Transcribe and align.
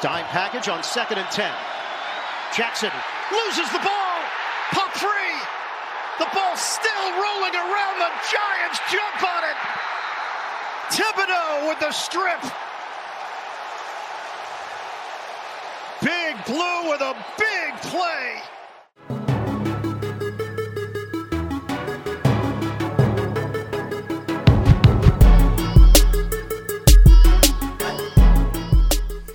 Dime 0.00 0.26
package 0.26 0.68
on 0.68 0.82
second 0.84 1.18
and 1.18 1.28
10. 1.30 1.50
Jackson 2.54 2.90
loses 3.32 3.66
the 3.72 3.82
ball. 3.82 4.14
Pop 4.70 4.92
free. 4.94 5.34
The 6.18 6.30
ball 6.32 6.56
still 6.56 7.06
rolling 7.18 7.54
around. 7.54 7.98
The 7.98 8.12
Giants 8.30 8.78
jump 8.92 9.18
on 9.26 9.42
it. 9.42 9.58
Thibodeau 10.94 11.68
with 11.68 11.80
the 11.80 11.90
strip. 11.90 12.40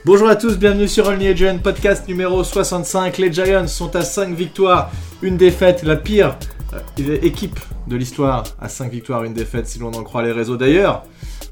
Bonjour 0.05 0.27
à 0.27 0.35
tous, 0.35 0.57
bienvenue 0.57 0.89
sur 0.89 1.07
Only 1.07 1.27
a 1.27 1.33
Giant 1.33 1.59
podcast 1.59 2.09
numéro 2.09 2.43
65. 2.43 3.17
Les 3.19 3.31
Giants 3.31 3.67
sont 3.67 3.95
à 3.95 4.01
5 4.01 4.35
victoires, 4.35 4.91
une 5.21 5.37
défaite, 5.37 5.83
la 5.83 5.95
pire 5.95 6.37
euh, 6.73 7.17
équipe 7.21 7.57
de 7.87 7.95
l'histoire 7.95 8.43
à 8.59 8.67
5 8.67 8.91
victoires, 8.91 9.23
une 9.23 9.33
défaite 9.33 9.65
si 9.65 9.79
l'on 9.79 9.93
en 9.93 10.03
croit 10.03 10.21
les 10.21 10.33
réseaux. 10.33 10.57
D'ailleurs, 10.57 11.03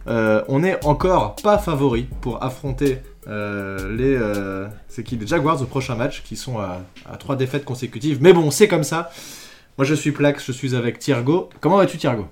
euh, 0.08 0.44
on 0.50 0.60
n'est 0.60 0.84
encore 0.86 1.38
pas 1.38 1.60
favori 1.60 2.10
pour 2.20 2.44
affronter 2.44 2.98
euh, 3.30 3.96
les, 3.96 4.20
c'est 4.90 5.04
qui, 5.04 5.16
les 5.16 5.28
Jaguars 5.28 5.62
au 5.62 5.66
prochain 5.66 5.96
match 5.96 6.22
qui 6.26 6.36
sont 6.36 6.60
à, 6.60 6.82
à 7.10 7.16
3 7.16 7.38
défaites 7.38 7.64
consécutives. 7.64 8.18
Mais 8.22 8.34
bon, 8.34 8.52
c'est 8.52 8.68
comme 8.68 8.84
ça. 8.84 9.12
Moi 9.78 9.86
je 9.86 9.96
suis 9.96 10.12
Plax, 10.12 10.46
je 10.46 10.52
suis 10.52 10.76
avec 10.76 11.00
Thiergo. 11.00 11.48
Comment 11.62 11.78
vas-tu 11.78 11.98
Thiergo? 11.98 12.28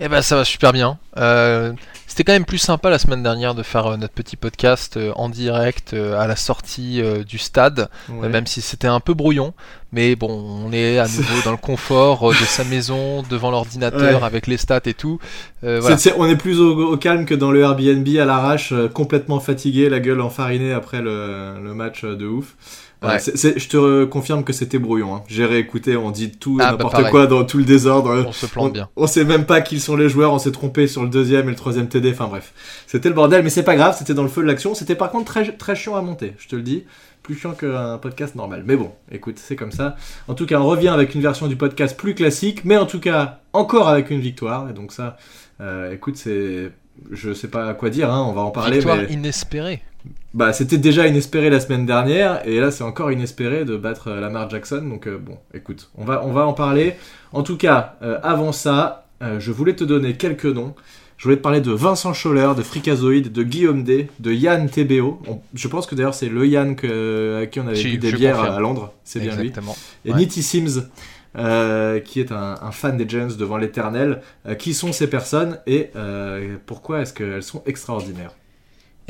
Eh 0.00 0.08
ben 0.08 0.22
ça 0.22 0.36
va 0.36 0.44
super 0.44 0.72
bien. 0.72 0.98
Euh, 1.16 1.72
C'était 2.06 2.24
quand 2.24 2.32
même 2.32 2.44
plus 2.44 2.58
sympa 2.58 2.88
la 2.90 2.98
semaine 2.98 3.22
dernière 3.22 3.54
de 3.54 3.62
faire 3.62 3.86
euh, 3.86 3.96
notre 3.96 4.14
petit 4.14 4.36
podcast 4.36 4.96
euh, 4.96 5.12
en 5.16 5.28
direct 5.28 5.92
à 5.94 6.26
la 6.26 6.36
sortie 6.36 7.02
du 7.28 7.38
stade, 7.38 7.88
Ouais. 8.08 8.28
même 8.28 8.46
si 8.46 8.60
c'était 8.60 8.86
un 8.88 9.00
peu 9.00 9.14
brouillon. 9.14 9.52
Mais 9.92 10.16
bon, 10.16 10.28
on 10.66 10.72
est 10.72 10.98
à 10.98 11.04
nouveau 11.06 11.42
dans 11.44 11.50
le 11.50 11.56
confort 11.56 12.28
de 12.30 12.34
sa 12.34 12.62
maison, 12.64 13.22
devant 13.30 13.50
l'ordinateur, 13.50 14.20
Ouais. 14.20 14.26
avec 14.26 14.46
les 14.46 14.56
stats 14.56 14.80
et 14.86 14.94
tout. 14.94 15.18
Voilà. 15.62 15.96
On 16.16 16.26
est 16.26 16.36
plus 16.36 16.60
au, 16.60 16.92
au 16.92 16.96
calme 16.96 17.24
que 17.24 17.34
dans 17.34 17.50
le 17.50 17.60
Airbnb 17.60 18.06
à 18.18 18.24
l'arrache, 18.24 18.72
complètement 18.94 19.40
fatigué, 19.40 19.88
la 19.88 20.00
gueule 20.00 20.20
enfarinée 20.20 20.72
après 20.72 21.00
le, 21.00 21.54
le 21.62 21.74
match 21.74 22.04
de 22.04 22.26
ouf. 22.26 22.54
Euh, 23.04 23.08
Ouais. 23.10 23.18
c'est- 23.20 23.36
c'est- 23.36 23.58
je 23.58 23.68
te 23.68 24.04
confirme 24.06 24.42
que 24.42 24.52
c'était 24.52 24.78
brouillon. 24.80 25.14
hein. 25.14 25.22
J'ai 25.28 25.44
réécouté, 25.46 25.96
on 25.96 26.10
dit 26.10 26.32
tout 26.32 26.58
et 26.58 26.62
Ah, 26.64 26.72
bah, 26.72 26.84
n'importe 26.84 27.10
quoi 27.10 27.26
dans 27.28 27.44
tout 27.44 27.58
le 27.58 27.64
désordre. 27.64 28.24
On 28.26 28.32
se 28.32 28.46
plante 28.46 28.70
on, 28.70 28.72
bien. 28.72 28.88
on 28.96 29.06
sait 29.06 29.24
même 29.24 29.44
pas 29.46 29.60
qui 29.60 29.78
sont 29.78 29.94
les 29.96 30.08
joueurs, 30.08 30.32
on 30.32 30.38
s'est 30.40 30.50
trompé 30.50 30.88
sur 30.88 31.04
le 31.04 31.08
deuxième 31.08 31.46
et 31.46 31.50
le 31.50 31.56
troisième 31.56 31.88
TD, 31.88 32.10
enfin 32.10 32.26
bref. 32.26 32.52
C'était 32.88 33.08
le 33.08 33.14
bordel, 33.14 33.44
mais 33.44 33.50
c'est 33.50 33.62
pas 33.62 33.76
grave, 33.76 33.94
c'était 33.96 34.14
dans 34.14 34.24
le 34.24 34.28
feu 34.28 34.42
de 34.42 34.46
l'action. 34.48 34.74
C'était 34.74 34.96
par 34.96 35.10
contre 35.10 35.26
très, 35.26 35.52
très 35.52 35.76
chiant 35.76 35.94
à 35.94 36.02
monter, 36.02 36.34
je 36.38 36.48
te 36.48 36.56
le 36.56 36.62
dis. 36.62 36.84
Plus 37.22 37.34
chiant 37.36 37.52
qu'un 37.52 37.98
podcast 37.98 38.34
normal. 38.36 38.62
Mais 38.66 38.74
bon, 38.76 38.90
écoute, 39.12 39.38
c'est 39.38 39.54
comme 39.56 39.72
ça. 39.72 39.96
En 40.28 40.34
tout 40.34 40.46
cas, 40.46 40.58
on 40.60 40.66
revient 40.66 40.88
avec 40.88 41.14
une 41.14 41.20
version 41.20 41.46
du 41.46 41.56
podcast 41.56 41.96
plus 41.96 42.14
classique, 42.14 42.64
mais 42.64 42.76
en 42.78 42.86
tout 42.86 43.00
cas, 43.00 43.40
encore 43.52 43.88
avec 43.88 44.10
une 44.10 44.20
victoire. 44.20 44.68
Et 44.70 44.72
donc 44.72 44.92
ça, 44.92 45.16
euh, 45.60 45.92
écoute, 45.92 46.16
c'est... 46.16 46.72
Je 47.12 47.32
sais 47.32 47.46
pas 47.48 47.74
quoi 47.74 47.90
dire, 47.90 48.10
hein, 48.12 48.24
on 48.28 48.32
va 48.32 48.40
en 48.40 48.50
parler, 48.50 48.78
Victoire 48.78 48.96
mais... 48.96 49.12
inespérée. 49.12 49.82
Bah, 50.34 50.52
c'était 50.52 50.78
déjà 50.78 51.06
inespéré 51.06 51.48
la 51.50 51.58
semaine 51.60 51.86
dernière, 51.86 52.46
et 52.46 52.60
là 52.60 52.70
c'est 52.70 52.84
encore 52.84 53.10
inespéré 53.10 53.64
de 53.64 53.76
battre 53.76 54.08
euh, 54.08 54.20
Lamar 54.20 54.48
Jackson. 54.50 54.82
Donc 54.88 55.06
euh, 55.06 55.18
bon, 55.18 55.38
écoute, 55.54 55.90
on 55.96 56.04
va, 56.04 56.22
on 56.24 56.32
va 56.32 56.46
en 56.46 56.52
parler. 56.52 56.94
En 57.32 57.42
tout 57.42 57.56
cas, 57.56 57.96
euh, 58.02 58.18
avant 58.22 58.52
ça, 58.52 59.06
je 59.38 59.50
voulais 59.50 59.74
te 59.74 59.82
donner 59.84 60.14
quelques 60.14 60.44
noms. 60.46 60.74
Je 61.16 61.24
voulais 61.24 61.36
te 61.36 61.42
parler 61.42 61.60
de 61.60 61.72
Vincent 61.72 62.12
Scholler, 62.14 62.52
de 62.56 62.62
Fricazoïde, 62.62 63.32
de 63.32 63.42
Guillaume 63.42 63.82
D, 63.82 64.08
de 64.20 64.32
Yann 64.32 64.68
TBO. 64.70 65.20
On- 65.26 65.40
je 65.54 65.66
pense 65.66 65.86
que 65.88 65.96
d'ailleurs 65.96 66.14
c'est 66.14 66.28
le 66.28 66.46
Yann 66.46 66.76
que, 66.76 67.40
à 67.42 67.46
qui 67.46 67.58
on 67.58 67.66
avait 67.66 67.74
Si, 67.74 67.88
bu 67.92 67.98
des 67.98 68.10
je 68.10 68.16
bières 68.16 68.36
confirme. 68.36 68.54
à 68.54 68.60
Londres. 68.60 68.92
C'est 69.02 69.18
bien 69.18 69.34
lui. 69.34 69.48
Exactement. 69.48 69.76
Et 70.04 70.12
Ouais. 70.12 70.18
Nitty 70.18 70.44
Sims, 70.44 70.84
euh, 71.36 71.98
qui 71.98 72.20
est 72.20 72.30
un, 72.30 72.54
un 72.62 72.70
fan 72.70 72.96
des 72.96 73.08
Giants 73.08 73.26
devant 73.36 73.56
l'éternel. 73.56 74.20
Euh, 74.46 74.54
qui 74.54 74.74
sont 74.74 74.92
ces 74.92 75.08
personnes 75.10 75.58
et 75.66 75.90
euh, 75.96 76.56
pourquoi 76.66 77.00
est-ce 77.00 77.12
qu'elles 77.12 77.42
sont 77.42 77.62
extraordinaires? 77.66 78.30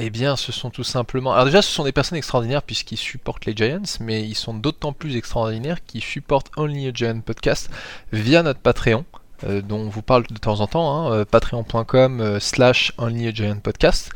Eh 0.00 0.10
bien, 0.10 0.36
ce 0.36 0.53
sont 0.53 0.70
tout 0.70 0.84
simplement. 0.84 1.32
Alors, 1.32 1.47
déjà, 1.47 1.60
ce 1.60 1.72
sont 1.72 1.82
des 1.82 1.91
personnes 1.92 2.19
extraordinaires 2.19 2.62
puisqu'ils 2.62 2.97
supportent 2.98 3.47
les 3.47 3.54
Giants, 3.56 3.82
mais 4.00 4.22
ils 4.22 4.36
sont 4.36 4.54
d'autant 4.54 4.92
plus 4.92 5.16
extraordinaires 5.16 5.84
qu'ils 5.84 6.04
supportent 6.04 6.53
Only 6.56 6.86
a 6.86 6.92
Giant 6.94 7.20
Podcast 7.20 7.69
via 8.12 8.44
notre 8.44 8.60
Patreon, 8.60 9.04
euh, 9.42 9.60
dont 9.60 9.78
on 9.78 9.88
vous 9.88 10.03
parle 10.03 10.25
de 10.28 10.37
temps 10.38 10.60
en 10.60 10.69
temps, 10.69 11.08
hein, 11.08 11.12
euh, 11.12 11.25
patreon.com 11.25 12.20
euh, 12.20 12.38
slash 12.38 12.92
Only 12.97 13.26
a 13.26 13.32
Giant 13.32 13.58
Podcast. 13.58 14.10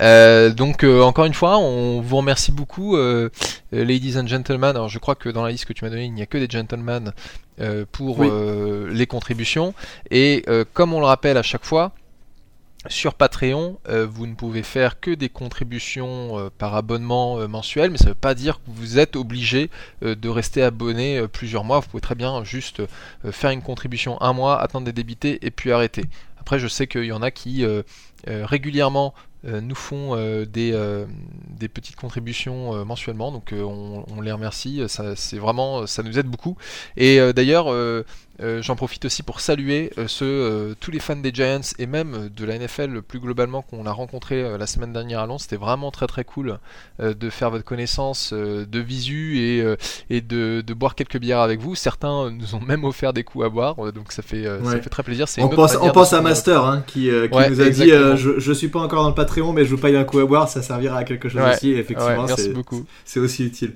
Euh, 0.00 0.50
donc, 0.50 0.84
encore 0.84 1.24
une 1.24 1.34
fois, 1.34 1.58
on 1.58 2.00
vous 2.00 2.16
remercie 2.16 2.52
beaucoup, 2.52 2.96
ladies 3.72 4.16
and 4.16 4.28
gentlemen. 4.28 4.70
Alors, 4.70 4.88
je 4.88 5.00
crois 5.00 5.16
que 5.16 5.28
dans 5.28 5.42
la 5.42 5.50
liste 5.50 5.64
que 5.64 5.72
tu 5.72 5.84
m'as 5.84 5.90
donnée, 5.90 6.04
il 6.04 6.14
n'y 6.14 6.22
a 6.22 6.26
que 6.26 6.38
des 6.38 6.48
gentlemen 6.48 7.12
pour 7.90 8.20
Oui. 8.20 8.30
les 8.92 9.06
contributions. 9.08 9.74
Et 10.12 10.44
comme 10.74 10.94
on 10.94 11.00
le 11.00 11.06
rappelle 11.06 11.38
à 11.38 11.42
chaque 11.42 11.64
fois, 11.64 11.90
sur 12.88 13.14
Patreon, 13.14 13.78
euh, 13.88 14.06
vous 14.06 14.26
ne 14.26 14.34
pouvez 14.34 14.62
faire 14.62 15.00
que 15.00 15.10
des 15.10 15.28
contributions 15.28 16.38
euh, 16.38 16.50
par 16.56 16.74
abonnement 16.74 17.38
euh, 17.38 17.48
mensuel, 17.48 17.90
mais 17.90 17.98
ça 17.98 18.04
ne 18.04 18.10
veut 18.10 18.14
pas 18.14 18.34
dire 18.34 18.56
que 18.56 18.70
vous 18.70 18.98
êtes 18.98 19.16
obligé 19.16 19.70
de 20.02 20.28
rester 20.28 20.62
abonné 20.62 21.26
plusieurs 21.28 21.64
mois. 21.64 21.80
Vous 21.80 21.88
pouvez 21.88 22.00
très 22.00 22.14
bien 22.14 22.44
juste 22.44 22.82
faire 23.30 23.50
une 23.50 23.62
contribution 23.62 24.20
un 24.20 24.32
mois, 24.32 24.60
attendre 24.60 24.84
des 24.84 24.92
débités 24.92 25.44
et 25.46 25.50
puis 25.50 25.72
arrêter. 25.72 26.04
Après, 26.38 26.58
je 26.58 26.68
sais 26.68 26.86
qu'il 26.86 27.04
y 27.04 27.12
en 27.12 27.22
a 27.22 27.30
qui 27.30 27.64
régulièrement 28.26 29.14
nous 29.44 29.74
font 29.74 30.16
des, 30.46 30.72
petites 31.72 31.96
contributions 31.96 32.84
mensuellement, 32.84 33.32
donc 33.32 33.54
on, 33.56 34.20
les 34.20 34.32
remercie. 34.32 34.82
Ça, 34.88 35.16
c'est 35.16 35.38
vraiment, 35.38 35.86
ça 35.86 36.02
nous 36.02 36.18
aide 36.18 36.26
beaucoup. 36.26 36.56
Et 36.96 37.18
d'ailleurs. 37.32 37.66
Euh, 38.40 38.62
J'en 38.62 38.76
profite 38.76 39.04
aussi 39.04 39.22
pour 39.22 39.40
saluer 39.40 39.90
euh, 39.98 40.08
ceux, 40.08 40.24
euh, 40.26 40.74
tous 40.80 40.90
les 40.90 40.98
fans 40.98 41.16
des 41.16 41.32
Giants 41.32 41.60
et 41.78 41.86
même 41.86 42.28
de 42.34 42.44
la 42.44 42.58
NFL 42.58 43.02
plus 43.02 43.20
globalement 43.20 43.62
qu'on 43.62 43.86
a 43.86 43.92
rencontré 43.92 44.58
la 44.58 44.66
semaine 44.66 44.92
dernière 44.92 45.20
à 45.20 45.26
Londres. 45.26 45.40
C'était 45.40 45.56
vraiment 45.56 45.90
très 45.90 46.06
très 46.06 46.24
cool 46.24 46.58
de 47.00 47.30
faire 47.30 47.50
votre 47.50 47.64
connaissance 47.64 48.32
de 48.32 48.78
visu 48.80 49.38
et, 49.38 49.64
et 50.10 50.20
de, 50.20 50.62
de 50.66 50.74
boire 50.74 50.94
quelques 50.94 51.18
bières 51.18 51.40
avec 51.40 51.60
vous. 51.60 51.74
Certains 51.74 52.30
nous 52.30 52.54
ont 52.54 52.60
même 52.60 52.84
offert 52.84 53.12
des 53.12 53.24
coups 53.24 53.44
à 53.44 53.48
boire, 53.48 53.76
donc 53.92 54.12
ça 54.12 54.22
fait, 54.22 54.44
ça 54.44 54.56
Ouais. 54.58 54.80
fait 54.80 54.90
très 54.90 55.02
plaisir. 55.02 55.26
On 55.38 55.48
une 55.48 55.54
pense, 55.54 55.76
on 55.76 55.90
à 56.14 56.20
Master 56.20 56.64
hein, 56.64 56.82
qui, 56.86 57.02
qui 57.02 57.10
Ouais, 57.10 57.50
nous 57.50 57.60
a 57.60 57.68
dit 57.70 57.82
exactement. 57.82 58.16
je, 58.16 58.38
je 58.40 58.52
suis 58.52 58.68
pas 58.68 58.80
encore 58.80 59.02
dans 59.02 59.08
le 59.08 59.14
Patreon 59.14 59.52
mais 59.52 59.64
je 59.64 59.70
vous 59.70 59.78
paye 59.80 59.96
un 59.96 60.04
coup 60.04 60.18
à 60.20 60.26
boire 60.26 60.48
ça 60.48 60.62
servira 60.62 60.98
à 60.98 61.04
quelque 61.04 61.28
chose 61.28 61.40
Ouais, 61.40 61.54
aussi 61.54 61.70
et 61.70 61.78
effectivement 61.78 62.22
Ouais, 62.22 62.26
merci 62.26 62.44
c'est 62.44 62.52
beaucoup. 62.52 62.84
c'est 63.04 63.20
aussi 63.20 63.44
utile 63.44 63.74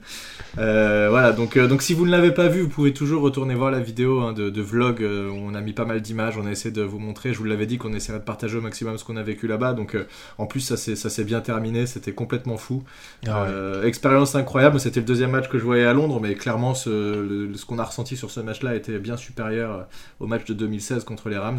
voilà 0.55 1.33
donc, 1.33 1.59
donc 1.59 1.83
si 1.83 1.95
vous 1.95 2.07
ne 2.07 2.11
l'avez 2.11 2.33
pas 2.33 2.49
vu 2.49 2.63
vous 2.63 2.69
pouvez 2.69 2.93
toujours 2.93 3.23
retourner 3.23 3.55
voir 3.55 3.71
la 3.71 3.81
vidéo 3.81 4.21
hein, 4.21 4.33
de, 4.33 4.48
de 4.51 4.63
vlog 4.63 5.03
euh, 5.03 5.29
où 5.31 5.35
on 5.35 5.55
a 5.55 5.61
mis 5.61 5.73
pas 5.73 5.85
mal 5.85 6.01
d'images 6.01 6.37
on 6.39 6.47
a 6.47 6.51
essayé 6.51 6.71
de 6.71 6.83
vous 6.83 6.99
montrer. 6.99 7.33
Je 7.33 7.39
vous 7.39 7.45
l'avais 7.45 7.67
dit 7.67 7.79
qu'on 7.79 7.93
essaierait 7.93 8.19
de 8.21 8.25
partager 8.25 8.57
au 8.57 8.61
maximum 8.61 8.97
ce 8.99 9.05
qu'on 9.05 9.17
a 9.17 9.23
vécu 9.23 9.47
là-bas. 9.47 9.73
Donc 9.75 9.95
euh, 9.95 10.07
en 10.39 10.47
plus 10.47 10.61
ça 10.61 10.77
s'est 10.77 11.25
bien 11.25 11.41
terminé. 11.41 11.87
C'était 11.87 12.13
complètement 12.13 12.57
fou. 12.57 12.83
Ah 13.27 13.43
ouais. 13.43 13.49
euh, 13.51 13.85
expérience 13.85 14.35
incroyable, 14.35 14.79
c'était 14.81 15.01
le 15.01 15.07
deuxième 15.07 15.31
match 15.31 15.49
que 15.49 15.59
je 15.59 15.65
voyais 15.65 15.85
à 15.87 15.93
Londres, 15.93 16.21
mais 16.21 16.35
clairement 16.35 16.75
ce, 16.75 16.89
le- 16.91 17.55
ce 17.57 17.65
qu'on 17.67 17.79
a 17.79 17.85
ressenti 17.85 18.17
sur 18.17 18.31
ce 18.31 18.41
match-là 18.41 18.75
était 18.75 18.99
bien 18.99 19.17
supérieur 19.17 19.87
au 20.21 20.27
match 20.27 20.45
de 20.45 20.55
2016 20.55 21.05
contre 21.05 21.29
les 21.29 21.39
Rams, 21.39 21.59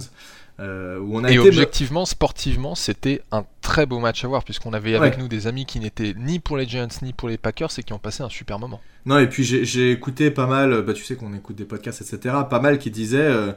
euh, 0.60 1.00
où 1.00 1.16
on 1.18 1.24
a 1.24 1.30
Et 1.32 1.36
été 1.36 1.40
objectivement, 1.48 2.06
sportivement, 2.06 2.76
c'était 2.76 3.22
un 3.32 3.46
très 3.70 3.86
beau 3.86 4.00
match 4.00 4.26
à 4.26 4.28
voir, 4.28 4.44
puisqu'on 4.44 4.74
avait 4.74 4.96
avec 4.96 5.14
Ouais. 5.16 5.20
nous 5.22 5.28
des 5.28 5.46
amis 5.48 5.66
qui 5.66 5.80
n'étaient 5.80 6.16
ni 6.18 6.40
pour 6.40 6.58
les 6.58 6.68
Giants 6.68 6.88
ni 7.04 7.14
pour 7.14 7.30
les 7.30 7.38
Packers 7.38 7.70
et 7.78 7.84
qui 7.84 7.94
ont 7.94 8.00
passé 8.00 8.24
un 8.24 8.30
super 8.30 8.58
moment. 8.58 8.82
Non, 9.06 9.20
et 9.20 9.28
puis 9.28 9.44
j'ai 9.44 9.92
écouté 9.92 10.32
pas 10.32 10.48
mal, 10.48 10.82
bah 10.82 10.94
tu 10.94 11.04
sais 11.04 11.16
qu'on 11.16 11.34
écoute 11.34 11.56
des 11.56 11.66
podcasts, 11.66 12.02
etc. 12.02 12.36
Pas 12.50 12.60
mal 12.60 12.80
qui 12.80 12.90
disaient 12.92 13.18
euh, 13.20 13.52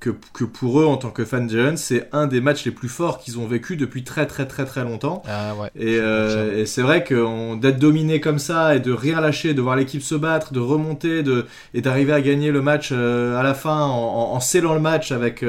que, 0.00 0.10
que 0.32 0.44
pour 0.44 0.80
eux, 0.80 0.86
en 0.86 0.96
tant 0.96 1.10
que 1.10 1.24
fans 1.24 1.44
de 1.44 1.48
Giants, 1.50 1.76
c'est 1.76 2.08
un 2.12 2.26
des 2.26 2.40
matchs 2.40 2.64
les 2.64 2.70
plus 2.70 2.88
forts 2.88 3.18
qu'ils 3.18 3.38
ont 3.38 3.46
vécu 3.46 3.76
depuis 3.76 4.04
très 4.04 4.26
très 4.26 4.46
très 4.46 4.64
très 4.64 4.84
longtemps. 4.84 5.22
Ah 5.28 5.54
ouais. 5.56 5.68
Et, 5.76 5.98
euh, 6.00 6.60
et 6.60 6.66
c'est 6.66 6.82
vrai 6.82 7.04
que 7.04 7.14
on- 7.14 7.56
d'être 7.56 7.78
dominé 7.78 8.20
comme 8.20 8.38
ça 8.38 8.74
et 8.76 8.80
de 8.80 8.92
rien 8.92 9.20
lâcher, 9.20 9.54
de 9.54 9.60
voir 9.60 9.76
l'équipe 9.76 10.02
se 10.02 10.14
battre, 10.14 10.52
de 10.52 10.60
remonter 10.60 11.22
de, 11.22 11.46
et 11.74 11.80
d'arriver 11.80 12.12
à 12.12 12.20
gagner 12.20 12.50
le 12.52 12.62
match 12.62 12.90
euh, 12.92 13.38
à 13.38 13.42
la 13.42 13.54
fin 13.54 13.80
en, 13.82 13.90
en, 13.92 14.32
en 14.34 14.40
scellant 14.40 14.74
le 14.74 14.80
match 14.80 15.10
avec 15.12 15.42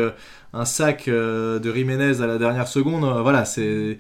un 0.54 0.66
sac 0.66 1.08
euh, 1.08 1.60
de 1.60 1.72
Jiménez 1.74 2.22
à 2.22 2.28
la 2.28 2.38
dernière 2.38 2.68
seconde, 2.68 3.04
euh, 3.04 3.22
voilà, 3.22 3.46
c'est 3.46 3.98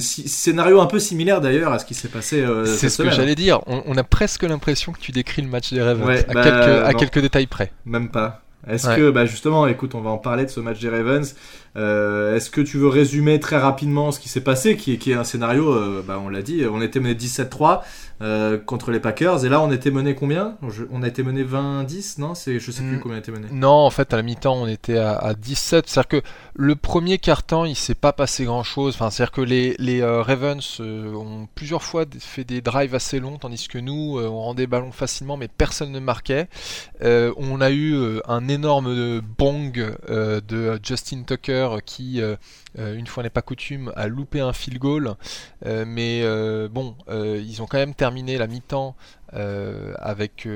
scénario 0.00 0.80
un 0.80 0.86
peu 0.86 0.98
similaire 0.98 1.40
d'ailleurs 1.40 1.72
à 1.72 1.78
ce 1.78 1.84
qui 1.84 1.94
s'est 1.94 2.08
passé. 2.08 2.40
euh, 2.42 2.66
C'est 2.66 2.88
ce 2.88 3.02
que 3.02 3.10
j'allais 3.10 3.34
dire. 3.34 3.60
On, 3.66 3.82
on 3.86 3.96
a 3.96 4.04
presque 4.04 4.42
l'impression 4.42 4.92
que 4.92 4.98
tu 4.98 5.12
décris 5.12 5.42
le 5.42 5.48
match 5.48 5.72
des 5.72 5.82
Ravens 5.82 6.06
Ouais, 6.06 6.24
à, 6.28 6.32
bah, 6.34 6.42
quelques, 6.42 6.84
à 6.86 6.92
non. 6.92 6.98
quelques 6.98 7.20
détails 7.20 7.46
près. 7.46 7.72
Même 7.84 8.08
pas. 8.10 8.42
Est-ce 8.68 8.88
Ouais. 8.88 8.96
que, 8.96 9.10
bah 9.10 9.26
justement, 9.26 9.64
écoute, 9.68 9.94
on 9.94 10.00
va 10.00 10.10
en 10.10 10.18
parler 10.18 10.44
de 10.44 10.50
ce 10.50 10.58
match 10.58 10.80
des 10.80 10.88
Ravens. 10.88 11.36
Euh, 11.76 12.34
Est-ce 12.34 12.50
que 12.50 12.60
tu 12.60 12.78
veux 12.78 12.88
résumer 12.88 13.38
très 13.38 13.58
rapidement 13.58 14.10
ce 14.10 14.18
qui 14.18 14.28
s'est 14.28 14.40
passé, 14.40 14.76
qui 14.76 14.94
est, 14.94 14.96
qui 14.96 15.12
est 15.12 15.14
un 15.14 15.22
scénario, 15.22 15.72
euh, 15.72 16.02
bah, 16.04 16.20
on 16.24 16.28
l'a 16.28 16.42
dit, 16.42 16.64
on 16.68 16.82
était 16.82 16.98
mené 16.98 17.14
17-3 17.14 17.82
euh, 18.22 18.56
contre 18.58 18.90
les 18.90 19.00
Packers, 19.00 19.44
et 19.44 19.48
là 19.48 19.60
on 19.60 19.70
était 19.70 19.90
mené 19.90 20.14
combien? 20.14 20.56
Je- 20.68 20.84
On 20.90 21.02
a 21.02 21.08
été 21.08 21.22
mené 21.22 21.44
20-10, 21.44 22.18
non? 22.18 22.32
Je 22.34 22.58
sais 22.70 22.82
plus 22.82 22.96
Mm. 22.96 23.00
combien 23.00 23.16
on 23.16 23.18
a 23.18 23.22
été 23.22 23.32
mené. 23.32 23.46
Non, 23.52 23.68
en 23.70 23.90
fait, 23.90 24.12
à 24.12 24.16
la 24.16 24.22
mi-temps, 24.22 24.54
on 24.56 24.66
était 24.66 24.96
à, 24.98 25.12
à 25.16 25.34
17. 25.34 25.88
C'est-à-dire 25.88 26.08
que 26.08 26.22
le 26.54 26.76
premier 26.76 27.18
quart-temps, 27.18 27.64
il 27.66 27.76
s'est 27.76 27.94
pas 27.94 28.12
passé 28.12 28.44
grand-chose. 28.44 28.94
Enfin, 28.94 29.10
c'est-à-dire 29.10 29.32
que 29.32 29.40
les, 29.42 29.74
les 29.78 30.00
euh, 30.00 30.22
Ravens 30.22 30.78
euh, 30.80 31.12
ont 31.14 31.46
plusieurs 31.54 31.82
fois 31.82 32.04
fait 32.18 32.44
des 32.44 32.60
drives 32.62 32.94
assez 32.94 33.20
longs, 33.20 33.36
tandis 33.38 33.68
que 33.68 33.78
nous, 33.78 34.18
on 34.18 34.40
rendait 34.40 34.66
ballon 34.66 34.92
facilement, 34.92 35.36
mais 35.36 35.48
personne 35.48 35.92
ne 35.92 36.00
marquait. 36.00 36.48
On 37.02 37.60
a 37.60 37.70
eu 37.70 38.20
un 38.26 38.48
énorme 38.48 39.20
bong 39.20 39.94
de 40.08 40.80
Justin 40.82 41.22
Tucker 41.26 41.68
qui, 41.84 42.20
une 42.78 43.06
fois 43.06 43.22
n'est 43.22 43.30
pas 43.30 43.42
coutume, 43.42 43.92
a 43.96 44.06
loupé 44.06 44.40
un 44.40 44.52
field 44.52 44.78
goal. 44.78 45.14
Euh, 45.64 45.84
mais 45.86 46.20
euh, 46.22 46.68
bon, 46.68 46.96
euh, 47.08 47.42
ils 47.44 47.62
ont 47.62 47.66
quand 47.66 47.78
même 47.78 47.94
terminé 47.94 48.38
la 48.38 48.46
mi-temps 48.46 48.96
euh, 49.34 49.94
avec... 49.98 50.48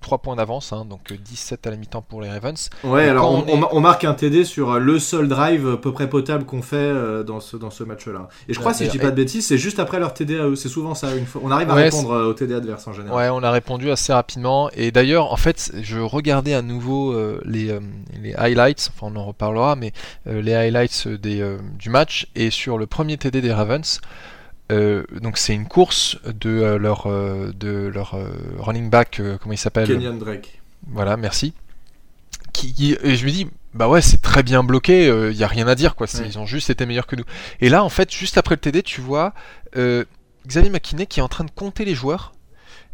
euh, 0.00 0.04
3 0.06 0.18
points 0.18 0.36
d'avance, 0.36 0.72
hein, 0.72 0.84
donc 0.88 1.12
euh, 1.12 1.16
17 1.22 1.66
à 1.66 1.70
la 1.70 1.76
mi-temps 1.76 2.02
pour 2.02 2.20
les 2.22 2.28
Ravens. 2.30 2.70
Ouais, 2.84 3.08
alors 3.08 3.30
on, 3.30 3.38
on 3.38 3.46
est- 3.46 3.52
on 3.52 3.56
ma- 3.58 3.68
on 3.72 3.80
marque 3.80 4.04
un 4.04 4.14
TD 4.14 4.44
sur 4.44 4.72
euh, 4.72 4.78
le 4.78 4.98
seul 4.98 5.28
drive 5.28 5.68
à 5.68 5.76
peu 5.76 5.92
près 5.92 6.08
potable 6.08 6.44
qu'on 6.44 6.62
fait 6.62 6.76
euh, 6.76 7.22
dans 7.22 7.40
ce, 7.40 7.56
dans 7.56 7.70
ce 7.70 7.84
match-là. 7.84 8.28
Et 8.48 8.54
je 8.54 8.58
crois, 8.58 8.72
Ouais, 8.72 8.78
si 8.78 8.86
je 8.86 8.90
dis 8.90 8.98
pas 8.98 9.10
de 9.10 9.16
bêtises, 9.16 9.46
c'est 9.46 9.58
juste 9.58 9.78
après 9.78 9.98
leur 10.00 10.14
TD 10.14 10.38
à 10.38 10.44
eux. 10.46 10.56
C'est 10.56 10.68
souvent 10.68 10.94
ça, 10.94 11.14
une 11.14 11.26
fois. 11.26 11.40
On 11.44 11.50
arrive 11.50 11.70
à 11.70 11.74
Ouais, 11.74 11.82
répondre 11.84 12.12
euh, 12.12 12.30
au 12.30 12.34
TD 12.34 12.54
adverse 12.54 12.86
en 12.88 12.92
général. 12.92 13.16
Ouais, 13.16 13.28
on 13.30 13.42
a 13.42 13.50
répondu 13.50 13.90
assez 13.90 14.12
rapidement. 14.12 14.70
Et 14.74 14.90
d'ailleurs, 14.90 15.32
en 15.32 15.36
fait, 15.36 15.72
je 15.80 15.98
regardais 15.98 16.54
à 16.54 16.62
nouveau 16.62 17.12
euh, 17.12 17.40
les, 17.44 17.70
euh, 17.70 17.80
les 18.22 18.34
highlights, 18.34 18.90
enfin 18.94 19.12
on 19.14 19.16
en 19.18 19.24
reparlera, 19.24 19.76
mais 19.76 19.92
euh, 20.26 20.40
les 20.42 20.54
highlights 20.54 21.08
des, 21.08 21.40
euh, 21.40 21.58
du 21.78 21.90
match. 21.90 22.26
Et 22.34 22.50
sur 22.50 22.78
le 22.78 22.86
premier 22.86 23.16
TD 23.18 23.40
des 23.40 23.52
Ravens, 23.52 24.00
euh, 24.70 25.04
donc 25.20 25.36
c'est 25.38 25.54
une 25.54 25.66
course 25.66 26.16
de 26.24 26.50
euh, 26.50 26.78
leur, 26.78 27.06
euh, 27.06 27.52
de 27.54 27.90
leur 27.92 28.16
running 28.58 28.88
back, 28.90 29.20
comment 29.40 29.52
il 29.52 29.58
s'appelle 29.58 29.86
Kenyon 29.86 30.14
Drake. 30.18 30.60
Voilà, 30.86 31.16
merci. 31.16 31.52
Qui, 32.52 32.72
qui- 32.72 32.96
et 33.02 33.16
je 33.16 33.24
me 33.26 33.30
dis, 33.30 33.46
bah 33.74 33.88
ouais, 33.88 34.00
c'est 34.02 34.20
très 34.22 34.42
bien 34.42 34.62
bloqué, 34.64 35.06
il 35.30 35.36
y 35.36 35.44
a 35.44 35.46
rien 35.48 35.68
à 35.68 35.74
dire, 35.74 35.94
quoi. 35.94 36.06
Ouais. 36.12 36.26
Ils 36.26 36.38
ont 36.38 36.46
juste 36.46 36.70
été 36.70 36.86
meilleurs 36.86 37.06
que 37.06 37.16
nous. 37.16 37.24
Et 37.60 37.68
là, 37.68 37.84
en 37.84 37.88
fait, 37.88 38.12
juste 38.12 38.38
après 38.38 38.54
le 38.54 38.60
TD, 38.60 38.82
tu 38.82 39.00
vois 39.00 39.34
Xavier 40.46 40.70
McKinney 40.70 41.06
qui 41.06 41.20
est 41.20 41.22
en 41.22 41.28
train 41.28 41.44
de 41.44 41.50
compter 41.50 41.84
les 41.84 41.94
joueurs. 41.94 42.32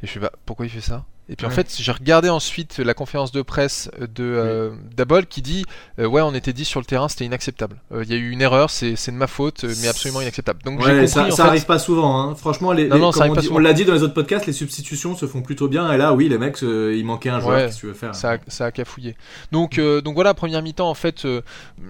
Et 0.02 0.06
je 0.06 0.12
fais, 0.12 0.20
bah 0.20 0.32
pourquoi 0.44 0.66
il 0.66 0.70
fait 0.70 0.80
ça? 0.80 1.04
Et 1.28 1.34
puis 1.34 1.44
en 1.44 1.50
fait, 1.50 1.74
j'ai 1.76 1.90
regardé 1.90 2.28
ensuite 2.28 2.78
la 2.78 2.94
conférence 2.94 3.32
de 3.32 3.42
presse 3.42 3.90
de 3.98 4.22
euh, 4.22 4.70
Dabol 4.96 5.26
qui 5.26 5.42
dit, 5.42 5.64
euh, 5.98 6.06
ouais, 6.06 6.22
on 6.22 6.32
était 6.34 6.52
10 6.52 6.64
sur 6.64 6.78
le 6.78 6.86
terrain, 6.86 7.08
c'était 7.08 7.24
inacceptable. 7.24 7.76
Euh, 7.92 8.04
Il 8.04 8.10
y 8.10 8.14
a 8.14 8.16
eu 8.16 8.30
une 8.30 8.40
erreur, 8.42 8.70
c'est 8.70 8.92
de 8.94 9.10
ma 9.16 9.26
faute, 9.26 9.64
mais 9.82 9.88
absolument 9.88 10.20
inacceptable. 10.20 10.62
Donc 10.62 10.80
j'ai 10.82 10.86
Ouais, 10.86 10.92
compris, 10.92 11.08
ça, 11.08 11.28
ça 11.32 11.42
fait, 11.42 11.48
arrive 11.48 11.66
pas 11.66 11.80
souvent. 11.80 12.20
Hein. 12.20 12.36
Franchement, 12.36 12.70
les, 12.72 12.86
Non, 12.86 12.94
les- 12.94 13.00
non, 13.00 13.10
ça 13.12 13.26
comme 13.26 13.36
arrive 13.38 13.50
on, 13.52 13.58
dit- 13.58 13.64
l'a 13.64 13.72
dit 13.72 13.84
dans 13.84 13.94
les 13.94 14.04
autres 14.04 14.14
podcasts, 14.14 14.46
les 14.46 14.52
substitutions 14.52 15.16
se 15.16 15.26
font 15.26 15.42
plutôt 15.42 15.66
bien. 15.66 15.90
Et 15.92 15.96
là, 15.96 16.12
oui, 16.14 16.28
les 16.28 16.38
mecs, 16.38 16.58
il 16.62 17.04
manquait 17.04 17.30
un 17.30 17.40
joueur. 17.40 17.56
Ouais, 17.56 17.64
Qu'est-ce 17.66 17.74
que 17.76 17.80
tu 17.80 17.86
veux 17.88 17.94
faire? 17.94 18.14
ça 18.14 18.34
a, 18.34 18.38
ça 18.46 18.66
a 18.66 18.70
cafouillé. 18.70 19.16
Donc, 19.50 19.80
donc 19.80 20.14
voilà, 20.14 20.32
première 20.32 20.62
mi-temps, 20.62 20.88
en 20.88 20.94
fait, 20.94 21.26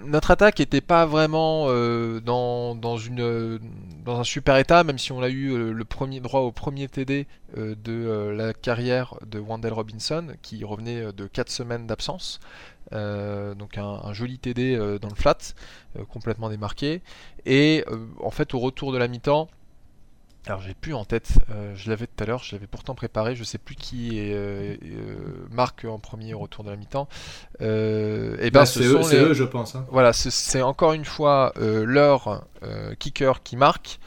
notre 0.07 0.31
attaque 0.31 0.61
était 0.61 0.81
pas 0.81 1.05
vraiment 1.05 1.67
dans, 2.25 2.75
dans, 2.75 2.97
une, 2.97 3.59
dans 4.07 4.21
un 4.21 4.25
super 4.25 4.57
état, 4.57 4.85
même 4.85 4.99
si 4.99 5.11
on 5.13 5.21
a 5.21 5.29
eu 5.29 5.51
euh, 5.51 5.73
le 5.73 5.85
premier 5.85 6.21
droit 6.21 6.41
au 6.41 6.53
premier 6.53 6.89
TD 6.89 7.27
euh, 7.59 7.75
de 7.75 7.93
euh, 7.93 8.33
la 8.33 8.55
carrière 8.55 9.15
de 9.27 9.41
Wandel 9.41 9.73
Robinson, 9.73 10.29
qui 10.43 10.65
revenait 10.65 11.13
de 11.13 11.27
4 11.27 11.51
semaines 11.51 11.87
d'absence. 11.87 12.41
Donc 12.93 13.79
un, 13.79 14.13
joli 14.13 14.39
TD 14.39 14.77
dans 15.01 15.09
le 15.09 15.15
flat, 15.17 15.39
complètement 16.09 16.49
démarqué. 16.49 17.03
Et 17.45 17.85
en 18.23 18.31
fait, 18.31 18.55
au 18.55 18.61
retour 18.61 18.93
de 18.93 18.99
la 18.99 19.09
mi-temps, 19.09 19.49
alors 20.47 20.61
j'ai 20.61 20.75
plus 20.75 20.95
en 20.95 21.05
tête, 21.05 21.31
euh, 21.51 21.73
je 21.75 21.91
l'avais 21.91 22.07
tout 22.07 22.23
à 22.23 22.27
l'heure, 22.27 22.43
je 22.45 22.55
l'avais 22.55 22.69
pourtant 22.69 22.95
préparé, 22.95 23.35
je 23.35 23.43
sais 23.43 23.59
plus 23.59 23.75
qui 23.75 24.19
est, 24.19 24.33
euh, 24.35 24.77
euh, 24.85 25.47
marque 25.51 25.85
en 25.85 25.99
premier 25.99 26.35
au 26.35 26.39
retour 26.39 26.63
de 26.63 26.71
la 26.71 26.77
mi-temps. 26.77 27.09
Euh, 27.61 28.37
et 28.39 28.51
ben 28.53 28.61
Bah, 28.61 28.67
ce 28.67 28.81
c'est 28.81 28.87
eux, 28.87 28.93
les- 29.11 29.17
eux, 29.31 29.35
je 29.35 29.45
pense. 29.45 29.75
hein. 29.75 29.85
voilà, 29.91 30.13
c'est- 30.13 30.31
c'est 30.31 30.63
encore 30.63 30.93
une 30.93 31.05
fois 31.05 31.53
euh, 31.57 31.85
leur 31.85 32.45
euh, 32.63 32.95
kicker 32.95 33.43
qui 33.43 33.57
marque. 33.57 33.99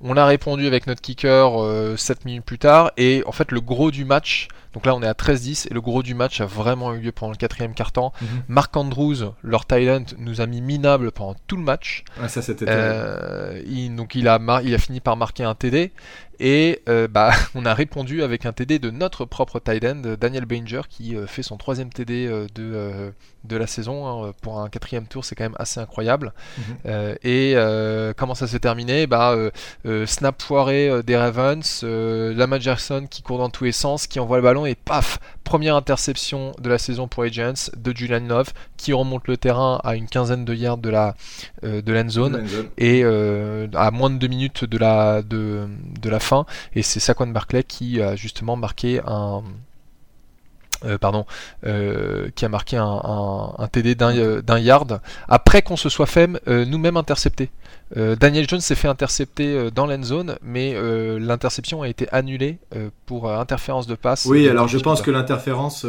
On 0.00 0.16
a 0.16 0.26
répondu 0.26 0.66
avec 0.66 0.86
notre 0.86 1.00
kicker 1.00 1.62
euh, 1.62 1.96
7 1.96 2.24
minutes 2.24 2.44
plus 2.44 2.58
tard 2.58 2.90
et 2.96 3.22
en 3.26 3.32
fait 3.32 3.52
le 3.52 3.60
gros 3.60 3.90
du 3.90 4.04
match, 4.04 4.48
donc 4.74 4.84
là 4.86 4.94
on 4.94 5.02
est 5.02 5.06
à 5.06 5.12
13-10 5.14 5.68
et 5.70 5.74
le 5.74 5.80
gros 5.80 6.02
du 6.02 6.14
match 6.14 6.40
a 6.40 6.46
vraiment 6.46 6.92
eu 6.92 6.98
lieu 7.00 7.12
pendant 7.12 7.32
le 7.32 7.38
quatrième 7.38 7.72
quart-temps. 7.74 8.12
Mhm. 8.20 8.28
Mark 8.48 8.76
Andrews, 8.76 9.32
leur 9.42 9.64
Thailand, 9.64 10.04
nous 10.18 10.40
a 10.40 10.46
mis 10.46 10.60
minable 10.60 11.10
pendant 11.12 11.36
tout 11.46 11.56
le 11.56 11.62
match. 11.62 12.04
Ouais, 12.20 12.28
ça, 12.28 12.42
c'était. 12.42 12.66
Euh, 12.68 13.62
il, 13.66 13.94
donc 13.96 14.14
il 14.14 14.28
a, 14.28 14.38
mar- 14.38 14.62
il 14.62 14.74
a 14.74 14.78
fini 14.78 15.00
par 15.00 15.16
marquer 15.16 15.44
un 15.44 15.54
TD 15.54 15.92
et 16.40 16.82
euh, 16.88 17.08
bah, 17.08 17.30
on 17.54 17.64
a 17.66 17.74
répondu 17.74 18.22
avec 18.22 18.46
un 18.46 18.52
TD 18.52 18.78
de 18.78 18.90
notre 18.90 19.24
propre 19.24 19.60
tight 19.60 19.84
end, 19.84 20.02
Daniel 20.20 20.44
Banger, 20.46 20.82
qui 20.88 21.16
euh, 21.16 21.26
fait 21.26 21.42
son 21.42 21.56
troisième 21.56 21.90
TD 21.90 22.26
euh, 22.26 22.46
de, 22.54 22.62
euh, 22.74 23.10
de 23.44 23.56
la 23.56 23.66
saison. 23.66 24.24
hein. 24.24 24.32
Pour 24.42 24.60
un 24.60 24.68
quatrième 24.68 25.06
tour, 25.06 25.24
c'est 25.24 25.34
quand 25.34 25.44
même 25.44 25.56
assez 25.58 25.80
incroyable. 25.80 26.32
Mhm. 26.58 26.64
Euh, 26.86 27.14
et 27.22 27.52
euh, 27.56 28.12
comment 28.16 28.34
ça 28.34 28.46
s'est 28.46 28.60
terminé? 28.60 29.06
Bah, 29.06 29.32
euh, 29.32 29.50
euh, 29.86 30.06
Snap 30.06 30.40
foiré 30.42 30.88
euh, 30.88 31.02
des 31.02 31.16
Ravens, 31.16 31.80
euh, 31.84 32.34
Lamar 32.34 32.60
Jackson 32.60 33.06
qui 33.10 33.22
court 33.22 33.38
dans 33.38 33.50
tous 33.50 33.64
les 33.64 33.72
sens, 33.72 34.06
qui 34.06 34.20
envoie 34.20 34.36
le 34.38 34.42
ballon 34.42 34.66
et 34.66 34.74
paf 34.74 35.18
Première 35.44 35.76
interception 35.76 36.52
de 36.58 36.70
la 36.70 36.78
saison 36.78 37.06
pour 37.06 37.22
les 37.22 37.30
Giants 37.30 37.52
de 37.76 37.94
Julian 37.94 38.26
Love 38.26 38.52
qui 38.78 38.94
remonte 38.94 39.28
le 39.28 39.36
terrain 39.36 39.78
à 39.84 39.94
une 39.94 40.08
quinzaine 40.08 40.46
de 40.46 40.54
yards 40.54 40.78
de 40.78 40.88
la, 40.88 41.14
euh, 41.64 41.82
de 41.82 41.92
l'end 41.92 42.08
zone 42.08 42.46
et 42.78 43.02
euh, 43.04 43.66
à 43.74 43.90
moins 43.90 44.08
de 44.08 44.16
deux 44.16 44.26
minutes 44.26 44.64
de 44.64 44.78
la, 44.78 45.20
de, 45.20 45.66
de 46.00 46.08
la 46.10 46.18
fin. 46.24 46.46
Et 46.74 46.82
c'est 46.82 47.00
Saquon 47.00 47.28
Barclay 47.28 47.62
qui 47.64 48.00
a 48.02 48.16
justement 48.16 48.56
marqué 48.56 49.00
un. 49.06 49.42
euh, 50.84 50.98
pardon, 50.98 51.24
euh, 51.64 52.28
qui 52.34 52.44
a 52.44 52.48
marqué 52.50 52.76
un, 52.76 52.84
un- 52.84 53.54
un 53.56 53.68
TD 53.68 53.94
d'un 53.94 54.14
euh, 54.18 54.42
d'un 54.42 54.58
yard 54.58 55.00
après 55.28 55.62
qu'on 55.62 55.76
se 55.78 55.88
soit 55.88 56.04
fait 56.06 56.28
nous-mêmes 56.46 56.96
intercepter. 56.98 57.50
Daniel 57.96 58.48
Jones 58.48 58.60
s'est 58.60 58.74
fait 58.74 58.88
intercepter 58.88 59.70
dans 59.70 59.86
l'end 59.86 60.02
zone, 60.02 60.36
mais 60.42 60.74
l'interception 61.20 61.82
a 61.82 61.88
été 61.88 62.08
annulée 62.10 62.58
pour 63.06 63.30
interférence 63.30 63.86
de 63.86 63.94
passe. 63.94 64.24
Oui, 64.26 64.48
alors 64.48 64.66
je 64.66 64.78
pense 64.78 65.00
que 65.00 65.12
l'interférence 65.12 65.86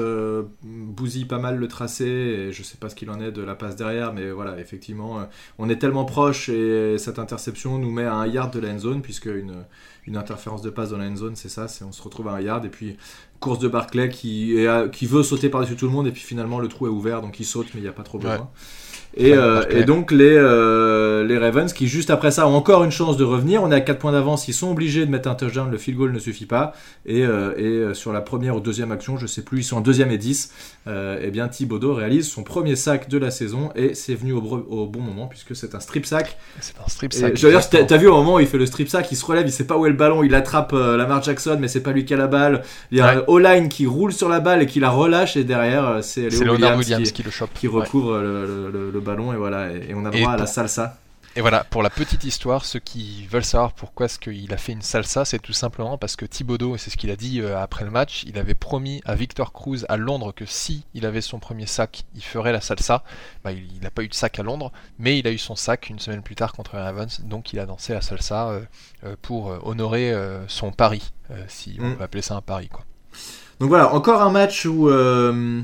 bousille 0.63 1.25
pas 1.25 1.39
mal 1.39 1.55
le 1.57 1.67
tracé 1.67 2.05
et 2.05 2.51
je 2.51 2.61
sais 2.61 2.77
pas 2.77 2.89
ce 2.89 2.95
qu'il 2.95 3.09
en 3.09 3.19
est 3.19 3.31
de 3.31 3.41
la 3.41 3.55
passe 3.55 3.75
derrière, 3.75 4.13
mais 4.13 4.29
voilà, 4.29 4.59
effectivement, 4.59 5.25
on 5.57 5.67
est 5.69 5.77
tellement 5.77 6.05
proche 6.05 6.47
et 6.49 6.97
cette 6.99 7.17
interception 7.17 7.79
nous 7.79 7.89
met 7.91 8.05
à 8.05 8.13
un 8.13 8.27
yard 8.27 8.53
de 8.53 8.59
la 8.59 8.69
end 8.73 8.79
zone 8.79 9.01
puisque 9.01 9.25
une, 9.25 9.63
une 10.07 10.17
interférence 10.17 10.61
de 10.61 10.69
passe 10.69 10.89
dans 10.91 10.97
la 10.97 11.05
end 11.07 11.15
zone, 11.15 11.35
c'est 11.35 11.49
ça, 11.49 11.67
c'est 11.67 11.83
on 11.83 11.91
se 11.91 12.01
retrouve 12.01 12.27
à 12.27 12.33
un 12.33 12.41
yard 12.41 12.63
et 12.65 12.69
puis 12.69 12.95
course 13.39 13.59
de 13.59 13.67
Barclay 13.67 14.09
qui, 14.09 14.57
est 14.57 14.67
à- 14.67 14.87
qui 14.87 15.05
veut 15.07 15.23
sauter 15.23 15.49
par-dessus 15.49 15.75
tout 15.75 15.85
le 15.85 15.91
monde 15.91 16.07
et 16.07 16.11
puis 16.11 16.21
finalement 16.21 16.59
le 16.59 16.67
trou 16.67 16.85
est 16.87 16.89
ouvert 16.89 17.21
donc 17.21 17.39
il 17.39 17.43
saute 17.45 17.67
mais 17.73 17.79
il 17.79 17.83
n'y 17.83 17.89
a 17.89 17.93
pas 17.93 18.03
trop 18.03 18.17
besoin. 18.19 18.35
Ouais. 18.37 18.43
Et, 19.17 19.31
Ouais, 19.31 19.38
euh, 19.38 19.63
et 19.69 19.83
donc 19.85 20.12
les, 20.12 20.35
euh, 20.35 21.23
les 21.25 21.38
Ravens 21.38 21.71
qui 21.71 21.88
juste 21.88 22.09
après 22.09 22.31
ça 22.31 22.47
ont 22.47 22.53
encore 22.56 22.83
une 22.83 22.91
chance 22.91 23.15
de 23.17 23.23
revenir. 23.23 23.63
On 23.63 23.71
est 23.71 23.75
à 23.75 23.81
4 23.81 23.97
points 24.00 24.12
d'avance, 24.12 24.47
ils 24.47 24.53
sont 24.53 24.71
obligés 24.71 25.06
de 25.06 25.12
mettre 25.12 25.29
un 25.29 25.35
touchdown, 25.35 25.71
le 25.71 25.77
field 25.77 25.97
goal 25.97 26.12
ne 26.12 26.19
suffit 26.19 26.45
pas. 26.45 26.74
Et, 27.05 27.24
euh, 27.25 27.91
et 27.91 27.93
sur 27.93 28.12
la 28.12 28.22
première 28.22 28.55
ou 28.57 28.60
deuxième 28.60 28.91
action, 28.91 29.17
je 29.17 29.25
sais 29.27 29.41
plus, 29.41 29.60
ils 29.60 29.63
sont 29.63 29.77
en 29.77 29.81
deuxième 29.81 30.12
et 30.12 30.17
10. 30.17 30.51
Euh, 30.88 31.19
et 31.22 31.31
bien 31.31 31.48
Thibodeau 31.48 31.93
réalise 31.93 32.29
son 32.29 32.43
premier 32.43 32.75
sac 32.75 33.10
de 33.10 33.17
la 33.17 33.31
saison 33.31 33.72
et 33.75 33.93
c'est 33.95 34.13
venu 34.15 34.34
au, 34.34 34.41
bon 34.41 35.00
moment 35.01 35.27
puisque 35.27 35.55
c'est 35.55 35.74
un 35.75 35.79
strip 35.79 36.05
sack. 36.05 36.38
C'est 36.60 36.75
un 36.84 36.88
strip 36.89 37.13
sack. 37.13 37.31
exactement. 37.31 37.86
t'as 37.88 37.98
vu 37.98 38.07
au 38.07 38.13
moment 38.17 38.36
où 38.36 38.39
il 38.39 38.48
fait 38.48 38.57
le 38.57 38.65
strip 38.65 38.89
sack, 38.89 39.12
il 39.12 39.15
se 39.15 39.25
relève, 39.25 39.48
il 39.48 39.51
sait 39.51 39.65
pas 39.65 39.77
où 39.77 39.86
est 39.86 39.89
le 39.89 39.95
ballon, 39.95 40.24
il 40.24 40.36
attrape 40.36 40.74
euh, 40.74 40.98
Lamar 40.98 41.24
Jackson, 41.24 41.57
mais 41.60 41.67
c'est 41.69 41.81
pas 41.81 41.91
lui 41.91 42.05
qui 42.05 42.13
a 42.13 42.17
la 42.17 42.27
balle. 42.27 42.63
Il 42.91 42.98
y 42.98 43.01
a 43.01 43.05
Ouais. 43.15 43.24
O-line 43.27 43.69
qui 43.69 43.86
roule 43.86 44.12
sur 44.12 44.27
la 44.29 44.39
balle 44.39 44.62
et 44.63 44.65
qui 44.65 44.79
la 44.79 44.89
relâche 44.89 45.38
et 45.38 45.43
derrière 45.43 46.00
c'est 46.01 46.29
Léo 46.29 46.41
Leonard 46.41 46.53
Williams, 46.55 46.79
Williams 46.79 47.07
qui, 47.07 47.13
qui 47.13 47.24
le 47.24 47.31
chope. 47.31 47.50
qui 47.53 47.67
Ouais. 47.67 47.81
recouvre 47.81 48.17
le, 48.17 48.45
le- 48.45 48.72
le- 48.72 48.91
le 48.91 49.00
ballon 49.05 49.31
et 49.31 49.38
voilà 49.38 49.71
et, 49.71 49.91
et 49.91 49.93
on 49.93 50.03
a 50.05 50.12
Et 50.12 50.19
droit 50.21 50.33
à 50.33 50.38
la 50.38 50.45
salsa. 50.47 50.97
Et 51.38 51.41
voilà, 51.41 51.65
pour 51.65 51.83
la 51.83 51.89
petite 51.89 52.24
histoire, 52.24 52.63
ceux 52.63 52.79
qui 52.79 53.27
veulent 53.27 53.43
savoir 53.43 53.74
pourquoi 53.74 54.05
est-ce 54.05 54.19
qu'il 54.19 54.53
a 54.53 54.57
fait 54.57 54.71
une 54.71 54.81
salsa, 54.81 55.25
c'est 55.25 55.39
tout 55.39 55.51
simplement 55.51 55.97
parce 55.97 56.15
que 56.15 56.24
Thibodeau, 56.25 56.75
et 56.75 56.77
c'est 56.77 56.89
ce 56.89 56.95
qu'il 56.95 57.12
a 57.12 57.17
dit 57.17 57.41
euh, 57.41 57.59
après 57.59 57.83
le 57.83 57.91
match, 57.91 58.24
il 58.25 58.39
avait 58.39 58.53
promis 58.53 59.01
à 59.03 59.15
Victor 59.15 59.51
Cruz 59.51 59.83
à 59.89 59.97
Londres 59.97 60.31
que 60.33 60.45
si 60.45 60.85
il 60.93 61.05
avait 61.05 61.19
son 61.19 61.39
premier 61.39 61.65
sac, 61.65 62.05
il 62.15 62.24
ferait 62.24 62.53
la 62.53 62.62
salsa. 62.62 63.03
Bah, 63.43 63.51
il 63.51 63.81
n'a 63.81 63.91
pas 63.91 64.03
eu 64.03 64.07
de 64.07 64.13
sac 64.13 64.39
à 64.39 64.43
Londres, 64.43 64.71
mais 64.97 65.19
il 65.19 65.27
a 65.27 65.31
eu 65.31 65.38
son 65.38 65.57
sac 65.57 65.89
une 65.89 66.00
semaine 66.00 66.21
plus 66.21 66.35
tard 66.35 66.53
contre 66.53 66.77
Ravens, 66.77 67.19
donc 67.25 67.51
il 67.51 67.59
a 67.59 67.65
dansé 67.65 67.91
la 67.93 68.01
salsa 68.01 68.47
euh, 68.51 68.62
euh, 69.03 69.15
pour 69.21 69.47
honorer 69.67 70.13
son 70.47 70.71
pari, 70.71 71.12
si 71.50 71.75
on 71.81 71.89
Mm. 71.89 71.95
peut 71.97 72.03
appeler 72.05 72.21
ça 72.21 72.35
un 72.35 72.41
pari. 72.41 72.69
Quoi. 72.69 72.85
Donc 73.59 73.67
voilà, 73.67 73.93
encore 73.93 74.21
un 74.21 74.31
match 74.31 74.65
où, 74.65 74.89
euh, 74.89 75.62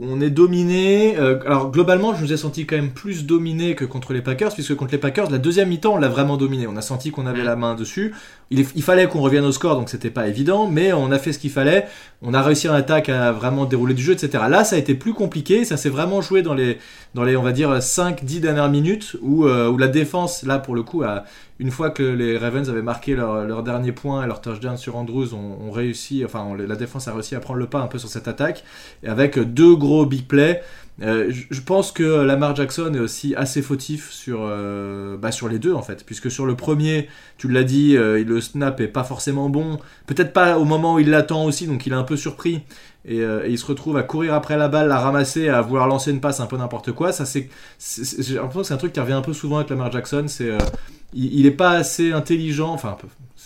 on 0.00 0.20
est 0.20 0.30
dominé. 0.30 1.16
Euh, 1.18 1.38
alors 1.46 1.70
globalement, 1.70 2.14
je 2.14 2.22
nous 2.22 2.32
ai 2.32 2.36
senti 2.36 2.66
quand 2.66 2.76
même 2.76 2.92
plus 2.92 3.24
dominé 3.26 3.74
que 3.74 3.84
contre 3.84 4.12
les 4.12 4.22
Packers, 4.22 4.52
puisque 4.52 4.74
contre 4.74 4.92
les 4.92 4.98
Packers, 4.98 5.30
la 5.30 5.38
deuxième 5.38 5.68
mi-temps, 5.68 5.94
on 5.94 5.98
l'a 5.98 6.08
vraiment 6.08 6.36
dominé. 6.36 6.66
On 6.66 6.76
a 6.76 6.82
senti 6.82 7.10
qu'on 7.10 7.26
avait 7.26 7.44
la 7.44 7.56
main 7.56 7.74
dessus. 7.74 8.14
Il, 8.50 8.64
fallait 8.64 9.08
qu'on 9.08 9.20
revienne 9.20 9.44
au 9.44 9.50
score, 9.50 9.74
donc 9.74 9.88
c'était 9.88 10.10
pas 10.10 10.28
évident, 10.28 10.68
mais 10.68 10.92
on 10.92 11.10
a 11.10 11.18
fait 11.18 11.32
ce 11.32 11.40
qu'il 11.40 11.50
fallait. 11.50 11.88
On 12.22 12.32
a 12.32 12.40
réussi 12.42 12.68
en 12.68 12.74
attaque 12.74 13.08
à 13.08 13.32
vraiment 13.32 13.64
dérouler 13.64 13.92
du 13.92 14.02
jeu, 14.02 14.12
etc. 14.12 14.44
Là, 14.48 14.62
ça 14.62 14.76
a 14.76 14.78
été 14.78 14.94
plus 14.94 15.14
compliqué. 15.14 15.64
Ça 15.64 15.76
s'est 15.76 15.88
vraiment 15.88 16.20
joué 16.20 16.42
dans 16.42 16.54
les, 16.54 16.78
dans 17.14 17.24
les, 17.24 17.36
on 17.36 17.42
va 17.42 17.50
dire, 17.50 17.78
5-10 17.78 18.38
dernières 18.38 18.70
minutes, 18.70 19.16
où, 19.20 19.46
euh, 19.46 19.68
où 19.68 19.76
la 19.78 19.88
défense, 19.88 20.44
là 20.44 20.60
pour 20.60 20.76
le 20.76 20.84
coup, 20.84 21.02
a, 21.02 21.24
une 21.58 21.72
fois 21.72 21.90
que 21.90 22.04
les 22.04 22.38
Ravens 22.38 22.70
avaient 22.70 22.82
marqué 22.82 23.16
leur, 23.16 23.44
leur 23.44 23.64
dernier 23.64 23.90
point 23.90 24.22
et 24.22 24.26
leur 24.28 24.40
touchdown 24.40 24.76
sur 24.76 24.96
Andrews, 24.96 25.34
ont, 25.34 25.70
réussi, 25.72 26.24
enfin 26.24 26.46
la 26.56 26.76
défense 26.76 27.08
a 27.08 27.14
réussi 27.14 27.34
à 27.34 27.40
prendre 27.40 27.58
le 27.58 27.66
pas 27.66 27.80
un 27.80 27.88
peu 27.88 27.98
sur 27.98 28.08
cette 28.08 28.28
attaque, 28.28 28.62
avec 29.04 29.38
deux 29.38 29.74
gros 29.74 30.06
big 30.06 30.26
plays. 30.26 30.62
Euh, 31.02 31.30
je 31.30 31.60
pense 31.60 31.92
que 31.92 32.02
Lamar 32.02 32.56
Jackson 32.56 32.92
est 32.94 32.98
aussi 32.98 33.34
assez 33.34 33.60
fautif 33.60 34.10
sur, 34.10 34.40
euh, 34.42 35.18
bah 35.18 35.30
sur 35.30 35.48
les 35.48 35.58
deux 35.58 35.74
en 35.74 35.82
fait, 35.82 36.04
puisque 36.06 36.30
sur 36.30 36.46
le 36.46 36.56
premier, 36.56 37.08
tu 37.36 37.48
l'as 37.48 37.64
dit, 37.64 37.96
euh, 37.96 38.24
le 38.24 38.40
snap 38.40 38.80
est 38.80 38.88
pas 38.88 39.04
forcément 39.04 39.50
bon, 39.50 39.78
peut-être 40.06 40.32
pas 40.32 40.58
au 40.58 40.64
moment 40.64 40.94
où 40.94 40.98
il 40.98 41.10
l'attend 41.10 41.44
aussi, 41.44 41.66
donc 41.66 41.86
il 41.86 41.92
est 41.92 41.96
un 41.96 42.04
peu 42.04 42.16
surpris. 42.16 42.62
Et, 43.08 43.22
il 43.48 43.56
se 43.56 43.66
retrouve 43.66 43.96
à 43.96 44.02
courir 44.02 44.34
après 44.34 44.56
la 44.56 44.66
balle, 44.66 44.88
la 44.88 44.98
ramasser, 44.98 45.48
à 45.48 45.60
vouloir 45.60 45.86
lancer 45.86 46.10
une 46.10 46.20
passe 46.20 46.40
un 46.40 46.46
peu 46.46 46.56
n'importe 46.56 46.90
quoi. 46.90 47.12
Ça 47.12 47.24
c'est, 47.24 47.48
j'ai 47.78 48.34
l'impression 48.34 48.62
que 48.62 48.66
c'est 48.66 48.74
un 48.74 48.78
truc 48.78 48.92
qui 48.92 49.00
revient 49.00 49.12
un 49.12 49.22
peu 49.22 49.32
souvent 49.32 49.58
avec 49.58 49.70
Lamar 49.70 49.92
Jackson, 49.92 50.24
c'est 50.26 50.50
il, 51.12 51.40
il 51.40 51.46
est 51.46 51.52
pas 51.52 51.70
assez 51.70 52.12
intelligent, 52.12 52.72
enfin 52.72 52.96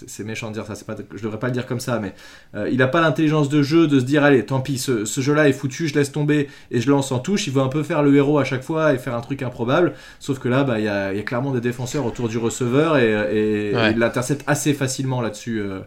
c'est 0.06 0.24
méchant 0.24 0.48
de 0.48 0.54
dire 0.54 0.66
ça, 0.66 0.74
pas, 0.84 0.96
je 1.14 1.22
devrais 1.22 1.38
pas 1.38 1.48
le 1.48 1.52
dire 1.52 1.66
comme 1.66 1.80
ça, 1.80 1.98
mais 1.98 2.14
euh, 2.54 2.68
il 2.70 2.78
n'a 2.78 2.88
pas 2.88 3.00
l'intelligence 3.00 3.48
de 3.48 3.62
jeu 3.62 3.86
de 3.86 4.00
se 4.00 4.04
dire 4.04 4.24
allez, 4.24 4.44
tant 4.44 4.60
pis, 4.60 4.78
ce, 4.78 5.04
jeu-là 5.04 5.48
est 5.48 5.52
foutu, 5.52 5.88
je 5.88 5.94
laisse 5.94 6.12
tomber 6.12 6.48
et 6.70 6.80
je 6.80 6.90
lance 6.90 7.12
en 7.12 7.18
touche. 7.18 7.46
Il 7.46 7.52
veut 7.52 7.62
un 7.62 7.68
peu 7.68 7.82
faire 7.82 8.02
le 8.02 8.14
héros 8.14 8.38
à 8.38 8.44
chaque 8.44 8.62
fois 8.62 8.94
et 8.94 8.98
faire 8.98 9.14
un 9.14 9.20
truc 9.20 9.42
improbable. 9.42 9.94
Sauf 10.18 10.38
que 10.38 10.48
là, 10.48 10.64
bah, 10.64 10.78
il 10.78 10.84
y, 10.84 10.88
a, 10.88 11.12
clairement 11.22 11.52
des 11.52 11.60
défenseurs 11.60 12.06
autour 12.06 12.28
du 12.28 12.38
receveur 12.38 12.96
et, 12.96 13.72
il 13.90 13.98
l'intercepte 13.98 14.42
assez 14.46 14.74
facilement 14.74 15.20
là-dessus, 15.20 15.60
euh, 15.60 15.80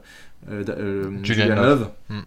euh, 0.50 1.10
Julian, 1.24 1.56
Love. 1.56 1.90
Mm. 2.10 2.20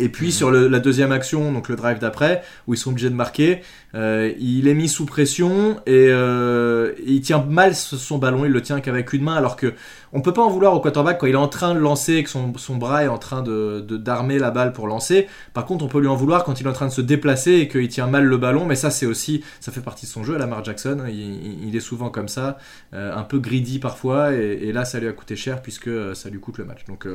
Et 0.00 0.08
puis 0.08 0.32
sur 0.32 0.50
la 0.50 0.78
deuxième 0.78 1.12
action, 1.12 1.52
donc 1.52 1.68
le 1.68 1.76
drive 1.76 1.98
d'après, 1.98 2.42
où 2.66 2.74
ils 2.74 2.76
sont 2.76 2.90
obligés 2.90 3.10
de 3.10 3.14
marquer, 3.14 3.62
euh, 3.94 4.32
il 4.38 4.68
est 4.68 4.74
mis 4.74 4.88
sous 4.88 5.06
pression 5.06 5.80
et 5.86 6.08
euh, 6.10 6.92
il 7.06 7.20
tient 7.22 7.42
mal 7.42 7.74
son 7.74 8.18
ballon, 8.18 8.44
il 8.44 8.52
le 8.52 8.60
tient 8.60 8.80
qu'avec 8.80 9.12
une 9.12 9.22
main, 9.22 9.34
alors 9.34 9.56
que 9.56 9.74
on 10.12 10.20
peut 10.20 10.32
pas 10.32 10.42
en 10.42 10.50
vouloir 10.50 10.74
au 10.74 10.80
quarterback 10.80 11.18
quand 11.18 11.26
il 11.26 11.34
est 11.34 11.36
en 11.36 11.48
train 11.48 11.74
de 11.74 11.78
lancer, 11.78 12.22
que 12.22 12.30
son, 12.30 12.76
bras 12.76 13.04
est 13.04 13.08
en 13.08 13.18
train 13.18 13.42
de 13.42 13.80
d'armer 13.80 14.38
la 14.38 14.50
balle 14.50 14.72
pour 14.72 14.86
lancer. 14.86 15.26
Par 15.52 15.66
contre, 15.66 15.84
on 15.84 15.88
peut 15.88 16.00
lui 16.00 16.08
en 16.08 16.16
vouloir 16.16 16.44
quand 16.44 16.60
il 16.60 16.66
est 16.66 16.70
en 16.70 16.74
train 16.74 16.86
de 16.86 16.92
se 16.92 17.00
déplacer 17.00 17.52
et 17.52 17.68
qu'il 17.68 17.88
tient 17.88 18.06
mal 18.06 18.24
le 18.24 18.36
ballon, 18.36 18.64
mais 18.64 18.76
ça 18.76 18.90
c'est 18.90 19.06
aussi, 19.06 19.42
ça 19.60 19.72
fait 19.72 19.80
partie 19.80 20.06
de 20.06 20.10
son 20.10 20.24
jeu, 20.24 20.34
à 20.34 20.38
Lamar 20.38 20.64
Jackson, 20.64 21.04
il, 21.08 21.74
est 21.74 21.80
souvent 21.80 22.10
comme 22.10 22.28
ça, 22.28 22.58
euh, 22.94 23.14
un 23.14 23.22
peu 23.22 23.38
greedy 23.38 23.78
parfois, 23.78 24.34
et, 24.34 24.58
et, 24.62 24.72
là 24.72 24.84
ça 24.84 24.98
lui 24.98 25.08
a 25.08 25.12
coûté 25.12 25.36
cher 25.36 25.60
puisque 25.60 25.90
ça 26.14 26.30
lui 26.30 26.40
coûte 26.40 26.58
le 26.58 26.64
match. 26.64 26.84
Donc 26.88 27.06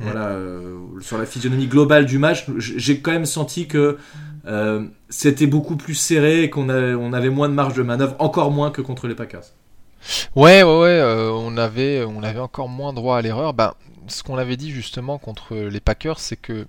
voilà, 0.00 0.28
euh, 0.28 0.78
sur 1.00 1.18
la 1.18 1.26
physionomie 1.26 1.66
globale 1.66 2.06
du 2.06 2.18
match, 2.18 2.46
j'ai 2.58 3.00
quand 3.00 3.12
même 3.12 3.26
senti 3.26 3.66
que 3.66 3.98
euh, 4.46 4.86
c'était 5.08 5.46
beaucoup 5.46 5.76
plus 5.76 5.94
serré 5.94 6.42
et 6.42 6.50
qu'on 6.50 6.68
on 6.68 7.12
avait 7.12 7.30
moins 7.30 7.48
de 7.48 7.54
marge 7.54 7.74
de 7.74 7.82
manœuvre, 7.82 8.14
encore 8.18 8.50
moins 8.50 8.70
que 8.70 8.82
contre 8.82 9.08
les 9.08 9.14
Packers. 9.14 9.44
Ouais, 10.36 10.62
ouais, 10.62 10.78
ouais, 10.78 10.88
euh, 10.88 11.30
on, 11.32 11.56
avait, 11.56 12.04
on 12.04 12.22
avait 12.22 12.40
encore 12.40 12.68
moins 12.68 12.92
droit 12.92 13.18
à 13.18 13.22
l'erreur. 13.22 13.54
Ben, 13.54 13.74
ce 14.06 14.22
qu'on 14.22 14.36
avait 14.36 14.56
dit 14.56 14.70
justement 14.70 15.18
contre 15.18 15.56
les 15.56 15.80
Packers, 15.80 16.18
c'est 16.18 16.36
que 16.36 16.66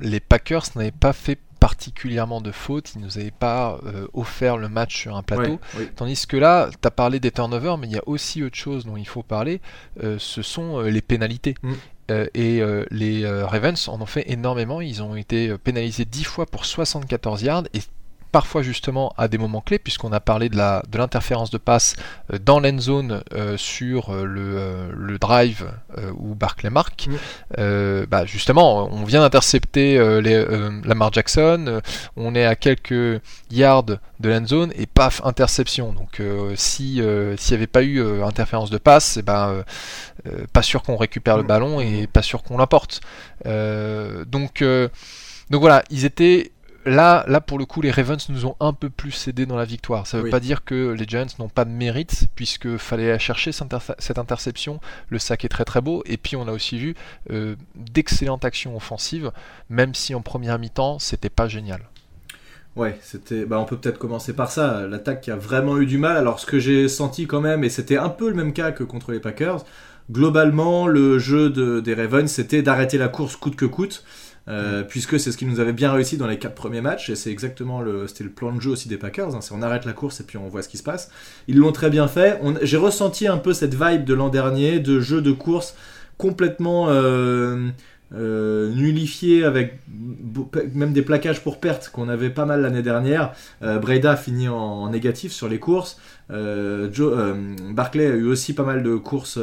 les 0.00 0.20
Packers 0.20 0.64
n'avaient 0.74 0.90
pas 0.90 1.12
fait 1.12 1.38
particulièrement 1.60 2.40
de 2.40 2.52
fautes, 2.52 2.94
ils 2.94 3.02
nous 3.02 3.18
avaient 3.18 3.30
pas 3.30 3.78
offert 4.14 4.56
le 4.56 4.70
match 4.70 4.96
sur 4.96 5.14
un 5.14 5.22
plateau. 5.22 5.60
Tandis 5.94 6.26
que 6.26 6.38
là, 6.38 6.70
tu 6.70 6.88
as 6.88 6.90
parlé 6.90 7.20
des 7.20 7.30
turnovers, 7.30 7.76
mais 7.76 7.86
il 7.86 7.92
y 7.92 7.98
a 7.98 8.02
aussi 8.06 8.42
autre 8.42 8.56
chose 8.56 8.86
dont 8.86 8.96
il 8.96 9.06
faut 9.06 9.22
parler, 9.22 9.60
ce 10.00 10.42
sont 10.42 10.80
les 10.80 11.02
pénalités. 11.02 11.54
Mm. 11.62 11.74
Euh, 12.10 12.26
et 12.34 12.60
euh, 12.60 12.84
les 12.90 13.24
euh, 13.24 13.46
Ravens 13.46 13.88
en 13.88 14.00
ont 14.00 14.06
fait 14.06 14.30
énormément. 14.30 14.80
Ils 14.80 15.02
ont 15.02 15.16
été 15.16 15.56
pénalisés 15.58 16.04
10 16.04 16.24
fois 16.24 16.46
pour 16.46 16.64
74 16.64 17.42
yards 17.42 17.64
et 17.72 17.80
parfois 18.30 18.62
justement 18.62 19.12
à 19.16 19.28
des 19.28 19.38
moments 19.38 19.60
clés, 19.60 19.78
puisqu'on 19.78 20.12
a 20.12 20.20
parlé 20.20 20.48
de 20.48 20.56
la 20.56 20.82
de 20.88 20.98
l'interférence 20.98 21.50
de 21.50 21.58
passe 21.58 21.96
euh, 22.32 22.38
dans 22.38 22.60
l'end 22.60 22.78
zone 22.78 23.22
euh, 23.34 23.56
sur 23.56 24.10
euh, 24.10 24.24
le, 24.24 24.92
le, 24.96 25.18
drive 25.18 25.70
où 26.16 26.34
Barclay 26.34 26.70
marque. 26.70 27.08
bah 27.56 28.24
justement, 28.24 28.88
on 28.90 29.04
vient 29.04 29.20
d'intercepter 29.20 29.98
Lamar 30.84 31.12
Jackson, 31.12 31.80
on 32.16 32.34
est 32.34 32.44
à 32.44 32.54
quelques 32.54 33.20
yards 33.50 33.82
de 33.84 34.28
l'end 34.28 34.46
zone 34.46 34.72
et 34.76 34.86
paf 34.86 35.20
interception. 35.24 35.92
Donc 35.92 36.22
si 36.54 37.02
s'il 37.36 37.54
n'y 37.54 37.54
avait 37.54 37.66
pas 37.66 37.82
eu 37.82 38.22
interférence 38.22 38.70
de 38.70 38.78
passe, 38.78 39.16
et 39.16 39.20
eh 39.20 39.22
ben 39.22 39.64
pas 40.52 40.62
sûr 40.62 40.82
qu'on 40.82 40.96
récupère 40.96 41.36
le 41.36 41.42
ballon 41.42 41.80
et 41.80 42.06
pas 42.06 42.22
sûr 42.22 42.42
qu'on 42.42 42.56
l'emporte. 42.56 43.00
donc 43.44 44.64
donc 45.50 45.60
voilà, 45.60 45.82
ils 45.90 46.04
étaient 46.04 46.52
là, 46.84 47.24
là, 47.28 47.40
pour 47.40 47.58
le 47.58 47.66
coup, 47.66 47.80
les 47.80 47.90
Ravens 47.90 48.28
nous 48.28 48.46
ont 48.46 48.56
un 48.60 48.72
peu 48.72 48.90
plus 48.90 49.12
cédé 49.12 49.46
dans 49.46 49.56
la 49.56 49.64
victoire. 49.64 50.06
Ça 50.06 50.18
ne 50.18 50.22
veut 50.22 50.30
pas 50.30 50.40
dire 50.40 50.64
que 50.64 50.92
les 50.92 51.04
Giants 51.06 51.26
n'ont 51.38 51.48
pas 51.48 51.64
de 51.64 51.70
mérite, 51.70 52.28
puisque 52.34 52.76
fallait 52.76 53.18
chercher 53.18 53.52
cette, 53.52 54.18
interception. 54.18 54.80
Le 55.08 55.18
sac 55.18 55.44
est 55.44 55.48
très 55.48 55.64
très 55.64 55.80
beau. 55.80 56.02
Et 56.06 56.16
puis, 56.16 56.36
on 56.36 56.48
a 56.48 56.52
aussi 56.52 56.78
vu 56.78 56.94
euh, 57.30 57.56
d'excellentes 57.76 58.44
actions 58.44 58.76
offensives, 58.76 59.30
même 59.68 59.94
si 59.94 60.14
en 60.14 60.22
première 60.22 60.58
mi-temps, 60.58 60.98
c'était 60.98 61.30
pas 61.30 61.48
génial. 61.48 61.82
Ouais, 62.76 62.98
c'était. 63.02 63.44
Bah, 63.44 63.58
on 63.58 63.64
peut 63.64 63.76
peut-être 63.76 63.98
commencer 63.98 64.32
par 64.32 64.50
ça. 64.50 64.86
L'attaque 64.86 65.22
qui 65.22 65.30
a 65.30 65.36
vraiment 65.36 65.78
eu 65.78 65.86
du 65.86 65.98
mal. 65.98 66.16
Alors, 66.16 66.40
ce 66.40 66.46
que 66.46 66.58
j'ai 66.58 66.88
senti 66.88 67.26
quand 67.26 67.40
même, 67.40 67.64
et 67.64 67.68
c'était 67.68 67.98
un 67.98 68.08
peu 68.08 68.28
le 68.28 68.34
même 68.34 68.52
cas 68.52 68.70
que 68.70 68.84
contre 68.84 69.12
les 69.12 69.20
Packers, 69.20 69.64
globalement, 70.10 70.86
le 70.86 71.18
jeu 71.18 71.50
des 71.80 71.94
Ravens, 71.94 72.30
c'était 72.30 72.62
d'arrêter 72.62 72.96
la 72.96 73.08
course 73.08 73.36
coûte 73.36 73.56
que 73.56 73.66
coûte. 73.66 74.04
Euh, 74.48 74.82
puisque 74.82 75.20
c'est 75.20 75.30
ce 75.30 75.36
qui 75.36 75.44
nous 75.44 75.60
avait 75.60 75.72
bien 75.72 75.92
réussi 75.92 76.16
dans 76.16 76.26
les 76.26 76.38
quatre 76.38 76.54
premiers 76.54 76.80
matchs, 76.80 77.10
et 77.10 77.14
c'est 77.14 77.30
exactement 77.30 77.80
le, 77.80 78.06
c'était 78.08 78.24
le 78.24 78.30
plan 78.30 78.52
de 78.52 78.60
jeu 78.60 78.70
aussi 78.70 78.88
des 78.88 78.96
Packers, 78.96 79.34
hein, 79.36 79.40
c'est 79.42 79.54
on 79.54 79.62
arrête 79.62 79.84
la 79.84 79.92
course 79.92 80.20
et 80.20 80.24
puis 80.24 80.38
on 80.38 80.48
voit 80.48 80.62
ce 80.62 80.68
qui 80.68 80.78
se 80.78 80.82
passe. 80.82 81.10
Ils 81.46 81.58
l'ont 81.58 81.72
très 81.72 81.90
bien 81.90 82.08
fait. 82.08 82.40
j'ai 82.62 82.78
ressenti 82.78 83.28
un 83.28 83.36
peu 83.36 83.52
cette 83.52 83.74
vibe 83.74 84.04
de 84.04 84.14
l'an 84.14 84.28
dernier, 84.28 84.80
de 84.80 84.98
jeu 84.98 85.20
de 85.20 85.32
course 85.32 85.74
complètement 86.20 86.88
euh, 86.90 87.70
euh, 88.12 88.74
nullifié 88.74 89.44
avec 89.44 89.78
même 90.74 90.92
des 90.92 91.02
plaquages 91.02 91.40
pour 91.42 91.60
perte 91.60 91.88
qu'on 91.88 92.08
avait 92.08 92.28
pas 92.28 92.44
mal 92.44 92.60
l'année 92.60 92.82
dernière. 92.82 93.32
Euh, 93.62 93.78
Breda 93.78 94.16
finit 94.16 94.48
en, 94.48 94.90
négatif 94.90 95.32
sur 95.32 95.48
les 95.48 95.58
courses. 95.58 95.98
Euh, 96.30 96.88
Barclay 97.72 98.06
a 98.06 98.14
eu 98.14 98.26
aussi 98.26 98.54
pas 98.54 98.62
mal 98.62 98.82
de 98.82 98.94
courses 98.96 99.38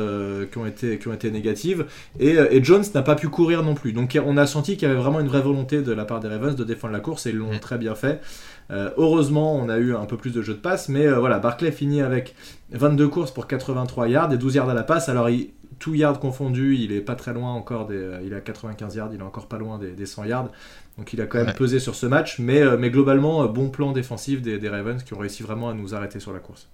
qui, 0.52 0.58
ont 0.58 0.66
été, 0.66 0.98
qui 1.00 1.08
ont 1.08 1.14
été 1.14 1.32
négatives. 1.32 1.86
Et, 2.20 2.38
Jones 2.64 2.84
n'a 2.94 3.02
pas 3.02 3.16
pu 3.16 3.30
courir 3.30 3.64
non 3.64 3.76
plus. 3.76 3.94
Donc 3.94 4.18
on 4.26 4.38
a 4.38 4.48
senti 4.48 4.78
qu'il 4.78 4.88
y 4.88 4.92
avait 4.92 5.00
vraiment 5.00 5.20
une 5.20 5.28
vraie 5.28 5.42
volonté 5.42 5.82
de 5.82 5.92
la 5.92 6.06
part 6.06 6.20
des 6.20 6.28
Ravens 6.28 6.56
de 6.56 6.64
défendre 6.64 6.94
la 6.94 7.00
course 7.00 7.26
et 7.26 7.30
ils 7.30 7.36
l'ont 7.36 7.58
très 7.60 7.78
bien 7.78 7.96
fait. 7.96 8.22
heureusement, 8.70 9.56
on 9.56 9.70
a 9.70 9.78
eu 9.78 9.96
un 9.96 10.06
peu 10.06 10.18
plus 10.18 10.32
de 10.32 10.42
jeux 10.42 10.54
de 10.54 10.60
passe, 10.60 10.90
mais 10.90 11.08
voilà, 11.08 11.40
Barclay 11.40 11.72
finit 11.72 12.02
avec 12.02 12.36
22 12.72 13.08
courses 13.08 13.32
pour 13.32 13.48
83 13.48 14.08
yards 14.08 14.34
et 14.34 14.38
12 14.38 14.56
yards 14.56 14.70
à 14.70 14.74
la 14.74 14.84
passe. 14.84 15.10
Alors, 15.10 15.30
il, 15.30 15.50
tout 15.80 15.94
yard 15.94 16.20
confondu, 16.20 16.76
il 16.76 16.92
est 16.92 17.02
pas 17.02 17.16
très 17.16 17.34
loin 17.34 17.54
encore, 17.54 17.88
des, 17.88 17.96
euh, 17.96 18.22
il 18.26 18.34
a 18.34 18.42
95 18.42 18.96
yards, 18.96 19.10
il 19.14 19.20
est 19.20 19.24
encore 19.24 19.48
pas 19.48 19.58
loin 19.58 19.80
des, 19.80 20.06
100 20.06 20.26
yards. 20.26 20.50
Donc 20.98 21.14
il 21.14 21.22
a 21.22 21.28
quand 21.28 21.44
même 21.44 21.54
pesé 21.54 21.80
sur 21.80 21.96
ce 21.96 22.06
match, 22.06 22.40
mais, 22.40 22.62
euh, 22.62 22.78
mais 22.78 22.90
globalement, 22.90 23.44
euh, 23.44 23.48
bon 23.48 23.70
plan 23.70 23.92
défensif 23.92 24.42
des, 24.42 24.70
Ravens 24.70 25.04
qui 25.04 25.14
ont 25.14 25.20
réussi 25.20 25.44
vraiment 25.44 25.70
à 25.70 25.74
nous 25.74 25.94
arrêter 25.94 26.20
sur 26.20 26.34
la 26.34 26.40
course. 26.40 26.68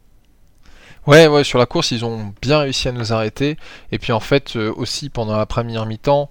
Ouais, 1.06 1.28
ouais, 1.28 1.44
sur 1.44 1.60
la 1.60 1.66
course, 1.66 1.92
ils 1.92 2.06
ont 2.06 2.34
bien 2.42 2.60
réussi 2.60 2.88
à 2.88 2.94
nous 2.94 3.12
arrêter. 3.12 3.58
Et 3.92 4.00
puis 4.00 4.14
en 4.14 4.22
fait, 4.22 4.56
aussi 4.56 5.10
pendant 5.10 5.36
la 5.36 5.46
première 5.46 5.86
mi-temps, 5.86 6.30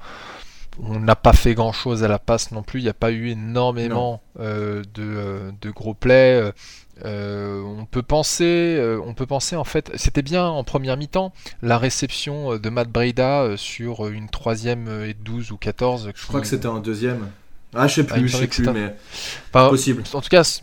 on 0.83 0.99
n'a 0.99 1.17
pas 1.17 1.35
fait 1.35 1.55
grand 1.55 1.73
chose 1.73 2.03
à 2.03 2.09
la 2.09 2.19
passe 2.19 2.53
non 2.53 2.63
plus. 2.63 2.81
Il 2.81 2.85
n'y 2.85 2.89
a 2.89 2.95
pas 2.95 3.13
eu 3.13 3.29
énormément 3.29 4.23
de, 4.39 4.83
de, 4.95 5.71
gros 5.71 5.93
plays. 5.93 6.53
Euh, 7.05 7.63
on 7.63 7.85
peut 7.87 8.03
penser, 8.03 8.77
euh, 8.79 9.01
on 9.05 9.15
peut 9.15 9.27
penser 9.27 9.57
en 9.57 9.65
fait, 9.65 9.91
c'était 9.95 10.23
bien 10.23 10.47
en 10.47 10.63
première 10.63 10.97
mi-temps 10.97 11.33
la 11.63 11.79
réception 11.79 12.53
euh, 12.53 12.59
de 12.59 12.69
Matt 12.69 12.91
Breda 12.91 13.57
sur 13.57 14.09
une 14.09 14.29
troisième 14.29 14.89
et 15.05 15.15
12 15.15 15.53
ou 15.53 15.57
14. 15.57 16.13
Je 16.15 16.27
crois 16.27 16.41
que 16.41 16.47
c'était 16.47 16.67
en 16.67 16.81
deuxième. 16.81 17.29
Ah, 17.75 17.89
je 17.89 17.95
sais 17.95 18.05
plus, 18.05 18.25
ah, 18.25 18.27
je 18.27 18.37
sais 18.37 18.47
plus, 18.47 18.69
mais 18.69 18.95
possible. 19.53 20.03
En 20.13 20.21
tout 20.21 20.29
cas, 20.29 20.61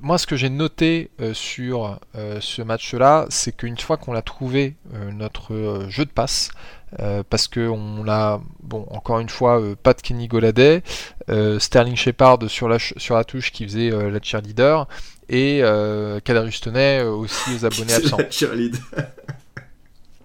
moi, 0.00 0.16
ce 0.16 0.26
que 0.26 0.34
j'ai 0.34 0.48
noté 0.48 1.10
sur 1.34 2.00
ce 2.14 2.62
match-là, 2.62 3.26
c'est 3.28 3.54
qu'une 3.54 3.76
fois 3.76 3.98
qu'on 3.98 4.14
a 4.14 4.22
trouvé 4.22 4.74
notre 5.12 5.84
jeu 5.90 6.06
de 6.06 6.10
passe, 6.10 6.50
parce 7.28 7.48
que 7.48 7.68
on 7.68 8.02
l'a, 8.02 8.40
bon, 8.62 8.86
encore 8.90 9.20
une 9.20 9.28
fois, 9.28 9.62
pas 9.82 9.92
de 9.92 10.00
Kenny 10.00 10.26
Goladay, 10.26 10.82
Sterling 11.58 11.96
Shepard 11.96 12.38
sur 12.48 12.66
la, 12.66 12.78
sur 12.78 13.14
la 13.14 13.24
touche 13.24 13.52
qui 13.52 13.64
faisait 13.64 13.90
la 13.90 14.18
cheerleader, 14.22 14.88
et 15.32 15.60
euh, 15.62 16.20
Kadarius 16.20 16.60
Toney 16.60 17.00
euh, 17.00 17.10
aussi 17.10 17.54
aux 17.56 17.64
abonnés 17.64 17.92
absents. 17.94 18.18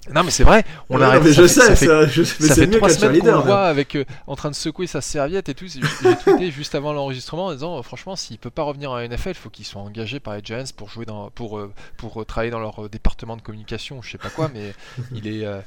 Non 0.10 0.24
mais 0.24 0.32
c'est 0.32 0.46
vrai, 0.46 0.64
on 0.90 0.98
Ouais, 1.00 1.04
arrête. 1.04 1.22
mais 1.22 1.34
ça 1.34 1.42
je 1.42 1.48
fait- 1.48 1.54
sais, 1.54 1.62
ça 1.68 1.76
fait 1.76 1.86
ça, 1.86 2.08
je- 2.08 2.22
mais 2.22 2.26
ça 2.26 2.56
c'est 2.56 2.62
fait 2.62 2.68
mieux 2.68 2.78
trois 2.78 2.88
semaines 2.88 3.20
qu'on 3.20 3.42
voit 3.42 3.66
avec, 3.66 3.94
euh, 3.98 4.06
en 4.26 4.38
train 4.38 4.50
de 4.50 4.56
secouer 4.56 4.88
sa 4.88 5.02
serviette 5.02 5.50
et 5.50 5.54
tout. 5.54 5.66
J'ai 5.68 5.82
tweeté 6.24 6.50
juste 6.50 6.76
avant 6.76 6.94
l'enregistrement 6.94 7.48
en 7.48 7.52
disant 7.54 7.78
euh, 7.78 7.82
franchement, 7.82 8.16
s'il 8.16 8.38
peut 8.38 8.50
pas 8.50 8.64
revenir 8.64 8.94
à 8.94 9.06
NFL, 9.06 9.32
il 9.32 9.34
faut 9.36 9.50
qu'il 9.50 9.66
soit 9.66 9.82
engagé 9.82 10.22
par 10.22 10.36
les 10.36 10.42
Giants 10.42 10.64
pour 10.78 10.88
jouer 10.90 11.06
dans, 11.06 11.30
pour, 11.32 11.60
pour 11.98 12.26
travailler 12.26 12.52
dans 12.52 12.62
leur 12.62 12.88
département 12.88 13.36
de 13.36 13.42
communication, 13.42 14.02
je 14.02 14.12
sais 14.12 14.18
pas 14.18 14.30
quoi, 14.30 14.50
mais 14.54 14.74
il 15.14 15.28
est, 15.28 15.46
euh, 15.46 15.60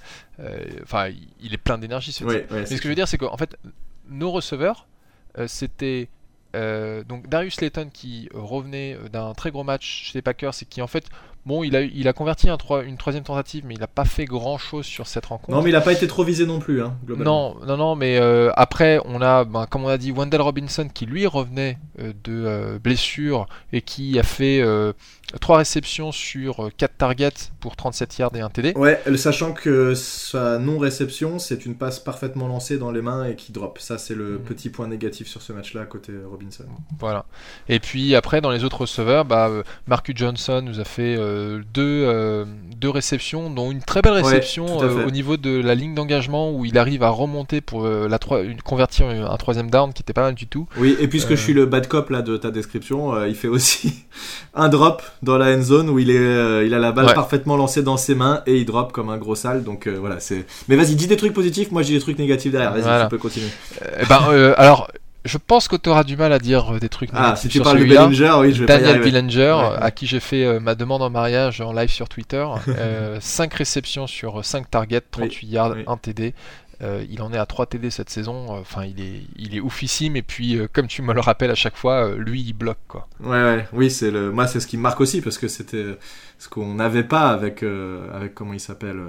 enfin, 0.84 1.08
il- 1.42 1.52
est 1.52 1.58
plein 1.58 1.76
d'énergie. 1.76 2.12
Ce 2.12 2.18
type. 2.20 2.28
Ouais, 2.28 2.46
ouais, 2.50 2.60
Mais 2.60 2.64
ce 2.66 2.76
que 2.76 2.82
je 2.84 2.88
veux 2.88 2.94
dire, 2.94 3.08
c'est 3.08 3.18
qu'en 3.18 3.36
fait, 3.36 3.58
nos 4.08 4.30
receveurs, 4.30 4.86
euh, 5.38 5.48
c'était 5.48 6.08
euh, 6.56 7.04
donc 7.04 7.28
Darius 7.28 7.60
Layton 7.60 7.90
qui 7.92 8.28
euh, 8.34 8.40
revenait 8.40 8.94
euh, 8.94 9.08
d'un 9.08 9.34
très 9.34 9.50
gros 9.50 9.64
match 9.64 10.04
chez 10.04 10.18
les 10.18 10.22
Packers 10.22 10.54
et 10.60 10.64
qui 10.64 10.82
en 10.82 10.86
fait, 10.86 11.06
bon, 11.46 11.62
il 11.62 11.74
a, 11.76 11.82
il 11.82 12.08
a 12.08 12.12
converti 12.12 12.48
un 12.48 12.56
une 12.86 12.96
troisième 12.96 13.24
tentative, 13.24 13.64
mais 13.66 13.74
il 13.74 13.80
n'a 13.80 13.86
pas 13.86 14.04
fait 14.04 14.24
grand 14.24 14.58
chose 14.58 14.86
sur 14.86 15.06
cette 15.06 15.26
rencontre. 15.26 15.50
Non, 15.56 15.62
mais 15.62 15.70
il 15.70 15.76
a 15.76 15.80
pas 15.80 15.92
été 15.92 16.06
trop 16.06 16.24
visé 16.24 16.46
non 16.46 16.58
plus, 16.58 16.82
hein, 16.82 16.96
globalement. 17.04 17.54
Non, 17.60 17.66
non, 17.66 17.76
non, 17.76 17.96
mais 17.96 18.18
euh, 18.18 18.50
après, 18.56 19.00
on 19.04 19.22
a, 19.22 19.44
ben, 19.44 19.66
comme 19.66 19.84
on 19.84 19.88
a 19.88 19.98
dit, 19.98 20.12
Wendell 20.12 20.40
Robinson 20.42 20.88
qui 20.92 21.06
lui 21.06 21.26
revenait 21.26 21.78
euh, 21.98 22.12
de 22.24 22.44
euh, 22.46 22.78
blessure 22.78 23.46
et 23.72 23.82
qui 23.82 24.18
a 24.18 24.22
fait 24.22 24.62
3 25.40 25.58
réceptions 25.58 26.12
sur 26.12 26.70
4 26.76 26.96
targets 26.96 27.30
pour 27.60 27.76
37 27.76 28.18
yards 28.18 28.36
et 28.36 28.40
un 28.40 28.50
TD. 28.50 28.72
Ouais, 28.76 29.00
sachant 29.16 29.52
que 29.52 29.94
sa 29.94 30.58
non-réception, 30.58 31.38
c'est 31.38 31.64
une 31.66 31.76
passe 31.76 32.00
parfaitement 32.00 32.48
lancée 32.48 32.78
dans 32.78 32.90
les 32.90 33.02
mains 33.02 33.24
et 33.26 33.36
qui 33.36 33.52
drop. 33.52 33.78
Ça, 33.78 33.98
c'est 33.98 34.14
le 34.14 34.38
Mhm. 34.38 34.38
petit 34.40 34.70
point 34.70 34.88
négatif 34.88 35.28
sur 35.28 35.42
ce 35.42 35.52
match-là, 35.52 35.84
côté 35.86 36.12
Robinson. 36.28 36.64
Voilà. 36.98 37.24
Et 37.68 37.78
puis 37.80 38.14
après, 38.14 38.40
dans 38.40 38.50
les 38.50 38.64
autres 38.64 38.82
receveurs, 38.82 39.24
bah, 39.24 39.50
Marcus 39.86 40.16
Johnson 40.16 40.62
nous 40.64 40.80
a 40.80 40.84
fait 40.84 41.16
euh, 41.30 41.60
deux, 41.74 42.04
euh, 42.06 42.44
deux 42.76 42.90
réceptions, 42.90 43.50
dont 43.50 43.70
une 43.70 43.80
très 43.82 44.02
belle 44.02 44.12
réception 44.14 44.82
euh, 44.82 45.06
au 45.06 45.10
niveau 45.10 45.36
de 45.36 45.60
la 45.60 45.74
ligne 45.74 45.94
d'engagement 45.94 46.52
où 46.52 46.64
il 46.64 46.76
arrive 46.78 47.02
à 47.02 47.08
remonter 47.10 47.60
pour 47.60 47.84
euh, 47.84 48.08
la 48.08 48.18
troi- 48.18 48.42
une, 48.42 48.60
convertir 48.62 49.06
un 49.06 49.36
troisième 49.36 49.70
down 49.70 49.92
qui 49.92 50.02
était 50.02 50.12
pas 50.12 50.22
mal 50.22 50.34
du 50.34 50.46
tout. 50.46 50.66
Oui, 50.78 50.96
et 51.00 51.08
puisque 51.08 51.32
Euh. 51.32 51.36
je 51.36 51.40
suis 51.42 51.52
le 51.52 51.66
bad 51.66 51.86
cop 51.88 52.10
là 52.10 52.22
de 52.22 52.36
ta 52.36 52.50
description, 52.50 53.14
euh, 53.14 53.28
il 53.28 53.34
fait 53.34 53.48
aussi 53.48 53.92
un 54.54 54.68
drop 54.68 55.02
dans 55.22 55.38
la 55.38 55.56
end 55.56 55.62
zone 55.62 55.88
où 55.90 55.98
il 55.98 56.10
est, 56.10 56.16
euh, 56.18 56.64
il 56.66 56.74
a 56.74 56.78
la 56.78 56.92
balle 56.92 57.06
Ouais. 57.06 57.14
parfaitement 57.14 57.56
lancée 57.56 57.82
dans 57.82 57.96
ses 57.96 58.14
mains 58.14 58.42
et 58.46 58.56
il 58.56 58.64
drop 58.66 58.92
comme 58.92 59.10
un 59.10 59.18
gros 59.18 59.34
sale. 59.34 59.62
Donc 59.64 59.86
euh, 59.86 59.96
voilà, 60.00 60.20
c'est. 60.20 60.44
Mais 60.68 60.76
vas-y, 60.76 60.94
dis 60.96 61.06
des 61.06 61.16
trucs 61.16 61.32
positifs. 61.32 61.70
Moi, 61.70 61.82
j'ai 61.82 61.94
des 61.94 62.00
trucs 62.00 62.18
négatifs 62.18 62.50
derrière. 62.52 62.72
Vas-y, 62.72 62.82
Voilà. 62.82 63.04
tu 63.04 63.10
peux 63.10 63.18
continuer. 63.18 63.48
Euh, 63.82 64.04
ben, 64.08 64.20
euh, 64.30 64.54
alors, 64.56 64.90
je 65.24 65.38
pense 65.38 65.68
que 65.68 65.76
tu 65.76 65.88
auras 65.88 66.04
du 66.04 66.16
mal 66.16 66.32
à 66.32 66.38
dire 66.38 66.74
euh, 66.74 66.78
des 66.78 66.88
trucs 66.88 67.10
Ah, 67.12 67.36
si 67.36 67.48
tu 67.48 67.60
parles 67.60 67.78
de. 67.80 67.84
Bellinger, 67.84 68.34
oui, 68.40 68.52
je 68.54 68.60
vais 68.60 68.66
pas 68.66 68.74
y 68.74 68.78
Daniel 68.82 68.90
arriver. 69.00 69.04
Billinger, 69.10 69.52
Ouais, 69.52 69.68
ouais. 69.70 69.76
à 69.82 69.90
qui 69.90 70.06
j'ai 70.06 70.20
fait 70.20 70.44
euh, 70.44 70.60
ma 70.60 70.74
demande 70.74 71.02
en 71.02 71.10
mariage 71.10 71.60
en 71.60 71.72
live 71.72 71.90
sur 71.90 72.08
Twitter, 72.08 72.44
5 73.20 73.52
réceptions 73.54 74.06
sur 74.06 74.44
5 74.44 74.70
targets, 74.70 75.00
38 75.10 75.46
yards, 75.48 75.72
oui. 75.76 75.84
1 75.86 75.96
TD. 75.96 76.34
Euh, 76.82 77.04
il 77.10 77.20
en 77.20 77.30
est 77.30 77.36
à 77.36 77.44
3 77.44 77.66
TD 77.66 77.90
cette 77.90 78.08
saison. 78.08 78.56
euh, 78.56 78.60
Enfin, 78.60 78.84
il 78.86 78.98
est, 79.02 79.20
il 79.36 79.54
est 79.54 79.60
oufissime. 79.60 80.16
Et 80.16 80.22
puis, 80.22 80.56
euh, 80.56 80.66
comme 80.72 80.86
tu 80.86 81.02
me 81.02 81.12
le 81.12 81.20
rappelles 81.20 81.50
à 81.50 81.54
chaque 81.54 81.76
fois, 81.76 82.06
euh, 82.06 82.16
lui, 82.16 82.40
il 82.40 82.54
bloque 82.54 82.78
quoi. 82.88 83.06
Ouais, 83.22 83.28
ouais, 83.42 83.66
oui, 83.74 83.90
c'est 83.90 84.10
le. 84.10 84.30
Moi, 84.32 84.46
c'est 84.46 84.60
ce 84.60 84.66
qui 84.66 84.78
me 84.78 84.82
marque 84.82 85.00
aussi 85.02 85.20
parce 85.20 85.36
que 85.36 85.46
c'était 85.46 85.98
ce 86.38 86.48
qu'on 86.48 86.72
n'avait 86.74 87.04
pas 87.04 87.28
avec, 87.28 87.62
euh, 87.62 88.06
avec 88.16 88.34
comment 88.34 88.54
il 88.54 88.60
s'appelle. 88.60 88.96
euh, 88.96 89.08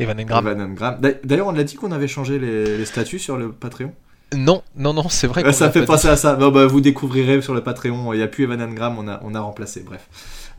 Evan 0.00 0.18
Engram. 0.18 0.48
Evan 0.48 0.60
Engram. 0.72 0.96
D'a- 1.00 1.12
D'ailleurs, 1.22 1.46
on 1.46 1.52
l'a 1.52 1.62
dit 1.62 1.76
qu'on 1.76 1.92
avait 1.92 2.08
changé 2.08 2.40
les, 2.40 2.76
les 2.78 2.84
statuts 2.86 3.20
sur 3.20 3.36
le 3.36 3.52
Patreon. 3.52 3.92
Non, 4.36 4.62
non, 4.76 4.92
non, 4.94 5.08
c'est 5.08 5.26
vrai. 5.26 5.44
Euh, 5.44 5.52
ça 5.52 5.70
fait 5.70 5.84
penser 5.84 6.08
à 6.08 6.16
ça. 6.16 6.36
Bon, 6.36 6.50
bah, 6.50 6.66
vous 6.66 6.80
découvrirez 6.80 7.42
sur 7.42 7.54
le 7.54 7.62
Patreon. 7.62 8.12
Il 8.12 8.18
n'y 8.18 8.22
a 8.22 8.28
plus 8.28 8.44
Evan 8.44 8.62
Engram, 8.62 8.96
on 8.98 9.08
a, 9.08 9.20
on 9.24 9.34
a 9.34 9.40
remplacé. 9.40 9.82
Bref. 9.84 10.06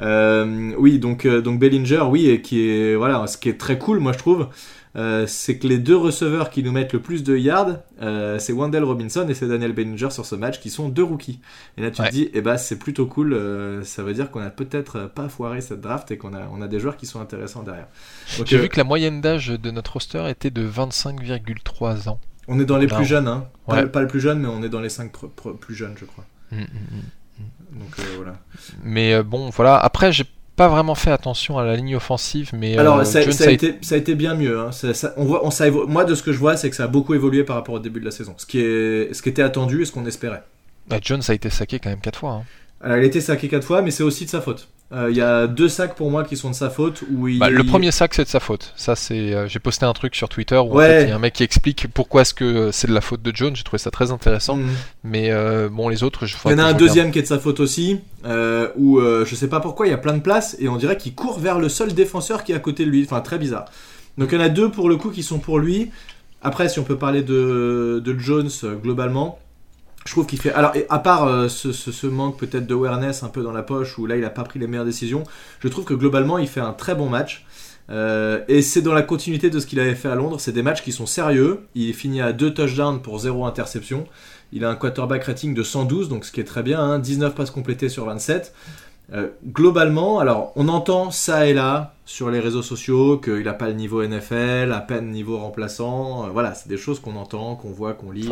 Euh, 0.01 0.73
oui, 0.77 0.99
donc, 0.99 1.25
euh, 1.25 1.41
donc 1.41 1.59
Bellinger, 1.59 2.03
oui, 2.09 2.27
et 2.29 2.41
qui 2.41 2.67
est 2.69 2.95
voilà, 2.95 3.27
ce 3.27 3.37
qui 3.37 3.49
est 3.49 3.59
très 3.59 3.77
cool, 3.77 3.99
moi 3.99 4.13
je 4.13 4.17
trouve, 4.17 4.47
euh, 4.95 5.25
c'est 5.27 5.57
que 5.59 5.67
les 5.67 5.77
deux 5.77 5.95
receveurs 5.95 6.49
qui 6.49 6.63
nous 6.63 6.71
mettent 6.71 6.91
le 6.93 6.99
plus 6.99 7.23
de 7.23 7.37
yards, 7.37 7.77
euh, 8.01 8.39
c'est 8.39 8.51
Wendell 8.51 8.83
Robinson 8.83 9.25
et 9.29 9.33
c'est 9.35 9.47
Daniel 9.47 9.73
Bellinger 9.73 10.09
sur 10.09 10.25
ce 10.25 10.33
match, 10.35 10.59
qui 10.59 10.69
sont 10.71 10.89
deux 10.89 11.03
rookies. 11.03 11.39
Et 11.77 11.81
là, 11.81 11.91
tu 11.91 12.01
Ouais. 12.01 12.09
te 12.09 12.13
dis, 12.13 12.29
eh 12.33 12.41
ben, 12.41 12.57
c'est 12.57 12.79
plutôt 12.79 13.05
cool. 13.05 13.39
ça 13.83 14.01
veut 14.01 14.13
dire 14.13 14.31
qu'on 14.31 14.41
a 14.41 14.49
peut-être 14.49 15.09
pas 15.13 15.29
foiré 15.29 15.61
cette 15.61 15.81
draft 15.81 16.09
et 16.11 16.17
qu'on 16.17 16.33
a, 16.33 16.49
on 16.51 16.61
a 16.61 16.67
des 16.67 16.79
joueurs 16.79 16.97
qui 16.97 17.05
sont 17.05 17.21
intéressants 17.21 17.61
derrière. 17.63 17.87
J'ai 18.45 18.57
vu 18.57 18.69
que 18.69 18.77
la 18.77 18.83
moyenne 18.83 19.21
d'âge 19.21 19.47
de 19.49 19.71
notre 19.71 19.93
roster 19.93 20.23
était 20.29 20.49
de 20.51 20.67
25,3 20.67 22.09
ans. 22.09 22.19
On 22.51 22.59
est 22.59 22.65
dans 22.65 22.77
les 22.77 22.87
plus 22.87 23.05
jeunes, 23.05 23.27
hein. 23.27 23.47
Pas, 23.67 24.01
le 24.01 24.07
plus 24.07 24.19
jeune, 24.19 24.39
mais 24.39 24.47
on 24.47 24.61
est 24.63 24.69
dans 24.69 24.81
les 24.81 24.89
cinq 24.89 25.11
pr- 25.13 25.29
pr- 25.35 25.57
plus 25.57 25.73
jeunes, 25.75 25.95
je 25.97 26.05
crois. 26.05 26.25
Mm, 26.51 26.57
mm, 26.57 26.61
mm. 26.63 27.79
Donc 27.79 27.99
euh, 27.99 28.03
voilà. 28.17 28.33
Mais 28.83 29.13
euh, 29.13 29.23
bon, 29.23 29.49
voilà. 29.49 29.77
Après, 29.77 30.11
j'ai 30.11 30.25
pas 30.57 30.67
vraiment 30.67 30.93
fait 30.95 31.11
attention 31.11 31.57
à 31.57 31.63
la 31.63 31.75
ligne 31.77 31.95
offensive, 31.95 32.51
mais 32.53 32.77
Alors, 32.77 32.99
euh, 32.99 33.03
ça, 33.05 33.21
Jones 33.21 33.31
ça 33.31 33.45
a 33.45 33.51
été, 33.51 33.77
ça 33.81 33.95
a 33.95 33.97
été 33.97 34.15
bien 34.15 34.35
mieux. 34.35 34.59
hein. 34.59 34.71
Ça- 34.73 34.93
ça- 34.93 35.13
on 35.17 35.23
voit, 35.25 35.45
on, 35.45 35.51
ça 35.51 35.67
évo- 35.69 35.87
moi, 35.87 36.03
de 36.03 36.13
ce 36.13 36.21
que 36.21 36.33
je 36.33 36.37
vois, 36.37 36.57
c'est 36.57 36.69
que 36.69 36.75
ça 36.75 36.83
a 36.83 36.87
beaucoup 36.87 37.13
évolué 37.13 37.43
par 37.45 37.55
rapport 37.55 37.75
au 37.75 37.79
début 37.79 38.01
de 38.01 38.05
la 38.05 38.11
saison. 38.11 38.33
Ce 38.37 38.45
qui, 38.45 38.59
est, 38.59 39.13
ce 39.13 39.21
qui 39.21 39.29
était 39.29 39.41
attendu 39.41 39.81
et 39.81 39.85
ce 39.85 39.91
qu'on 39.93 40.05
espérait. 40.05 40.43
Bah, 40.87 40.97
Jones 41.01 41.21
a 41.27 41.33
été 41.33 41.49
saqué 41.49 41.79
quand 41.79 41.89
même 41.89 42.01
4 42.01 42.19
fois. 42.19 42.31
hein. 42.31 42.43
Alors, 42.81 42.97
il 42.97 43.03
a 43.03 43.05
été 43.07 43.21
saqué 43.21 43.47
quatre 43.47 43.63
fois, 43.65 43.81
mais 43.81 43.91
c'est 43.91 44.03
aussi 44.03 44.25
de 44.25 44.29
sa 44.29 44.41
faute. 44.41 44.67
Euh, 44.93 45.09
Il 45.09 45.15
y 45.15 45.21
a 45.21 45.47
deux 45.47 45.69
sacs 45.69 45.95
pour 45.95 46.11
moi 46.11 46.23
qui 46.25 46.35
sont 46.35 46.49
de 46.49 46.55
sa 46.55 46.69
faute. 46.69 47.03
Où 47.13 47.27
il... 47.29 47.39
Bah, 47.39 47.49
le 47.49 47.63
premier 47.63 47.91
sac, 47.91 48.13
c'est 48.13 48.25
de 48.25 48.29
sa 48.29 48.39
faute. 48.41 48.73
Ça, 48.75 48.95
c'est. 48.95 49.33
euh, 49.33 49.47
j'ai 49.47 49.59
posté 49.59 49.85
un 49.85 49.93
truc 49.93 50.15
sur 50.15 50.27
Twitter 50.27 50.57
où 50.57 50.71
en 50.73 50.75
Ouais. 50.75 50.87
fait, 50.87 51.03
il 51.03 51.09
y 51.09 51.11
a 51.11 51.15
un 51.15 51.19
mec 51.19 51.33
qui 51.33 51.43
explique 51.43 51.87
pourquoi 51.93 52.21
est-ce 52.23 52.33
que 52.33 52.71
c'est 52.71 52.87
de 52.87 52.93
la 52.93 52.99
faute 53.01 53.21
de 53.21 53.31
Jones. 53.33 53.55
J'ai 53.55 53.63
trouvé 53.63 53.77
ça 53.77 53.89
très 53.91 54.11
intéressant. 54.11 54.57
Mhm. 54.57 54.69
Mais 55.05 55.31
euh, 55.31 55.69
bon, 55.69 55.87
les 55.87 56.03
autres, 56.03 56.25
je. 56.25 56.35
Il 56.45 56.51
y 56.51 56.53
en 56.53 56.57
a 56.57 56.63
un 56.63 56.65
regarde. 56.67 56.77
deuxième 56.79 57.11
qui 57.11 57.19
est 57.19 57.23
de 57.23 57.27
sa 57.27 57.39
faute 57.39 57.59
aussi, 57.61 57.99
où 58.25 58.99
je 59.01 59.33
sais 59.35 59.47
pas 59.47 59.59
pourquoi 59.61 59.87
il 59.87 59.91
y 59.91 59.93
a 59.93 59.97
plein 59.97 60.13
de 60.13 60.21
places 60.21 60.55
et 60.59 60.67
on 60.67 60.75
dirait 60.77 60.97
qu'il 60.97 61.13
court 61.15 61.39
vers 61.39 61.57
le 61.59 61.69
seul 61.69 61.93
défenseur 61.93 62.43
qui 62.43 62.51
est 62.51 62.55
à 62.55 62.59
côté 62.59 62.85
de 62.85 62.89
lui. 62.89 63.03
Enfin, 63.05 63.21
très 63.21 63.37
bizarre. 63.37 63.65
Donc 64.17 64.29
il 64.33 64.35
y 64.35 64.41
en 64.41 64.43
a 64.45 64.49
deux 64.49 64.69
pour 64.69 64.89
le 64.89 64.97
coup 64.97 65.09
qui 65.09 65.23
sont 65.23 65.39
pour 65.39 65.57
lui. 65.59 65.89
Après, 66.43 66.67
si 66.69 66.79
on 66.79 66.83
peut 66.83 66.97
parler 66.97 67.21
de, 67.21 68.01
de 68.03 68.19
Jones 68.19 68.49
globalement, 68.83 69.39
je 70.05 70.11
trouve 70.11 70.25
qu'il 70.25 70.39
fait. 70.41 70.51
Alors, 70.53 70.73
à 70.89 70.99
part 70.99 71.25
euh, 71.27 71.47
ce, 71.47 71.71
ce- 71.71 71.91
ce 71.91 72.07
manque 72.07 72.37
peut-être 72.37 72.65
de 72.67 72.73
awareness 72.73 73.23
un 73.23 73.29
peu 73.29 73.43
dans 73.43 73.51
la 73.51 73.63
poche 73.63 73.97
où 73.99 74.05
là 74.05 74.17
il 74.17 74.25
a 74.25 74.29
pas 74.29 74.43
pris 74.43 74.59
les 74.59 74.67
meilleures 74.67 74.85
décisions, 74.85 75.23
je 75.59 75.67
trouve 75.67 75.85
que 75.85 75.93
globalement 75.93 76.37
il 76.37 76.47
fait 76.47 76.59
un 76.61 76.73
très 76.73 76.95
bon 76.95 77.07
match. 77.09 77.45
Euh, 77.89 78.39
et 78.47 78.61
c'est 78.61 78.81
dans 78.81 78.93
la 78.93 79.01
continuité 79.01 79.49
de 79.49 79.59
ce 79.59 79.65
qu'il 79.67 79.79
avait 79.79 79.95
fait 79.95 80.07
à 80.07 80.15
Londres. 80.15 80.39
C'est 80.39 80.53
des 80.53 80.63
matchs 80.63 80.81
qui 80.81 80.91
sont 80.93 81.05
sérieux. 81.05 81.59
Il 81.75 81.93
finit 81.93 82.21
à 82.21 82.31
deux 82.31 82.53
touchdowns 82.53 83.01
pour 83.01 83.19
zéro 83.19 83.45
interception. 83.45 84.05
Il 84.53 84.63
a 84.63 84.69
un 84.69 84.75
quarterback 84.75 85.25
rating 85.25 85.53
de 85.53 85.63
112, 85.63 86.07
donc 86.09 86.23
ce 86.25 86.31
qui 86.31 86.39
est 86.39 86.45
très 86.45 86.63
bien. 86.63 86.79
hein, 86.79 86.99
19 86.99 87.35
passes 87.35 87.51
complétées 87.51 87.89
sur 87.89 88.05
27. 88.05 88.53
Euh, 89.13 89.27
globalement, 89.45 90.19
alors 90.19 90.53
on 90.55 90.69
entend 90.69 91.11
ça 91.11 91.45
et 91.47 91.53
là 91.53 91.95
sur 92.05 92.29
les 92.29 92.39
réseaux 92.39 92.61
sociaux 92.61 93.17
qu'il 93.17 93.43
n'a 93.43 93.53
pas 93.53 93.67
le 93.67 93.73
niveau 93.73 94.01
NFL, 94.07 94.71
à 94.73 94.79
peine 94.79 95.11
niveau 95.11 95.37
remplaçant. 95.37 96.25
Euh, 96.25 96.29
voilà, 96.29 96.53
c'est 96.53 96.69
des 96.69 96.77
choses 96.77 97.01
qu'on 97.01 97.17
entend, 97.17 97.55
qu'on 97.55 97.71
voit, 97.71 97.93
qu'on 97.93 98.11
lit. 98.11 98.29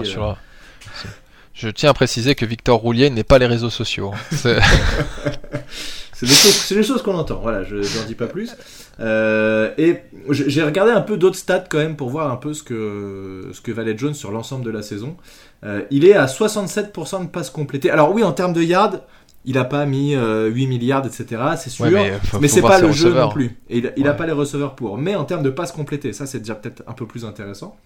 Euh. 1.64 1.68
Je 1.68 1.70
tiens 1.70 1.90
à 1.90 1.94
préciser 1.94 2.36
que 2.36 2.46
Victor 2.46 2.80
Roulier 2.80 3.10
n'est 3.10 3.24
pas 3.24 3.40
les 3.40 3.48
réseaux 3.48 3.70
sociaux. 3.70 4.12
hein. 4.14 4.18
C'est- 4.32 4.60
des 6.76 6.84
choses, 6.84 7.02
qu'on 7.02 7.16
entend, 7.16 7.40
voilà, 7.42 7.64
je 7.64 7.76
n'en 7.78 8.06
dis 8.08 8.16
pas 8.16 8.28
plus. 8.28 8.52
Euh, 9.00 9.72
et 9.78 9.98
j'ai 10.30 10.64
regardé 10.64 10.92
un 10.92 11.02
peu 11.02 11.18
d'autres 11.18 11.38
stats 11.38 11.64
quand 11.70 11.78
même 11.78 11.96
pour 11.96 12.10
voir 12.10 12.32
un 12.32 12.36
peu 12.36 12.54
ce 12.54 12.64
que, 12.64 13.50
ce 13.54 13.62
que 13.62 13.72
valait 13.72 13.98
Jones 13.98 14.14
sur 14.14 14.32
l'ensemble 14.32 14.66
de 14.66 14.72
la 14.72 14.82
saison. 14.82 15.16
Euh, 15.64 15.82
il 15.92 16.06
est 16.06 16.14
à 16.16 16.26
67% 16.26 17.24
de 17.24 17.28
passes 17.30 17.50
complétées. 17.50 17.90
Alors 17.90 18.14
oui, 18.14 18.24
en 18.24 18.34
termes 18.34 18.54
de 18.54 18.62
yards, 18.62 18.98
il 19.46 19.56
n'a 19.56 19.64
pas 19.64 19.86
mis 19.86 20.16
euh, 20.16 20.48
8 20.50 20.68
milliards, 20.68 21.06
etc. 21.06 21.42
C'est 21.58 21.70
sûr. 21.70 21.86
Ouais, 21.86 21.92
mais 21.92 22.12
mais 22.12 22.20
faut- 22.20 22.40
faut 22.42 22.48
c'est 22.48 22.62
pas 22.62 22.80
le 22.82 22.92
jeu 22.92 23.06
receveurs. 23.08 23.28
non 23.28 23.34
plus. 23.34 23.58
Et 23.70 23.78
il, 23.78 23.94
il 23.96 24.06
a 24.08 24.12
Ouais. 24.12 24.18
pas 24.18 24.26
les 24.26 24.34
receveurs 24.34 24.76
pour. 24.76 24.98
Mais 24.98 25.16
en 25.16 25.24
termes 25.24 25.44
de 25.44 25.50
passes 25.50 25.72
complétées, 25.72 26.12
ça 26.12 26.26
c'est 26.26 26.40
déjà 26.40 26.56
peut-être 26.56 26.84
un 26.88 26.94
peu 26.94 27.06
plus 27.06 27.24
intéressant. 27.24 27.78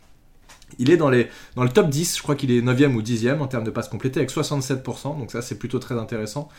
Il 0.79 0.91
est 0.91 0.97
dans, 0.97 1.09
le 1.09 1.27
top 1.73 1.89
10, 1.89 2.17
je 2.17 2.23
crois 2.23 2.36
qu'il 2.36 2.51
est 2.51 2.62
9e 2.62 2.95
ou 2.95 3.01
10e 3.01 3.39
en 3.39 3.47
termes 3.47 3.63
de 3.63 3.71
passes 3.71 3.89
complétées 3.89 4.19
avec 4.19 4.31
67%, 4.31 5.17
donc 5.17 5.31
ça 5.31 5.41
c'est 5.41 5.57
plutôt 5.57 5.79
très 5.79 5.95
intéressant. 5.95 6.49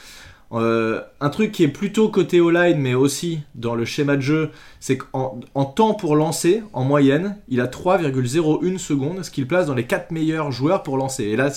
Euh, 0.53 1.01
un 1.21 1.31
truc 1.31 1.53
qui 1.53 1.65
est 1.65 1.69
plutôt 1.69 2.09
côté 2.11 2.41
O-line, 2.41 2.79
mais 2.79 2.95
aussi 2.95 3.41
dans 3.55 3.75
le 3.75 3.85
schéma 3.85 4.17
de 4.17 4.21
jeu, 4.21 4.51
c'est 4.79 4.99
qu'en 4.99 5.41
en 5.55 5.65
temps 5.65 5.95
pour 5.95 6.17
lancer, 6.17 6.63
en 6.73 6.85
moyenne, 6.85 7.39
il 7.49 7.61
a 7.61 7.67
3,01 7.67 8.79
secondes, 8.79 9.25
ce 9.25 9.31
qui 9.31 9.41
le 9.41 9.47
place 9.47 9.67
dans 9.67 9.75
les 9.75 9.87
4 9.87 10.11
meilleurs 10.13 10.53
joueurs 10.53 10.83
pour 10.83 10.97
lancer. 10.97 11.25
Et 11.25 11.37
là, 11.37 11.51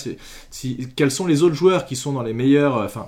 si, 0.50 0.88
quels 0.96 1.10
sont 1.10 1.26
les 1.26 1.42
autres 1.42 1.54
joueurs 1.54 1.86
qui 1.86 1.96
sont 1.96 2.12
dans 2.12 2.22
les 2.22 2.32
meilleurs. 2.32 2.76
euh, 2.78 3.02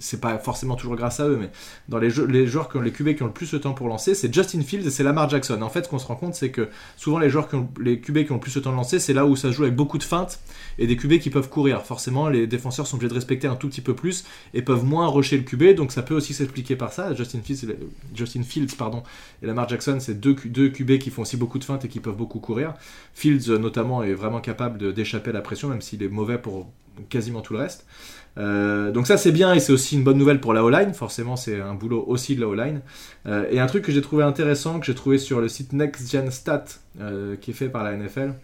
c'est 0.00 0.20
pas 0.20 0.38
forcément 0.38 0.76
toujours 0.76 0.96
grâce 0.96 1.20
à 1.20 1.28
eux, 1.28 1.36
mais 1.40 1.50
dans 1.88 1.98
les, 1.98 2.10
joueurs 2.46 2.68
qui 2.68 2.76
ont 2.76 2.80
les 2.80 2.92
QB 2.92 3.16
qui 3.16 3.22
ont 3.22 3.26
le 3.26 3.32
plus 3.32 3.52
de 3.52 3.58
temps 3.58 3.72
pour 3.72 3.88
lancer, 3.88 4.14
c'est 4.14 4.32
Justin 4.32 4.62
Fields 4.62 4.86
et 4.86 4.90
c'est 4.90 5.02
Lamar 5.02 5.28
Jackson. 5.28 5.60
En 5.62 5.68
fait, 5.68 5.84
ce 5.84 5.88
qu'on 5.88 5.98
se 5.98 6.06
rend 6.06 6.16
compte, 6.16 6.34
c'est 6.34 6.50
que 6.50 6.68
souvent 6.96 7.18
les 7.18 7.30
joueurs 7.30 7.48
qui 7.48 7.56
ont 7.56 7.68
les 7.80 8.00
QB 8.00 8.24
qui 8.24 8.32
ont 8.32 8.36
le 8.36 8.40
plus 8.40 8.54
de 8.54 8.60
temps 8.60 8.70
de 8.70 8.76
lancer, 8.76 8.98
c'est 8.98 9.12
là 9.12 9.26
où 9.26 9.36
ça 9.36 9.50
joue 9.50 9.64
avec 9.64 9.76
beaucoup 9.76 9.98
de 9.98 10.02
feintes 10.02 10.40
et 10.78 10.86
des 10.86 10.96
QB 10.96 11.18
qui 11.18 11.30
peuvent 11.30 11.48
courir. 11.48 11.84
Forcément, 11.84 12.28
les 12.28 12.46
défenseurs 12.46 12.86
sont 12.86 12.96
obligés 12.96 13.10
de 13.10 13.14
respecter 13.14 13.46
un 13.46 13.56
tout 13.56 13.68
petit 13.68 13.80
peu 13.80 13.94
plus 13.94 14.24
et 14.54 14.62
peuvent 14.62 14.84
moins 14.84 15.08
rusher 15.08 15.36
le 15.36 15.44
QB, 15.44 15.74
donc 15.74 15.92
ça 15.92 16.02
peut 16.02 16.14
aussi 16.14 16.34
s'expliquer 16.34 16.76
par 16.76 16.92
ça. 16.92 17.14
Justin 17.14 17.40
Fields, 17.42 17.74
Justin 18.14 18.42
Fields 18.42 18.76
pardon, 18.76 19.02
et 19.42 19.46
Lamar 19.46 19.68
Jackson, 19.68 19.98
c'est 20.00 20.20
deux, 20.20 20.34
deux 20.44 20.68
QB 20.70 20.98
qui 20.98 21.10
font 21.10 21.22
aussi 21.22 21.36
beaucoup 21.36 21.58
de 21.58 21.64
feintes 21.64 21.84
et 21.84 21.88
qui 21.88 22.00
peuvent 22.00 22.16
beaucoup 22.16 22.40
courir. 22.40 22.74
Fields, 23.14 23.50
notamment, 23.58 24.02
est 24.02 24.14
vraiment 24.14 24.40
capable 24.40 24.92
d'échapper 24.92 25.30
à 25.30 25.34
la 25.34 25.40
pression, 25.40 25.68
même 25.68 25.82
s'il 25.82 26.02
est 26.02 26.08
mauvais 26.08 26.38
pour 26.38 26.70
quasiment 27.08 27.40
tout 27.40 27.52
le 27.52 27.60
reste. 27.60 27.86
Euh, 28.38 28.92
donc 28.92 29.06
ça 29.06 29.16
c'est 29.16 29.32
bien 29.32 29.52
et 29.52 29.60
c'est 29.60 29.72
aussi 29.72 29.96
une 29.96 30.04
bonne 30.04 30.18
nouvelle 30.18 30.40
pour 30.40 30.52
la 30.52 30.64
O-line. 30.64 30.94
Forcément 30.94 31.36
c'est 31.36 31.60
un 31.60 31.74
boulot 31.74 32.04
aussi 32.06 32.36
de 32.36 32.40
la 32.40 32.48
O-line. 32.48 32.80
Euh, 33.26 33.46
et 33.50 33.60
un 33.60 33.66
truc 33.66 33.84
que 33.84 33.92
j'ai 33.92 34.02
trouvé 34.02 34.24
intéressant, 34.24 34.78
que 34.78 34.86
j'ai 34.86 34.94
trouvé 34.94 35.18
sur 35.18 35.40
le 35.40 35.48
site 35.48 35.72
Next 35.72 36.10
Gen 36.10 36.30
Stat, 36.30 36.64
euh, 37.00 37.36
qui 37.36 37.50
est 37.50 37.54
fait 37.54 37.68
par 37.68 37.84
la 37.84 37.96
NFL, 37.96 38.34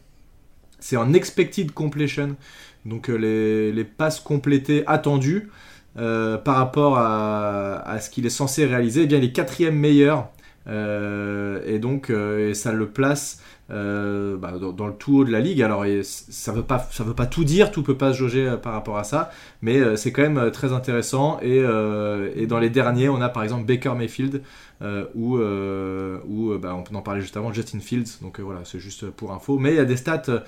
c'est 0.80 0.96
en 0.96 1.12
expected 1.12 1.72
completion. 1.72 2.36
Donc 2.84 3.08
les, 3.08 3.84
passes 3.84 4.20
complétées 4.20 4.84
attendues 4.86 5.50
par 5.94 6.56
rapport 6.56 6.98
à, 6.98 7.98
ce 8.00 8.10
qu'il 8.10 8.26
est 8.26 8.30
censé 8.30 8.66
réaliser, 8.66 9.02
eh 9.02 9.06
bien 9.06 9.18
il 9.18 9.24
est 9.24 9.32
quatrième 9.32 9.76
meilleur. 9.76 10.28
et 10.68 11.78
donc 11.78 12.12
ça 12.52 12.72
le 12.72 12.86
place 12.88 13.40
euh, 13.70 14.36
bah, 14.36 14.52
dans, 14.58 14.86
le 14.86 14.92
tout 14.92 15.18
haut 15.18 15.24
de 15.24 15.32
la 15.32 15.40
ligue. 15.40 15.62
Alors 15.62 15.84
ça 16.02 16.52
veut 16.52 16.62
veut 16.62 17.14
pas 17.14 17.26
tout 17.26 17.44
dire, 17.44 17.70
tout 17.70 17.82
peut 17.82 17.96
pas 17.96 18.12
se 18.12 18.18
jauger 18.18 18.46
euh, 18.46 18.56
par 18.58 18.74
rapport 18.74 18.98
à 18.98 19.04
ça, 19.04 19.30
mais 19.62 19.78
euh, 19.78 19.96
c'est 19.96 20.12
quand 20.12 20.20
même 20.20 20.50
très 20.50 20.72
intéressant. 20.72 21.38
Et, 21.40 21.62
dans 22.46 22.58
les 22.58 22.70
derniers, 22.70 23.08
on 23.08 23.20
a 23.20 23.28
par 23.28 23.42
exemple 23.42 23.64
Baker 23.64 23.94
Mayfield 23.96 24.42
ou 25.14 25.38
ou 25.38 26.58
bah, 26.58 26.74
on 26.74 26.82
peut 26.82 26.94
en 26.94 27.02
parler 27.02 27.22
juste 27.22 27.36
avant 27.36 27.52
Justin 27.52 27.80
Fields. 27.80 28.20
Donc 28.20 28.40
voilà, 28.40 28.60
c'est 28.64 28.78
juste 28.78 29.10
pour 29.10 29.32
info. 29.32 29.58
Mais 29.58 29.70
il 29.70 29.76
y 29.76 29.80
a 29.80 29.84
des 29.86 29.96
stats 29.96 30.44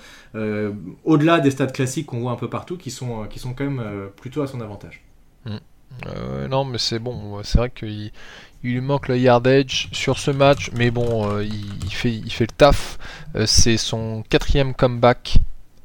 au-delà 1.03 1.39
des 1.39 1.51
stats 1.51 1.67
classiques 1.67 2.07
qu'on 2.07 2.19
voit 2.19 2.31
un 2.31 2.35
peu 2.37 2.49
partout 2.49 2.77
qui 2.77 2.91
sont 2.91 3.25
qui 3.27 3.39
sont 3.39 3.53
quand 3.53 3.65
même 3.65 4.09
plutôt 4.15 4.41
à 4.43 4.47
son 4.47 4.61
avantage. 4.61 5.03
Mmh. 5.45 6.47
non, 6.49 6.65
mais 6.65 6.77
c'est 6.77 6.99
bon. 6.99 7.41
C'est 7.43 7.57
vrai 7.57 7.71
qu'il 7.71 8.11
il 8.63 8.73
lui 8.73 8.81
manque 8.81 9.07
le 9.07 9.17
yardage 9.17 9.89
sur 9.91 10.17
ce 10.17 10.31
match, 10.31 10.71
mais 10.75 10.91
bon, 10.91 11.29
euh, 11.29 11.43
il, 11.43 11.93
fait, 11.93 12.11
il 12.11 12.31
fait 12.31 12.45
le 12.45 12.55
taf. 12.55 12.97
Euh, 13.35 13.45
c'est 13.45 13.77
son 13.77 14.23
quatrième 14.29 14.73
comeback 14.73 15.37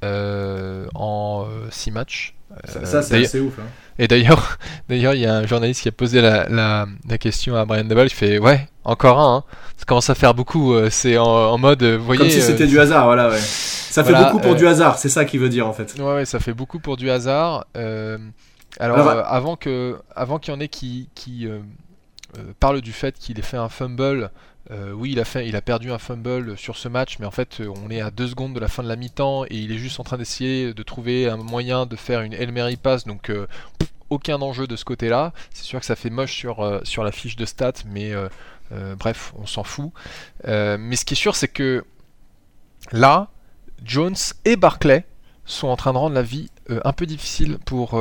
euh, 0.05 0.87
en 0.95 1.47
6 1.71 1.91
matchs. 1.91 2.35
ça, 2.65 3.03
c'est 3.03 3.25
assez 3.25 3.41
ouf. 3.41 3.59
Hein. 3.59 3.67
Et 3.99 4.09
d'ailleurs, 4.09 4.59
d'ailleurs, 4.89 5.15
il 5.15 5.21
y 5.21 5.27
a 5.27 5.35
un 5.37 5.47
journaliste 5.47 5.83
qui 5.83 5.89
a 5.89 5.93
posé 5.93 6.23
la, 6.23 6.49
la, 6.49 7.19
question 7.19 7.57
à 7.57 7.65
Brian 7.67 7.85
Dabble. 7.85 8.07
Il 8.07 8.11
fait 8.11 8.39
ouais, 8.39 8.67
encore 8.85 9.21
un. 9.21 9.37
Hein. 9.37 9.45
Ça 9.77 9.85
commence 9.85 10.09
à 10.09 10.15
faire 10.15 10.35
beaucoup. 10.35 10.75
C'est 10.89 11.19
en, 11.19 11.59
mode, 11.59 11.83
voyez. 11.85 12.21
Comme 12.21 12.31
si 12.31 12.41
c'était 12.41 12.67
du 12.67 12.81
hasard, 12.81 13.05
voilà. 13.05 13.29
Ouais. 13.29 13.39
Ça 13.39 14.03
fait 14.03 14.15
beaucoup 14.15 14.39
pour 14.39 14.55
du 14.55 14.67
hasard. 14.67 14.99
C'est 14.99 15.11
ça 15.11 15.27
qu'il 15.27 15.41
veut 15.41 15.51
dire 15.51 15.67
en 15.69 15.75
fait. 15.75 15.95
Ouais, 15.99 16.15
ouais, 16.15 16.25
ça 16.25 16.41
fait 16.41 16.55
beaucoup 16.55 16.79
pour 16.79 16.97
du 16.97 17.11
hasard. 17.11 17.67
alors, 18.81 19.09
avant 19.27 19.57
que, 19.57 19.99
avant 20.17 20.39
qu'il 20.39 20.55
y 20.55 20.57
en 20.57 20.61
ait 20.61 20.69
qui, 20.69 21.11
qui 21.15 21.47
parle 22.61 22.81
du 22.81 22.93
fait 22.93 23.19
qu'il 23.19 23.39
ait 23.39 23.43
fait 23.43 23.57
un 23.57 23.69
fumble. 23.69 24.31
Euh, 24.71 24.93
oui, 24.93 25.13
il 25.13 25.21
a, 25.21 25.25
fait, 25.25 25.49
il 25.49 25.57
a 25.57 25.61
perdu 25.61 25.91
un 25.91 25.99
fumble 25.99 26.57
sur 26.57 26.77
ce 26.77 26.89
match, 26.89 27.19
mais 27.19 27.27
en 27.27 27.31
fait, 27.31 27.61
on 27.61 27.91
est 27.91 28.01
à 28.01 28.11
deux 28.11 28.29
secondes 28.29 28.55
de 28.55 28.61
la 28.61 28.69
fin 28.69 28.83
de 28.83 28.89
la 28.89 28.97
mi-temps 28.97 29.45
et 29.45 29.57
il 29.57 29.73
est 29.73 29.79
juste 29.79 29.99
en 29.99 30.05
train 30.05 30.19
d'essayer 30.19 30.73
de 30.73 30.83
trouver 30.83 31.29
un 31.29 31.37
moyen 31.37 31.87
de 31.87 31.97
faire 31.97 32.21
une 32.21 32.33
El 32.33 32.53
Mary 32.53 32.77
pass. 32.77 33.05
Donc, 33.05 33.29
euh, 33.29 33.47
aucun 34.09 34.41
enjeu 34.41 34.67
de 34.67 34.77
ce 34.77 34.85
côté-là. 34.85 35.33
C'est 35.53 35.65
sûr 35.65 35.81
que 35.81 35.87
ça 35.87 35.97
fait 35.97 36.11
moche 36.11 36.35
sur, 36.35 36.81
sur 36.85 37.03
la 37.03 37.13
fiche 37.13 37.37
de 37.37 37.47
stats, 37.47 37.73
mais 37.87 38.13
bref, 38.99 39.33
on 39.39 39.47
s'en 39.47 39.65
fout. 39.65 39.91
mais 40.47 40.97
ce 40.97 41.05
qui 41.05 41.15
est 41.15 41.17
sûr, 41.17 41.35
c'est 41.35 41.49
que 41.49 41.85
là, 42.93 43.31
Jones 43.83 44.17
et 44.45 44.57
Barclay 44.57 45.07
sont 45.47 45.69
en 45.69 45.77
train 45.77 45.95
de 45.95 45.99
rendre 45.99 46.15
la 46.15 46.23
vie 46.23 46.51
un 46.69 46.93
peu 46.93 47.07
difficile 47.07 47.57
pour 47.65 47.99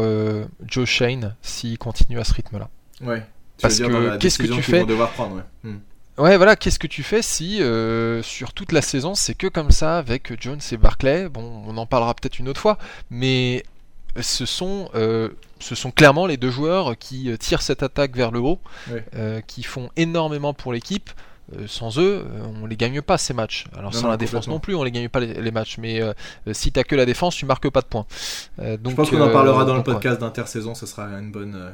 Joe 0.65 0.86
Shane 0.86 1.36
s'il 1.41 1.78
continue 1.78 2.20
à 2.20 2.26
ce 2.26 2.34
rythme-là. 2.34 2.70
Ouais, 3.00 3.26
parce 3.62 3.80
que 3.80 4.17
qu'est-ce 4.17 4.39
que 4.39 4.47
tu 4.47 4.62
fais 4.62 4.84
hmm. 4.84 5.78
ouais. 6.17 6.38
voilà, 6.38 6.56
qu'est-ce 6.56 6.80
que 6.80 6.88
tu 6.88 7.04
fais 7.04 7.21
si 7.21 7.62
euh, 7.62 8.21
sur 8.24 8.54
toute 8.54 8.71
la 8.71 8.82
saison 8.82 9.15
c'est 9.15 9.36
que 9.36 9.47
comme 9.47 9.71
ça 9.71 9.97
avec 9.97 10.41
Jones 10.41 10.60
et 10.71 10.78
Barclay? 10.78 11.30
Bon, 11.30 11.63
on 11.67 11.78
en 11.78 11.86
parlera 11.86 12.13
peut-être 12.13 12.39
une 12.39 12.50
autre 12.50 12.62
fois, 12.62 12.78
mais 13.10 13.63
ce 14.19 14.45
sont, 14.45 14.89
euh, 14.95 15.30
ce 15.60 15.76
sont 15.76 15.91
clairement 15.91 16.26
les 16.26 16.38
deux 16.38 16.52
joueurs 16.52 16.97
qui 16.97 17.30
euh, 17.30 17.38
tirent 17.38 17.62
cette 17.62 17.84
attaque 17.84 18.15
vers 18.15 18.32
le 18.32 18.39
haut, 18.39 18.60
qui 19.47 19.63
font 19.63 19.89
énormément 19.95 20.54
pour 20.54 20.74
l'équipe. 20.74 21.10
sans 21.67 22.00
eux, 22.00 22.26
on 22.62 22.65
les 22.65 22.78
gagne 22.78 23.02
pas 23.02 23.17
ces 23.17 23.34
matchs. 23.34 23.65
Alors 23.78 23.93
sans 23.93 24.08
la 24.08 24.17
défense 24.17 24.47
non 24.47 24.60
plus, 24.60 24.76
on 24.76 24.84
les 24.84 24.91
gagne 24.91 25.10
pas 25.10 25.19
les, 25.19 25.52
matchs. 25.52 25.78
Mais 25.78 26.02
si 26.52 26.71
t'as 26.71 26.84
que 26.84 26.95
la 26.95 27.06
défense, 27.06 27.36
tu 27.36 27.45
marques 27.45 27.69
pas 27.69 27.82
de 27.82 27.88
points. 27.88 28.06
donc, 28.58 28.91
Je 28.91 28.95
pense 28.95 29.10
qu'on 29.10 29.21
en 29.21 29.32
parlera 29.32 29.65
dans 29.65 29.76
le 29.76 29.84
podcast 29.84 30.19
d'intersaison. 30.19 30.76
Ce 30.76 30.86
sera 30.86 31.06
une 31.19 31.32
bonne, 31.32 31.71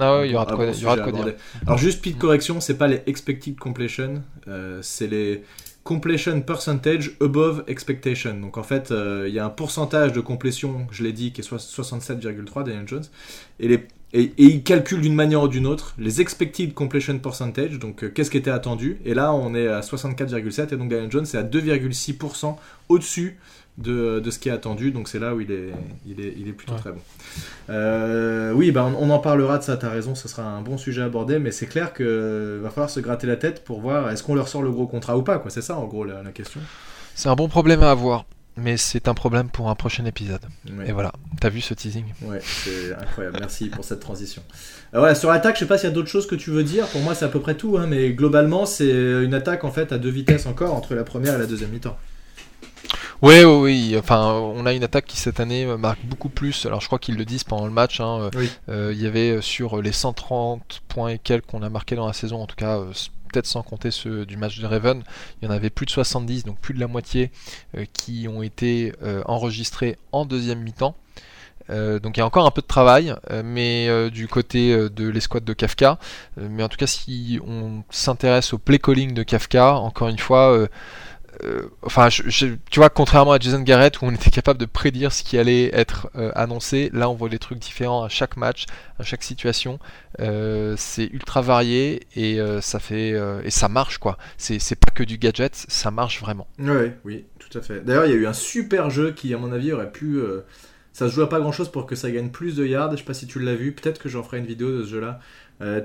ah 0.00 0.22
il 0.24 0.30
y 0.30 0.34
aura 0.34 0.46
de 0.46 0.54
quoi, 0.54 1.12
dire. 1.12 1.34
Alors 1.66 1.78
juste 1.78 2.00
petite 2.00 2.18
correction, 2.18 2.60
c'est 2.60 2.78
pas 2.78 2.88
les 2.88 3.02
expected 3.06 3.56
completion, 3.58 4.22
euh, 4.48 4.78
c'est 4.82 5.06
les 5.06 5.42
completion 5.84 6.40
percentage 6.42 7.12
above 7.20 7.64
expectation. 7.66 8.34
Donc 8.34 8.56
en 8.56 8.62
fait, 8.62 8.90
euh, 8.90 9.26
il 9.28 9.34
y 9.34 9.38
a 9.38 9.44
un 9.44 9.50
pourcentage 9.50 10.12
de 10.12 10.20
complétion, 10.20 10.86
je 10.90 11.02
l'ai 11.02 11.12
dit, 11.12 11.32
qui 11.32 11.40
est 11.40 11.52
67,3 11.52 12.64
Daniel 12.64 12.86
Jones, 12.86 13.04
et, 13.58 13.68
les, 13.68 13.86
et, 14.12 14.32
il 14.38 14.62
calcule 14.62 15.00
d'une 15.00 15.14
manière 15.14 15.42
ou 15.42 15.48
d'une 15.48 15.66
autre 15.66 15.94
les 15.98 16.20
expected 16.20 16.72
completion 16.72 17.18
percentage, 17.18 17.78
donc 17.78 18.04
euh, 18.04 18.08
qu'est-ce 18.08 18.30
qui 18.30 18.38
était 18.38 18.50
attendu, 18.50 18.98
et 19.04 19.14
là 19.14 19.32
on 19.34 19.54
est 19.54 19.66
à 19.66 19.80
64,7, 19.80 20.72
et 20.72 20.76
donc 20.76 20.88
Daniel 20.88 21.10
Jones 21.10 21.24
est 21.24 21.36
à 21.36 21.42
2,6% 21.42 22.56
au-dessus 22.88 23.38
de, 23.78 24.20
de, 24.20 24.30
ce 24.30 24.38
qui 24.38 24.48
est 24.48 24.52
attendu. 24.52 24.90
Donc 24.90 25.08
c'est 25.08 25.18
là 25.18 25.34
où 25.34 25.40
il 25.40 25.50
est, 25.50 25.70
il 26.06 26.20
est, 26.20 26.34
il 26.36 26.48
est 26.48 26.52
plutôt 26.52 26.74
très 26.74 26.92
bon. 26.92 27.00
Euh, 27.70 28.52
oui, 28.52 28.70
bah 28.70 28.90
on, 28.98 29.10
en 29.10 29.18
parlera 29.18 29.58
de 29.58 29.62
ça, 29.62 29.76
tu 29.76 29.86
as 29.86 29.90
raison, 29.90 30.14
ce 30.14 30.28
sera 30.28 30.44
un 30.44 30.62
bon 30.62 30.76
sujet 30.76 31.02
à 31.02 31.06
aborder, 31.06 31.38
mais 31.38 31.50
c'est 31.50 31.66
clair 31.66 31.94
qu'il 31.94 32.06
va 32.06 32.70
falloir 32.70 32.90
se 32.90 33.00
gratter 33.00 33.26
la 33.26 33.36
tête 33.36 33.64
pour 33.64 33.80
voir 33.80 34.10
est-ce 34.10 34.22
qu'on 34.22 34.34
leur 34.34 34.48
sort 34.48 34.62
le 34.62 34.70
gros 34.70 34.86
contrat 34.86 35.16
ou 35.16 35.22
pas. 35.22 35.38
quoi 35.38 35.50
C'est 35.50 35.62
ça 35.62 35.76
en 35.76 35.86
gros 35.86 36.04
la, 36.04 36.22
question. 36.32 36.60
C'est 37.14 37.28
un 37.28 37.34
bon 37.34 37.48
problème 37.48 37.82
à 37.82 37.90
avoir. 37.90 38.24
Mais 38.58 38.76
c'est 38.76 39.08
un 39.08 39.14
problème 39.14 39.48
pour 39.48 39.70
un 39.70 39.74
prochain 39.74 40.04
épisode. 40.04 40.42
Et 40.84 40.92
voilà, 40.92 41.12
t'as 41.40 41.48
vu 41.48 41.62
ce 41.62 41.72
teasing? 41.72 42.04
Ouais, 42.20 42.38
c'est 42.42 42.92
incroyable. 42.92 43.38
Merci 43.40 43.70
pour 43.70 43.82
cette 43.82 44.00
transition. 44.00 44.42
Euh, 44.92 44.98
voilà, 44.98 45.14
sur 45.14 45.30
l'attaque, 45.30 45.54
je 45.54 45.60
sais 45.60 45.66
pas 45.66 45.78
s'il 45.78 45.88
y 45.88 45.92
a 45.92 45.94
d'autres 45.94 46.10
choses 46.10 46.26
que 46.26 46.34
tu 46.34 46.50
veux 46.50 46.62
dire. 46.62 46.86
Pour 46.88 47.00
moi, 47.00 47.14
c'est 47.14 47.24
à 47.24 47.28
peu 47.28 47.40
près 47.40 47.54
tout. 47.54 47.78
Hein, 47.78 47.86
mais 47.88 48.10
globalement, 48.12 48.66
c'est 48.66 48.90
une 48.90 49.32
attaque 49.32 49.64
en 49.64 49.70
fait 49.70 49.90
à 49.90 49.96
deux 49.96 50.10
vitesses 50.10 50.44
encore 50.44 50.74
entre 50.74 50.94
la 50.94 51.02
première 51.02 51.36
et 51.36 51.38
la 51.38 51.46
deuxième 51.46 51.70
mi-temps. 51.70 51.96
Oui, 53.22 53.44
oui, 53.44 53.54
oui. 53.92 53.96
Enfin, 53.96 54.32
on 54.32 54.66
a 54.66 54.72
une 54.72 54.82
attaque 54.82 55.04
qui 55.06 55.16
cette 55.16 55.38
année 55.38 55.64
marque 55.78 56.04
beaucoup 56.04 56.28
plus. 56.28 56.66
Alors, 56.66 56.80
je 56.80 56.86
crois 56.86 56.98
qu'ils 56.98 57.16
le 57.16 57.24
disent 57.24 57.44
pendant 57.44 57.66
le 57.66 57.72
match. 57.72 58.00
Hein, 58.00 58.30
euh, 58.68 58.92
il 58.92 59.00
y 59.00 59.06
avait 59.06 59.30
euh, 59.30 59.40
sur 59.40 59.80
les 59.80 59.92
130 59.92 60.82
points 60.88 61.10
et 61.10 61.18
quelques 61.18 61.46
qu'on 61.46 61.62
a 61.62 61.68
marqué 61.68 61.94
dans 61.94 62.08
la 62.08 62.14
saison, 62.14 62.42
en 62.42 62.46
tout 62.46 62.56
cas, 62.56 62.78
euh, 62.78 62.90
peut-être 63.32 63.46
sans 63.46 63.62
compter 63.62 63.92
ceux 63.92 64.26
du 64.26 64.36
match 64.36 64.58
de 64.58 64.66
Raven, 64.66 65.04
il 65.40 65.44
y 65.44 65.48
en 65.48 65.54
avait 65.54 65.70
plus 65.70 65.86
de 65.86 65.92
70, 65.92 66.44
donc 66.44 66.58
plus 66.58 66.74
de 66.74 66.80
la 66.80 66.88
moitié, 66.88 67.30
qui 67.94 68.26
ont 68.28 68.42
été 68.42 68.92
enregistrés 69.24 69.96
en 70.12 70.26
deuxième 70.26 70.58
mi-temps. 70.60 70.94
donc 71.70 72.14
il 72.14 72.18
y 72.18 72.20
a 72.20 72.26
encore 72.26 72.44
un 72.44 72.50
peu 72.50 72.60
de 72.60 72.66
travail, 72.66 73.14
mais 73.42 74.10
du 74.10 74.28
côté 74.28 74.76
de 74.90 75.08
l'escouade 75.08 75.44
de 75.44 75.54
Kafka. 75.54 75.98
mais 76.36 76.62
en 76.62 76.68
tout 76.68 76.76
cas, 76.76 76.86
si 76.86 77.40
on 77.46 77.84
s'intéresse 77.88 78.52
au 78.52 78.58
play 78.58 78.78
calling 78.78 79.14
de 79.14 79.22
Kafka, 79.22 79.76
encore 79.76 80.08
une 80.08 80.18
fois, 80.18 80.68
euh, 81.44 81.62
enfin, 81.82 82.08
tu 82.08 82.58
vois, 82.76 82.90
contrairement 82.90 83.32
à 83.32 83.38
Jason 83.38 83.60
Garrett 83.60 84.00
où 84.00 84.04
on 84.04 84.12
était 84.12 84.30
capable 84.30 84.60
de 84.60 84.66
prédire 84.66 85.12
ce 85.12 85.22
qui 85.22 85.38
allait 85.38 85.74
être 85.74 86.10
euh, 86.16 86.30
annoncé, 86.34 86.90
là 86.92 87.08
on 87.08 87.14
voit 87.14 87.28
des 87.28 87.38
trucs 87.38 87.58
différents 87.58 88.04
à 88.04 88.08
chaque 88.08 88.36
match, 88.36 88.66
à 88.98 89.02
chaque 89.02 89.22
situation. 89.22 89.78
Euh, 90.20 90.74
c'est 90.76 91.06
ultra 91.06 91.40
varié 91.40 92.06
et 92.16 92.38
ça 92.60 92.78
fait 92.78 93.14
et 93.44 93.50
ça 93.50 93.68
marche 93.68 93.98
quoi. 93.98 94.18
C'est 94.36 94.76
pas 94.76 94.92
que 94.94 95.02
du 95.02 95.18
gadget, 95.18 95.54
ça 95.54 95.90
marche 95.90 96.20
vraiment. 96.20 96.46
Ouais, 96.58 96.96
oui, 97.04 97.24
tout 97.38 97.56
à 97.56 97.62
fait. 97.62 97.80
D'ailleurs, 97.80 98.06
il 98.06 98.10
y 98.10 98.14
a 98.14 98.18
eu 98.18 98.26
un 98.26 98.32
super 98.32 98.90
jeu 98.90 99.12
qui, 99.12 99.32
à 99.34 99.38
mon 99.38 99.52
avis, 99.52 99.72
aurait 99.72 99.90
pu. 99.90 100.20
ça 100.92 101.08
se 101.08 101.14
joue 101.14 101.22
à 101.22 101.28
pas 101.28 101.40
grand 101.40 101.52
chose 101.52 101.70
pour 101.70 101.86
que 101.86 101.94
ça 101.94 102.10
gagne 102.10 102.30
plus 102.30 102.56
de 102.56 102.66
yards. 102.66 102.92
Je 102.92 102.98
sais 102.98 103.04
pas 103.04 103.14
si 103.14 103.26
tu 103.26 103.40
l'as 103.40 103.54
vu. 103.54 103.72
Peut-être 103.72 104.00
que 104.00 104.08
j'en 104.08 104.22
ferai 104.22 104.38
une 104.38 104.46
vidéo 104.46 104.70
de 104.70 104.84
ce 104.84 104.90
jeu-là. 104.90 105.20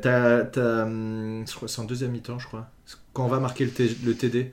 t'as, 0.02 0.84
hum, 0.84 1.46
c'est 1.46 1.80
en 1.80 1.86
deuxième 1.86 2.12
mi-temps, 2.12 2.40
je 2.40 2.48
crois. 2.48 2.70
Quand 3.14 3.26
on 3.26 3.30
va 3.30 3.40
marquer 3.40 3.66
le 3.66 4.14
TD. 4.14 4.52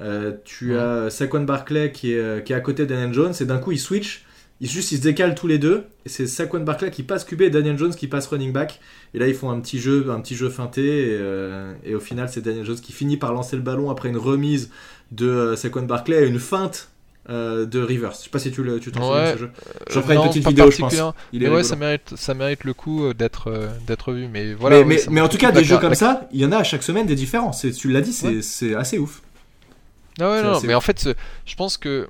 Euh, 0.00 0.32
tu 0.44 0.76
as 0.76 1.10
Saquon 1.10 1.40
Barclay 1.40 1.90
qui 1.90 2.12
est, 2.12 2.18
euh, 2.18 2.40
qui 2.40 2.52
est 2.52 2.56
à 2.56 2.60
côté 2.60 2.84
de 2.84 2.94
Daniel 2.94 3.14
Jones 3.14 3.32
et 3.40 3.44
d'un 3.44 3.58
coup 3.58 3.72
il 3.72 3.78
switch. 3.78 4.24
Ils, 4.60 4.70
juste, 4.70 4.90
ils 4.92 4.98
se 4.98 5.02
décalent 5.02 5.34
tous 5.34 5.46
les 5.46 5.58
deux. 5.58 5.84
Et 6.06 6.08
c'est 6.08 6.26
Saquon 6.26 6.60
Barclay 6.60 6.90
qui 6.90 7.02
passe 7.02 7.24
QB 7.24 7.42
et 7.42 7.50
Daniel 7.50 7.76
Jones 7.76 7.94
qui 7.94 8.06
passe 8.06 8.26
running 8.26 8.52
back. 8.52 8.80
Et 9.12 9.18
là, 9.18 9.28
ils 9.28 9.34
font 9.34 9.50
un 9.50 9.60
petit 9.60 9.78
jeu, 9.78 10.06
un 10.10 10.20
petit 10.20 10.34
jeu 10.34 10.48
feinté. 10.48 11.10
Et, 11.10 11.16
euh, 11.18 11.74
et 11.84 11.94
au 11.94 12.00
final, 12.00 12.28
c'est 12.30 12.40
Daniel 12.40 12.64
Jones 12.64 12.80
qui 12.80 12.92
finit 12.92 13.18
par 13.18 13.32
lancer 13.32 13.56
le 13.56 13.62
ballon 13.62 13.90
après 13.90 14.08
une 14.08 14.16
remise 14.16 14.70
de 15.12 15.54
Saquon 15.56 15.82
Barclay 15.82 16.24
et 16.24 16.26
une 16.26 16.38
feinte 16.38 16.90
de 17.28 17.82
Rivers. 17.82 18.12
Je 18.12 18.16
sais 18.18 18.30
pas 18.30 18.38
si 18.38 18.52
tu 18.52 18.62
t'en 18.62 19.02
souviens 19.02 19.32
de 19.32 19.32
ce 19.32 19.40
jeu. 19.40 19.50
J'en 19.90 20.02
ferai 20.02 20.14
une 20.14 20.28
petite 20.28 20.46
vidéo, 20.46 20.70
je 20.70 20.78
pense. 20.78 20.94
Il 21.32 21.46
ouais, 21.48 21.64
ça 21.64 21.74
mérite, 21.74 22.14
ça 22.14 22.34
mérite 22.34 22.62
le 22.62 22.72
coup 22.72 23.12
d'être 23.12 23.52
d'être 23.86 24.12
vu. 24.12 24.28
Mais 24.28 24.54
voilà. 24.54 24.84
Mais, 24.84 25.00
mais, 25.10 25.20
en 25.20 25.28
tout 25.28 25.36
cas, 25.36 25.50
des 25.50 25.64
jeux 25.64 25.78
comme 25.78 25.96
ça, 25.96 26.28
il 26.32 26.40
y 26.40 26.46
en 26.46 26.52
a 26.52 26.58
à 26.58 26.64
chaque 26.64 26.84
semaine 26.84 27.06
des 27.06 27.16
différents. 27.16 27.50
Tu 27.50 27.90
l'as 27.90 28.00
dit, 28.00 28.12
c'est 28.12 28.74
assez 28.74 28.98
ouf. 28.98 29.20
Ah 30.20 30.30
ouais, 30.30 30.42
non, 30.42 30.60
mais 30.62 30.74
en 30.74 30.80
fait, 30.80 31.08
je 31.44 31.54
pense 31.56 31.76
que 31.76 32.08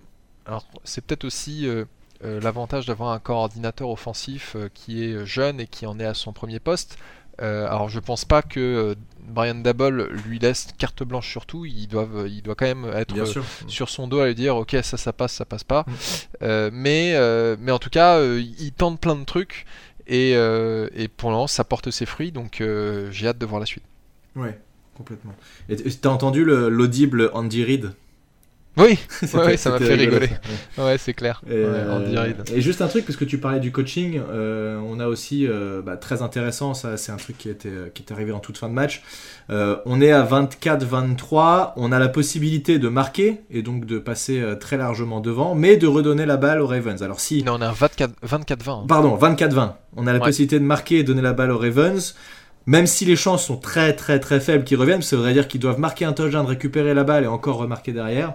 c'est 0.84 1.04
peut-être 1.04 1.24
aussi 1.24 1.66
euh, 1.66 1.84
euh, 2.24 2.40
l'avantage 2.40 2.86
d'avoir 2.86 3.12
un 3.12 3.18
coordinateur 3.18 3.88
offensif 3.90 4.54
euh, 4.56 4.68
qui 4.72 5.04
est 5.04 5.26
jeune 5.26 5.60
et 5.60 5.66
qui 5.66 5.86
en 5.86 5.98
est 5.98 6.04
à 6.04 6.14
son 6.14 6.32
premier 6.32 6.60
poste. 6.60 6.98
alors 7.38 7.90
je 7.90 8.00
pense 8.00 8.24
pas 8.24 8.40
que 8.42 8.96
Brian 9.20 9.56
Dabble 9.56 10.08
lui 10.26 10.38
laisse 10.38 10.68
carte 10.78 11.02
blanche 11.02 11.28
sur 11.28 11.44
tout. 11.44 11.66
Il 11.66 11.88
doit, 11.88 12.08
il 12.26 12.42
doit 12.42 12.54
quand 12.54 12.66
même 12.66 12.86
être 12.94 13.14
sur 13.68 13.88
son 13.88 14.08
dos 14.08 14.20
à 14.20 14.28
lui 14.28 14.34
dire 14.34 14.56
ok 14.56 14.76
ça 14.82 14.96
ça 14.96 15.12
passe, 15.12 15.34
ça 15.34 15.44
passe 15.44 15.64
pas. 15.64 15.84
Mm. 16.40 16.70
mais, 16.72 17.56
mais 17.58 17.72
en 17.72 17.78
tout 17.78 17.90
cas 17.90 18.22
il 18.22 18.72
tente 18.72 19.00
plein 19.00 19.16
de 19.16 19.24
trucs 19.24 19.66
Et, 20.06 20.30
et 20.32 21.08
pour 21.08 21.30
l'instant, 21.30 21.46
ça 21.48 21.64
porte 21.64 21.90
ses 21.90 22.06
fruits, 22.06 22.32
donc 22.32 22.62
j'ai 23.10 23.28
hâte 23.28 23.38
de 23.38 23.46
voir 23.46 23.60
la 23.60 23.66
suite. 23.66 23.84
Ouais, 24.34 24.58
complètement. 24.96 25.34
Et 25.68 25.76
t'as 25.76 26.08
entendu 26.10 26.44
le- 26.44 26.68
l'audible 26.68 27.30
Andy 27.34 27.62
Reid? 27.64 27.92
Oui, 28.78 28.98
C'était- 29.08 29.38
ouais, 29.38 29.56
ça 29.56 29.70
m'a 29.70 29.78
fait 29.78 29.94
rigoler. 29.94 30.26
ça. 30.26 30.82
Ouais. 30.82 30.84
Ouais, 30.90 30.98
c'est 30.98 31.14
clair. 31.14 31.40
Et, 31.46 31.50
Ouais, 31.52 31.56
euh, 31.64 31.96
Andy 31.96 32.14
Reid. 32.18 32.36
et 32.54 32.60
juste 32.60 32.82
un 32.82 32.88
truc, 32.88 33.06
parce 33.06 33.16
que 33.16 33.24
tu 33.24 33.38
parlais 33.38 33.58
du 33.58 33.72
coaching, 33.72 34.20
euh, 34.30 34.78
on 34.86 35.00
a 35.00 35.06
aussi, 35.06 35.46
euh, 35.46 35.80
bah, 35.80 35.96
très 35.96 36.20
intéressant, 36.20 36.74
ça 36.74 36.98
c'est 36.98 37.10
un 37.10 37.16
truc 37.16 37.38
qui 37.38 37.48
était, 37.48 37.70
qui 37.94 38.02
est 38.02 38.12
arrivé 38.12 38.32
en 38.32 38.38
toute 38.38 38.58
fin 38.58 38.68
de 38.68 38.74
match. 38.74 39.02
On 39.48 40.00
est 40.02 40.12
à 40.12 40.22
24-23, 40.24 41.72
on 41.76 41.90
a 41.92 41.98
la 41.98 42.08
possibilité 42.08 42.78
de 42.78 42.88
marquer 42.88 43.40
et 43.50 43.62
donc 43.62 43.86
de 43.86 43.98
passer 43.98 44.42
très 44.60 44.76
largement 44.76 45.20
devant, 45.20 45.54
mais 45.54 45.76
de 45.78 45.86
redonner 45.86 46.26
la 46.26 46.36
balle 46.36 46.60
aux 46.60 46.66
Ravens. 46.66 47.02
Alors 47.02 47.20
si, 47.20 47.42
Non, 47.44 47.54
on 47.58 47.62
a 47.62 47.68
un 47.68 47.72
24 47.72 48.12
24-20. 48.26 48.82
hein. 48.82 48.84
pardon, 48.88 49.16
24-20, 49.16 49.74
on 49.96 50.06
a 50.06 50.12
la 50.12 50.18
Ouais. 50.18 50.24
possibilité 50.26 50.58
de 50.58 50.64
marquer 50.64 50.98
et 50.98 51.02
donner 51.04 51.22
la 51.22 51.32
balle 51.32 51.50
aux 51.50 51.58
Ravens. 51.58 52.14
Même 52.66 52.86
si 52.86 53.04
les 53.04 53.16
chances 53.16 53.46
sont 53.46 53.56
très 53.56 53.94
très 53.94 54.18
très 54.18 54.40
faibles 54.40 54.64
qu'ils 54.64 54.78
reviennent, 54.78 55.02
ça 55.02 55.16
voudrait 55.16 55.32
dire 55.32 55.46
qu'ils 55.48 55.60
doivent 55.60 55.78
marquer 55.78 56.04
un 56.04 56.12
touchdown, 56.12 56.44
récupérer 56.46 56.94
la 56.94 57.04
balle 57.04 57.24
et 57.24 57.28
encore 57.28 57.56
remarquer 57.58 57.92
derrière. 57.92 58.34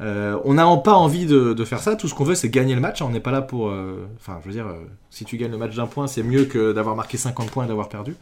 Euh, 0.00 0.38
on 0.44 0.54
n'a 0.54 0.64
pas 0.78 0.94
envie 0.94 1.26
de, 1.26 1.64
faire 1.64 1.80
ça. 1.80 1.96
Tout 1.96 2.08
ce 2.08 2.14
qu'on 2.14 2.24
veut, 2.24 2.34
c'est 2.34 2.48
gagner 2.48 2.74
le 2.74 2.80
match. 2.80 3.02
On 3.02 3.10
n'est 3.10 3.20
pas 3.20 3.30
là 3.30 3.42
pour. 3.42 3.68
euh, 3.68 4.06
Enfin, 4.20 4.38
je 4.42 4.48
veux 4.48 4.54
dire, 4.54 4.66
euh, 4.66 4.84
si 5.10 5.24
tu 5.24 5.36
gagnes 5.36 5.50
le 5.50 5.58
match 5.58 5.74
d'un 5.74 5.86
point, 5.86 6.06
c'est 6.06 6.22
mieux 6.22 6.44
que 6.44 6.72
d'avoir 6.72 6.96
marqué 6.96 7.16
50 7.16 7.50
points 7.50 7.64
et 7.64 7.68
d'avoir 7.68 7.88
perdu. 7.88 8.14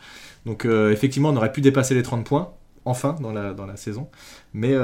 Donc, 0.46 0.64
effectivement, 0.64 1.30
on 1.30 1.36
aurait 1.36 1.50
pu 1.52 1.60
dépasser 1.60 1.94
les 1.94 2.04
30 2.04 2.24
points, 2.24 2.52
enfin, 2.84 3.16
dans 3.20 3.32
la, 3.32 3.52
dans 3.52 3.66
la 3.66 3.76
saison. 3.76 4.08
Mais, 4.54 4.74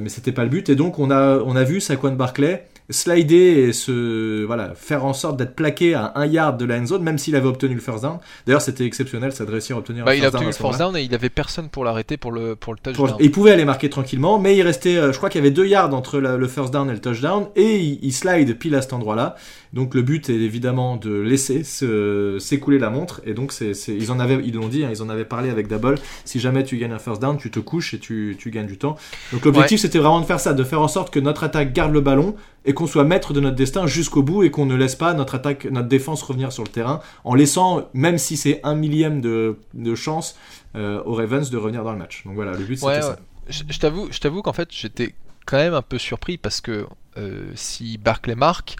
mais 0.00 0.10
c'était 0.10 0.32
pas 0.32 0.44
le 0.44 0.50
but. 0.50 0.68
Et 0.68 0.76
donc, 0.76 0.98
on 0.98 1.10
a, 1.10 1.38
on 1.38 1.56
a 1.56 1.64
vu 1.64 1.80
Saquon 1.80 2.12
Barclay 2.12 2.66
slider 2.90 3.66
et 3.68 3.72
se, 3.72 4.44
voilà, 4.44 4.74
faire 4.74 5.04
en 5.04 5.12
sorte 5.12 5.36
d'être 5.36 5.54
plaqué 5.54 5.94
à 5.94 6.12
un 6.14 6.26
yard 6.26 6.58
de 6.58 6.64
la 6.64 6.78
end 6.78 6.86
zone, 6.86 7.02
même 7.02 7.18
s'il 7.18 7.34
avait 7.36 7.48
obtenu 7.48 7.74
le 7.74 7.80
first 7.80 8.02
down. 8.02 8.18
D'ailleurs, 8.46 8.60
c'était 8.62 8.84
exceptionnel, 8.84 9.32
ça 9.32 9.44
de 9.44 9.50
réussir 9.50 9.76
à 9.76 9.78
obtenir 9.80 10.04
Bah, 10.04 10.12
un 10.12 10.14
il 10.14 10.18
a 10.24 10.30
first 10.30 10.34
down 10.34 10.46
obtenu 10.46 10.56
le 10.58 10.62
moment-là. 10.64 10.78
down 10.84 10.96
et 10.96 11.02
il 11.02 11.14
avait 11.14 11.28
personne 11.28 11.68
pour 11.68 11.84
l'arrêter 11.84 12.16
pour 12.16 12.32
le, 12.32 12.54
pour 12.56 12.72
le 12.74 12.78
touchdown. 12.78 13.16
il 13.20 13.30
pouvait 13.30 13.50
aller 13.50 13.64
marquer 13.64 13.90
tranquillement, 13.90 14.38
mais 14.38 14.56
il 14.56 14.62
restait, 14.62 14.96
euh, 14.96 15.12
je 15.12 15.16
crois 15.16 15.30
qu'il 15.30 15.40
y 15.40 15.44
avait 15.44 15.50
deux 15.50 15.66
yards 15.66 15.94
entre 15.94 16.18
la- 16.20 16.36
le 16.36 16.48
first 16.48 16.72
down 16.72 16.88
et 16.88 16.92
le 16.92 17.00
touchdown, 17.00 17.48
et 17.56 17.76
il, 17.78 17.98
il 18.02 18.12
slide 18.12 18.56
pile 18.58 18.74
à 18.74 18.82
cet 18.82 18.92
endroit-là. 18.92 19.36
Donc 19.72 19.94
le 19.94 20.02
but 20.02 20.30
est 20.30 20.34
évidemment 20.34 20.96
de 20.96 21.10
laisser 21.20 21.64
se- 21.64 22.38
s'écouler 22.40 22.78
la 22.78 22.88
montre, 22.90 23.20
et 23.26 23.34
donc 23.34 23.52
c'est, 23.52 23.72
ils 23.88 24.10
en 24.12 24.20
avaient, 24.20 24.38
ils 24.44 24.54
l'ont 24.54 24.68
dit, 24.68 24.84
hein, 24.84 24.88
ils 24.92 25.02
en 25.02 25.08
avaient 25.08 25.24
parlé 25.24 25.50
avec 25.50 25.66
Dabble. 25.68 25.96
Si 26.24 26.40
jamais 26.40 26.64
tu 26.64 26.76
gagnes 26.78 26.92
un 26.92 26.98
first 26.98 27.20
down, 27.20 27.36
tu 27.36 27.50
te 27.50 27.58
couches 27.58 27.92
et 27.94 27.98
tu, 27.98 28.36
tu 28.38 28.50
gagnes 28.50 28.66
du 28.68 28.78
temps. 28.78 28.96
Donc 29.32 29.44
l'objectif 29.44 29.80
c'était 29.80 29.98
vraiment 29.98 30.20
de 30.20 30.26
faire 30.26 30.40
ça, 30.40 30.52
de 30.54 30.64
faire 30.64 30.80
en 30.80 30.88
sorte 30.88 31.12
que 31.12 31.20
notre 31.20 31.44
attaque 31.44 31.72
garde 31.72 31.92
le 31.92 32.00
ballon 32.00 32.36
et 32.66 32.74
qu'on 32.74 32.86
soit 32.86 33.04
maître 33.04 33.32
de 33.32 33.40
notre 33.40 33.56
destin 33.56 33.86
jusqu'au 33.86 34.22
bout 34.22 34.42
et 34.42 34.50
qu'on 34.50 34.66
ne 34.66 34.74
laisse 34.74 34.96
pas 34.96 35.14
notre 35.14 35.36
attaque, 35.36 35.64
notre 35.66 35.88
défense 35.88 36.22
revenir 36.22 36.52
sur 36.52 36.64
le 36.64 36.68
terrain, 36.68 37.00
en 37.24 37.34
laissant, 37.34 37.88
même 37.94 38.18
si 38.18 38.36
c'est 38.36 38.60
un 38.64 38.74
millième 38.74 39.20
de, 39.20 39.58
de 39.72 39.94
chance, 39.94 40.36
euh, 40.74 41.02
aux 41.04 41.14
Ravens 41.14 41.48
de 41.48 41.56
revenir 41.56 41.84
dans 41.84 41.92
le 41.92 41.98
match. 41.98 42.22
Donc 42.26 42.34
voilà, 42.34 42.52
le 42.52 42.64
but 42.64 42.76
c'était 42.76 42.86
Ouais, 42.88 43.02
ça. 43.02 43.10
ouais. 43.10 43.16
Je 43.48 43.78
t'avoue, 43.78 44.08
je 44.10 44.18
t'avoue 44.18 44.42
qu'en 44.42 44.52
fait, 44.52 44.68
j'étais 44.72 45.14
quand 45.46 45.56
même 45.58 45.74
un 45.74 45.82
peu 45.82 45.98
surpris 45.98 46.36
parce 46.36 46.60
que 46.60 46.86
euh, 47.16 47.44
si 47.54 47.96
Barclay 47.98 48.34
marque, 48.34 48.76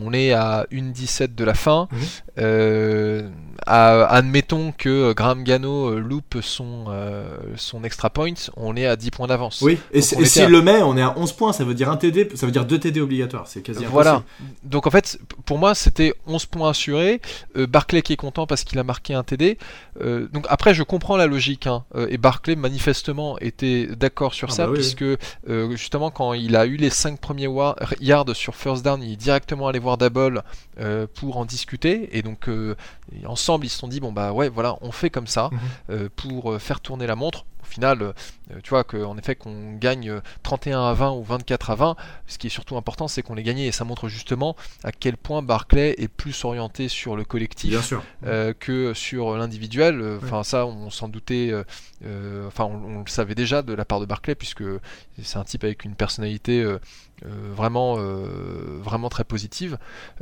on 0.00 0.12
est 0.12 0.32
à 0.32 0.66
1-17 0.70 1.34
de 1.34 1.44
la 1.44 1.54
fin. 1.54 1.88
Mhm. 1.90 1.98
Euh, 2.38 3.28
à- 3.66 4.06
admettons 4.06 4.72
que 4.72 5.12
Graham 5.12 5.44
Gano 5.44 5.90
euh, 5.90 5.98
loupe 6.00 6.38
son, 6.40 6.86
euh, 6.88 7.24
son 7.56 7.84
extra 7.84 8.10
point, 8.10 8.32
on 8.56 8.74
est 8.74 8.86
à 8.86 8.96
10 8.96 9.10
points 9.10 9.26
d'avance. 9.26 9.60
Oui, 9.60 9.78
et, 9.92 10.00
s'il 10.00 10.42
à- 10.42 10.48
le 10.48 10.62
met, 10.62 10.82
on 10.82 10.96
est 10.96 11.02
à 11.02 11.16
11 11.18 11.32
points, 11.32 11.52
ça 11.52 11.64
veut 11.64 11.74
dire 11.74 11.90
un 11.90 11.96
TD, 11.96 12.30
ça 12.34 12.46
veut 12.46 12.52
dire 12.52 12.64
2 12.64 12.78
TD 12.78 13.00
obligatoires, 13.00 13.46
c'est 13.46 13.60
quasi 13.62 13.84
Voilà. 13.84 14.14
impossible. 14.16 14.54
Donc 14.64 14.86
en 14.86 14.90
fait, 14.90 15.18
pour 15.44 15.58
moi, 15.58 15.74
c'était 15.74 16.14
11 16.26 16.46
points 16.46 16.70
assurés. 16.70 17.20
Euh, 17.56 17.66
Barclay 17.66 18.02
qui 18.02 18.14
est 18.14 18.16
content 18.16 18.46
parce 18.46 18.64
qu'il 18.64 18.78
a 18.78 18.84
marqué 18.84 19.14
un 19.14 19.22
TD. 19.22 19.58
Euh, 20.00 20.26
donc 20.32 20.46
après, 20.48 20.74
je 20.74 20.82
comprends 20.82 21.16
la 21.16 21.26
logique. 21.26 21.66
hein. 21.66 21.84
Euh, 21.94 22.06
et 22.10 22.16
Barclay, 22.16 22.56
manifestement, 22.56 23.38
était 23.40 23.86
d'accord 23.94 24.34
sur 24.34 24.48
Ah 24.50 24.54
ça, 24.54 24.66
bah 24.66 24.72
oui, 24.72 24.78
puisque 24.78 25.02
euh, 25.02 25.18
justement, 25.76 26.10
quand 26.10 26.32
il 26.32 26.56
a 26.56 26.66
eu 26.66 26.76
les 26.76 26.90
5 26.90 27.20
premiers 27.20 27.48
yards 28.00 28.34
sur 28.34 28.54
first 28.56 28.84
down, 28.84 29.02
il 29.02 29.12
est 29.12 29.16
directement 29.16 29.68
allé 29.68 29.78
voir 29.78 29.98
euh, 30.80 31.06
pour 31.14 31.36
en 31.36 31.44
discuter. 31.44 32.08
Et 32.16 32.21
donc, 32.22 32.48
euh, 32.48 32.74
et 33.20 33.26
ensemble, 33.26 33.66
ils 33.66 33.70
se 33.70 33.78
sont 33.78 33.88
dit, 33.88 34.00
bon 34.00 34.12
bah 34.12 34.32
ouais, 34.32 34.48
voilà, 34.48 34.76
on 34.80 34.92
fait 34.92 35.10
comme 35.10 35.26
ça 35.26 35.50
Mhm. 35.52 35.58
euh, 35.90 36.08
pour 36.16 36.52
euh, 36.52 36.58
faire 36.58 36.80
tourner 36.80 37.06
la 37.06 37.16
montre. 37.16 37.44
Au 37.62 37.64
final, 37.72 38.02
euh, 38.02 38.12
tu 38.62 38.70
vois 38.70 38.84
qu'en 38.84 39.16
effet 39.16 39.34
qu'on 39.34 39.74
gagne 39.74 40.10
euh, 40.10 40.20
31 40.42 40.82
à 40.84 40.92
20 40.94 41.12
ou 41.12 41.22
24 41.22 41.70
à 41.70 41.74
20, 41.76 41.96
ce 42.26 42.36
qui 42.36 42.48
est 42.48 42.50
surtout 42.50 42.76
important, 42.76 43.08
c'est 43.08 43.22
qu'on 43.22 43.34
les 43.34 43.42
gagne 43.44 43.60
et 43.60 43.72
ça 43.72 43.84
montre 43.84 44.08
justement 44.08 44.56
à 44.84 44.92
quel 44.92 45.16
point 45.16 45.42
Barclay 45.42 45.94
est 45.96 46.08
plus 46.08 46.44
orienté 46.44 46.88
sur 46.88 47.16
le 47.16 47.24
collectif 47.24 47.70
Bien 47.70 47.80
sûr. 47.80 48.02
euh, 48.26 48.52
que 48.52 48.92
sur 48.94 49.36
l'individuel. 49.38 50.18
Enfin, 50.22 50.42
ça, 50.42 50.66
on 50.66 50.90
s'en 50.90 51.08
doutait. 51.08 51.50
euh, 52.04 52.46
Enfin, 52.48 52.64
on, 52.64 52.96
on 52.96 52.98
le 53.04 53.08
savait 53.08 53.36
déjà 53.36 53.62
de 53.62 53.72
la 53.72 53.84
part 53.84 54.00
de 54.00 54.06
Barclay, 54.06 54.34
puisque 54.34 54.64
c'est 55.22 55.38
un 55.38 55.44
type 55.44 55.62
avec 55.64 55.84
une 55.84 55.94
personnalité 55.94 56.62
vraiment, 57.54 57.96
euh, 57.98 58.26
vraiment 58.82 59.08
très 59.08 59.24
positive. 59.24 59.78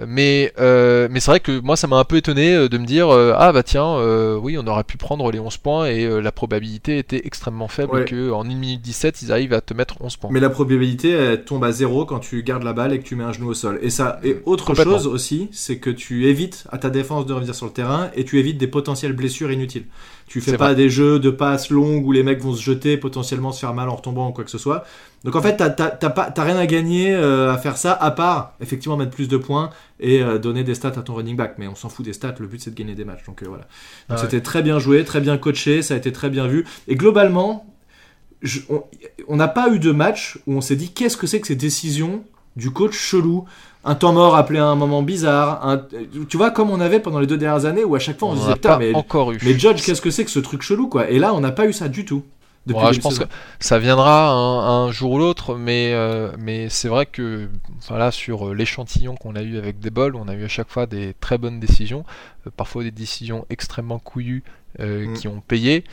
Mais, 0.06 0.52
euh, 0.58 1.08
mais 1.10 1.20
c'est 1.20 1.30
vrai 1.30 1.40
que 1.40 1.60
moi, 1.60 1.76
ça 1.76 1.86
m'a 1.86 1.96
un 1.96 2.04
peu 2.04 2.16
étonné 2.16 2.54
euh, 2.54 2.68
de 2.68 2.78
me 2.78 2.86
dire 2.86 3.08
euh, 3.10 3.32
ah 3.36 3.52
bah 3.52 3.62
tiens, 3.62 3.86
euh, 3.96 4.36
oui, 4.36 4.56
on 4.58 4.66
aurait 4.66 4.84
pu 4.84 4.96
prendre 4.96 5.30
les 5.30 5.38
11 5.38 5.56
points 5.58 5.86
et 5.86 6.04
euh, 6.04 6.20
la 6.20 6.32
probabilité 6.32 6.98
était 6.98 7.22
extrêmement 7.24 7.68
faible 7.68 7.90
Ouais. 7.94 8.04
que 8.04 8.30
en 8.30 8.42
1 8.44 8.54
minute 8.54 8.82
17, 8.82 9.22
ils 9.22 9.32
arrivent 9.32 9.52
à 9.52 9.60
te 9.60 9.74
mettre 9.74 9.96
11 10.00 10.16
points. 10.16 10.30
Mais 10.32 10.40
la 10.40 10.50
probabilité, 10.50 11.10
elle 11.10 11.44
tombe 11.44 11.64
à 11.64 11.72
zéro 11.72 12.04
quand 12.06 12.18
tu 12.20 12.42
gardes 12.42 12.62
la 12.62 12.72
balle 12.72 12.92
et 12.92 12.98
que 12.98 13.04
tu 13.04 13.16
mets 13.16 13.24
un 13.24 13.32
genou 13.32 13.48
au 13.48 13.54
sol. 13.54 13.78
Et 13.82 13.90
ça, 13.90 14.20
et 14.22 14.36
autre 14.44 14.74
chose 14.74 15.06
aussi, 15.06 15.48
c'est 15.52 15.78
que 15.78 15.90
tu 15.90 16.26
évites 16.26 16.64
à 16.70 16.78
ta 16.78 16.90
défense 16.90 17.26
de 17.26 17.32
revenir 17.32 17.54
sur 17.54 17.66
le 17.66 17.72
terrain 17.72 18.10
et 18.14 18.24
tu 18.24 18.38
évites 18.38 18.58
des 18.58 18.66
potentielles 18.66 19.12
blessures 19.12 19.50
inutiles. 19.50 19.84
Tu 20.30 20.40
fais 20.40 20.56
pas 20.56 20.66
vrai. 20.66 20.74
des 20.76 20.88
jeux 20.88 21.18
de 21.18 21.28
passes 21.30 21.70
longues 21.70 22.06
où 22.06 22.12
les 22.12 22.22
mecs 22.22 22.40
vont 22.40 22.54
se 22.54 22.62
jeter, 22.62 22.96
potentiellement 22.96 23.52
se 23.52 23.60
faire 23.60 23.74
mal 23.74 23.88
en 23.88 23.96
retombant 23.96 24.28
ou 24.28 24.32
quoi 24.32 24.44
que 24.44 24.50
ce 24.50 24.58
soit. 24.58 24.84
Donc 25.24 25.34
en 25.36 25.42
fait, 25.42 25.56
t'as 25.56 26.44
rien 26.44 26.56
à 26.56 26.66
gagner 26.66 27.12
euh, 27.12 27.52
à 27.52 27.58
faire 27.58 27.76
ça, 27.76 27.92
à 27.92 28.10
part 28.12 28.54
effectivement 28.60 28.96
mettre 28.96 29.10
plus 29.10 29.28
de 29.28 29.36
points 29.36 29.70
et 29.98 30.22
euh, 30.22 30.38
donner 30.38 30.62
des 30.64 30.74
stats 30.74 30.88
à 30.96 31.02
ton 31.02 31.14
running 31.14 31.36
back. 31.36 31.56
Mais 31.58 31.66
on 31.68 31.74
s'en 31.74 31.88
fout 31.88 32.06
des 32.06 32.12
stats, 32.12 32.36
le 32.38 32.46
but 32.46 32.60
c'est 32.62 32.70
de 32.70 32.76
gagner 32.76 32.94
des 32.94 33.04
matchs. 33.04 33.24
Donc 33.26 33.42
euh, 33.42 33.46
voilà. 33.48 33.64
Donc 33.64 33.70
Ah 34.08 34.14
ouais. 34.14 34.20
c'était 34.20 34.40
très 34.40 34.62
bien 34.62 34.78
joué, 34.78 35.04
très 35.04 35.20
bien 35.20 35.36
coaché, 35.36 35.82
ça 35.82 35.94
a 35.94 35.96
été 35.96 36.12
très 36.12 36.30
bien 36.30 36.46
vu. 36.46 36.64
Et 36.88 36.94
globalement, 36.94 37.66
je- 38.40 38.60
on 39.28 39.36
n'a 39.36 39.48
pas 39.48 39.68
eu 39.72 39.78
de 39.78 39.90
match 39.92 40.38
où 40.46 40.54
on 40.54 40.60
s'est 40.60 40.76
dit 40.76 40.92
qu'est-ce 40.92 41.16
que 41.16 41.26
c'est 41.26 41.40
que 41.40 41.46
ces 41.48 41.56
décisions 41.56 42.22
du 42.56 42.70
coach 42.70 42.94
chelou? 42.96 43.44
Un 43.84 43.94
temps 43.94 44.12
mort 44.12 44.36
appelé 44.36 44.58
à 44.58 44.66
un 44.66 44.74
moment 44.74 45.02
bizarre 45.02 45.66
un- 45.66 45.82
tu 46.28 46.36
vois 46.36 46.50
comme 46.50 46.70
on 46.70 46.80
avait 46.80 47.00
pendant 47.00 47.18
les 47.20 47.26
deux 47.26 47.38
dernières 47.38 47.64
années 47.64 47.84
où 47.84 47.94
à 47.94 47.98
chaque 47.98 48.18
fois 48.18 48.28
on, 48.28 48.32
On 48.32 48.36
se 48.36 48.40
disait 48.42 48.52
putain 48.54 48.78
mais, 48.78 48.94
encore 48.94 49.32
eu. 49.32 49.38
mais 49.42 49.58
Judge 49.58 49.82
qu'est-ce 49.84 50.02
que 50.02 50.10
c'est 50.10 50.24
que 50.24 50.30
ce 50.30 50.38
truc 50.40 50.62
chelou 50.62 50.88
quoi? 50.88 51.08
Et 51.10 51.18
là 51.18 51.32
on 51.34 51.40
n'a 51.40 51.50
pas 51.52 51.66
eu 51.66 51.72
ça 51.72 51.88
du 51.88 52.04
tout 52.04 52.22
depuis 52.66 52.84
Ouais, 52.84 52.92
je 52.92 53.00
pense 53.00 53.18
que 53.18 53.24
ça 53.58 53.78
viendra 53.78 54.30
un, 54.32 54.84
un 54.86 54.92
jour 54.92 55.12
ou 55.12 55.18
l'autre, 55.18 55.54
mais, 55.54 55.92
euh, 55.94 56.30
mais 56.38 56.68
c'est 56.68 56.88
vrai 56.88 57.06
que 57.06 57.48
voilà, 57.88 58.10
sur 58.10 58.48
euh, 58.48 58.54
l'échantillon 58.54 59.14
qu'on 59.14 59.34
a 59.34 59.40
eu 59.42 59.56
avec 59.56 59.80
des 59.80 59.88
bols, 59.88 60.14
on 60.14 60.28
a 60.28 60.34
eu 60.34 60.44
à 60.44 60.48
chaque 60.48 60.68
fois 60.68 60.84
des 60.84 61.14
très 61.20 61.38
bonnes 61.38 61.58
décisions, 61.58 62.04
euh, 62.46 62.50
parfois 62.54 62.82
des 62.82 62.90
décisions 62.90 63.46
extrêmement 63.48 63.98
couillues 63.98 64.44
euh, 64.78 65.06
Mm. 65.06 65.14
qui 65.14 65.26
ont 65.26 65.40
payé. 65.40 65.84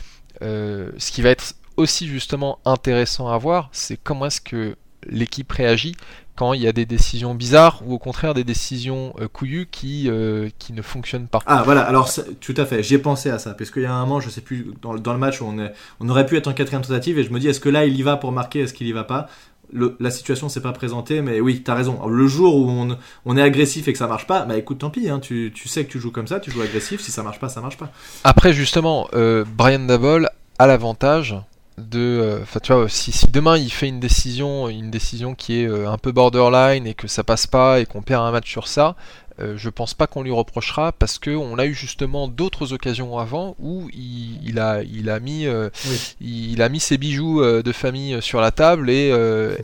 Ce 0.41 1.11
qui 1.11 1.21
va 1.21 1.29
être 1.29 1.53
aussi 1.77 2.05
justement 2.07 2.59
intéressant 2.65 3.29
à 3.29 3.37
voir, 3.37 3.69
c'est 3.71 3.97
comment 3.97 4.25
est-ce 4.25 4.41
que 4.41 4.75
l'équipe 5.09 5.51
réagit 5.51 5.95
quand 6.37 6.53
il 6.53 6.61
y 6.61 6.67
a 6.67 6.71
des 6.71 6.85
décisions 6.85 7.35
bizarres 7.35 7.81
ou 7.85 7.93
au 7.93 7.97
contraire 7.99 8.33
des 8.33 8.43
décisions 8.43 9.13
euh, 9.19 9.27
couillues 9.27 9.67
qui, 9.69 10.09
euh, 10.09 10.49
qui 10.59 10.71
ne 10.71 10.81
fonctionnent 10.81 11.27
pas. 11.27 11.39
Ah 11.47 11.63
voilà, 11.65 11.81
alors 11.81 12.09
tout 12.39 12.53
à 12.55 12.65
fait, 12.65 12.83
j'y 12.83 12.93
ai 12.95 12.99
pensé 12.99 13.29
à 13.29 13.39
ça, 13.39 13.53
parce 13.55 13.71
qu'il 13.71 13.81
y 13.81 13.85
a 13.85 13.93
un 13.93 14.05
moment, 14.05 14.19
je 14.19 14.29
sais 14.29 14.41
plus, 14.41 14.67
dans, 14.81 14.93
le- 14.93 14.99
dans 14.99 15.13
le 15.13 15.19
match 15.19 15.41
où 15.41 15.45
on, 15.45 15.57
est, 15.59 15.73
on 15.99 16.07
aurait 16.09 16.25
pu 16.25 16.37
être 16.37 16.47
en 16.47 16.53
quatrième 16.53 16.83
tentative, 16.83 17.17
et 17.19 17.23
je 17.23 17.31
me 17.31 17.39
dis, 17.39 17.47
est-ce 17.47 17.59
que 17.59 17.69
là 17.69 17.85
il 17.85 17.95
y 17.97 18.03
va 18.03 18.15
pour 18.17 18.31
marquer, 18.31 18.59
est-ce 18.61 18.73
qu'il 18.73 18.87
y 18.87 18.91
va 18.93 19.03
pas? 19.03 19.27
Le- 19.73 19.97
La 19.99 20.11
situation 20.11 20.47
s'est 20.47 20.61
pas 20.61 20.71
présentée, 20.71 21.21
mais 21.21 21.41
oui, 21.41 21.61
t'as 21.63 21.75
raison. 21.75 22.07
Le 22.07 22.25
jour 22.27 22.55
où 22.55 22.69
on, 22.69 22.97
on 23.25 23.35
est 23.35 23.41
agressif 23.41 23.87
et 23.89 23.91
que 23.91 23.99
ça 23.99 24.07
marche 24.07 24.25
pas, 24.27 24.45
bah 24.45 24.55
écoute, 24.57 24.77
tant 24.77 24.89
pis, 24.89 25.09
hein, 25.09 25.19
tu, 25.19 25.51
tu 25.53 25.67
sais 25.67 25.83
que 25.85 25.91
tu 25.91 25.99
joues 25.99 26.11
comme 26.11 26.27
ça, 26.27 26.39
tu 26.39 26.51
joues 26.51 26.61
agressif, 26.61 27.01
si 27.01 27.11
ça 27.11 27.21
marche 27.23 27.39
pas, 27.39 27.49
ça 27.49 27.59
marche 27.59 27.77
pas. 27.77 27.91
Après, 28.23 28.53
justement, 28.53 29.09
euh, 29.13 29.43
Brian 29.45 29.79
Dabol 29.79 30.29
a 30.59 30.67
l'avantage 30.67 31.35
de. 31.77 31.99
euh, 31.99 32.39
Enfin, 32.41 32.59
tu 32.61 32.73
vois, 32.73 32.89
si, 32.89 33.11
si 33.11 33.27
demain 33.31 33.57
il 33.57 33.71
fait 33.71 33.87
une 33.87 33.99
décision, 33.99 34.69
une 34.69 34.91
décision 34.91 35.35
qui 35.35 35.61
est 35.61 35.67
euh, 35.67 35.89
un 35.89 35.97
peu 35.97 36.11
borderline 36.11 36.87
et 36.87 36.93
que 36.93 37.07
ça 37.07 37.23
passe 37.23 37.47
pas 37.47 37.79
et 37.79 37.85
qu'on 37.85 38.01
perd 38.01 38.23
un 38.23 38.31
match 38.31 38.49
sur 38.49 38.67
ça, 38.67 38.95
euh, 39.39 39.53
je 39.57 39.69
pense 39.69 39.93
pas 39.93 40.07
qu'on 40.07 40.23
lui 40.23 40.31
reprochera 40.31 40.91
parce 40.91 41.19
que 41.19 41.29
on 41.31 41.59
a 41.59 41.65
eu 41.65 41.73
justement 41.73 42.27
d'autres 42.27 42.73
occasions 42.73 43.19
avant 43.19 43.55
où 43.59 43.87
il, 43.93 44.39
il 44.43 44.59
a, 44.59 44.81
il 44.83 45.09
a 45.09 45.19
mis, 45.19 45.45
euh, 45.45 45.69
Oui. 45.87 46.15
il 46.21 46.61
a 46.61 46.69
mis 46.69 46.79
ses 46.79 46.97
bijoux 46.97 47.41
euh, 47.43 47.61
de 47.61 47.71
famille 47.71 48.19
sur 48.21 48.41
la 48.41 48.51
table 48.51 48.89
et, 48.89 49.09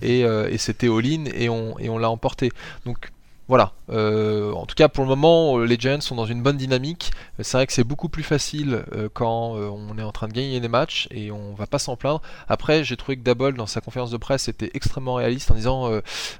et, 0.02 0.20
et 0.22 0.58
c'était 0.58 0.88
all-in 0.90 1.26
et 1.34 1.50
on, 1.50 1.78
et 1.80 1.90
on 1.90 1.98
l'a 1.98 2.10
emporté. 2.10 2.52
Donc 2.86 3.10
voilà. 3.50 3.74
Euh, 3.90 4.52
en 4.54 4.66
tout 4.66 4.76
cas, 4.76 4.88
pour 4.88 5.04
le 5.04 5.10
moment, 5.10 5.60
les 5.60 5.76
Giants 5.78 6.00
sont 6.02 6.16
dans 6.16 6.26
une 6.26 6.42
bonne 6.42 6.56
dynamique. 6.58 7.12
Euh, 7.40 7.44
c'est 7.44 7.58
vrai 7.58 7.68
que 7.68 7.74
c'est 7.74 7.84
beaucoup 7.84 8.10
plus 8.10 8.24
facile 8.24 8.84
quand 9.14 9.54
on 9.56 9.98
est 9.98 10.04
en 10.04 10.12
train 10.12 10.28
de 10.28 10.34
gagner 10.34 10.60
des 10.60 10.68
matchs 10.68 11.08
et 11.12 11.32
on 11.32 11.54
va 11.54 11.68
pas 11.68 11.80
s'en 11.80 11.96
plaindre. 11.96 12.22
Après, 12.48 12.84
j'ai 12.84 12.98
trouvé 12.98 13.18
que 13.18 13.24
Dabble 13.24 13.56
dans 13.56 13.68
sa 13.68 13.82
conférence 13.82 14.12
de 14.12 14.18
presse 14.18 14.48
était 14.48 14.72
extrêmement 14.74 15.16
réaliste 15.16 15.52
en 15.52 15.56
disant 15.56 15.90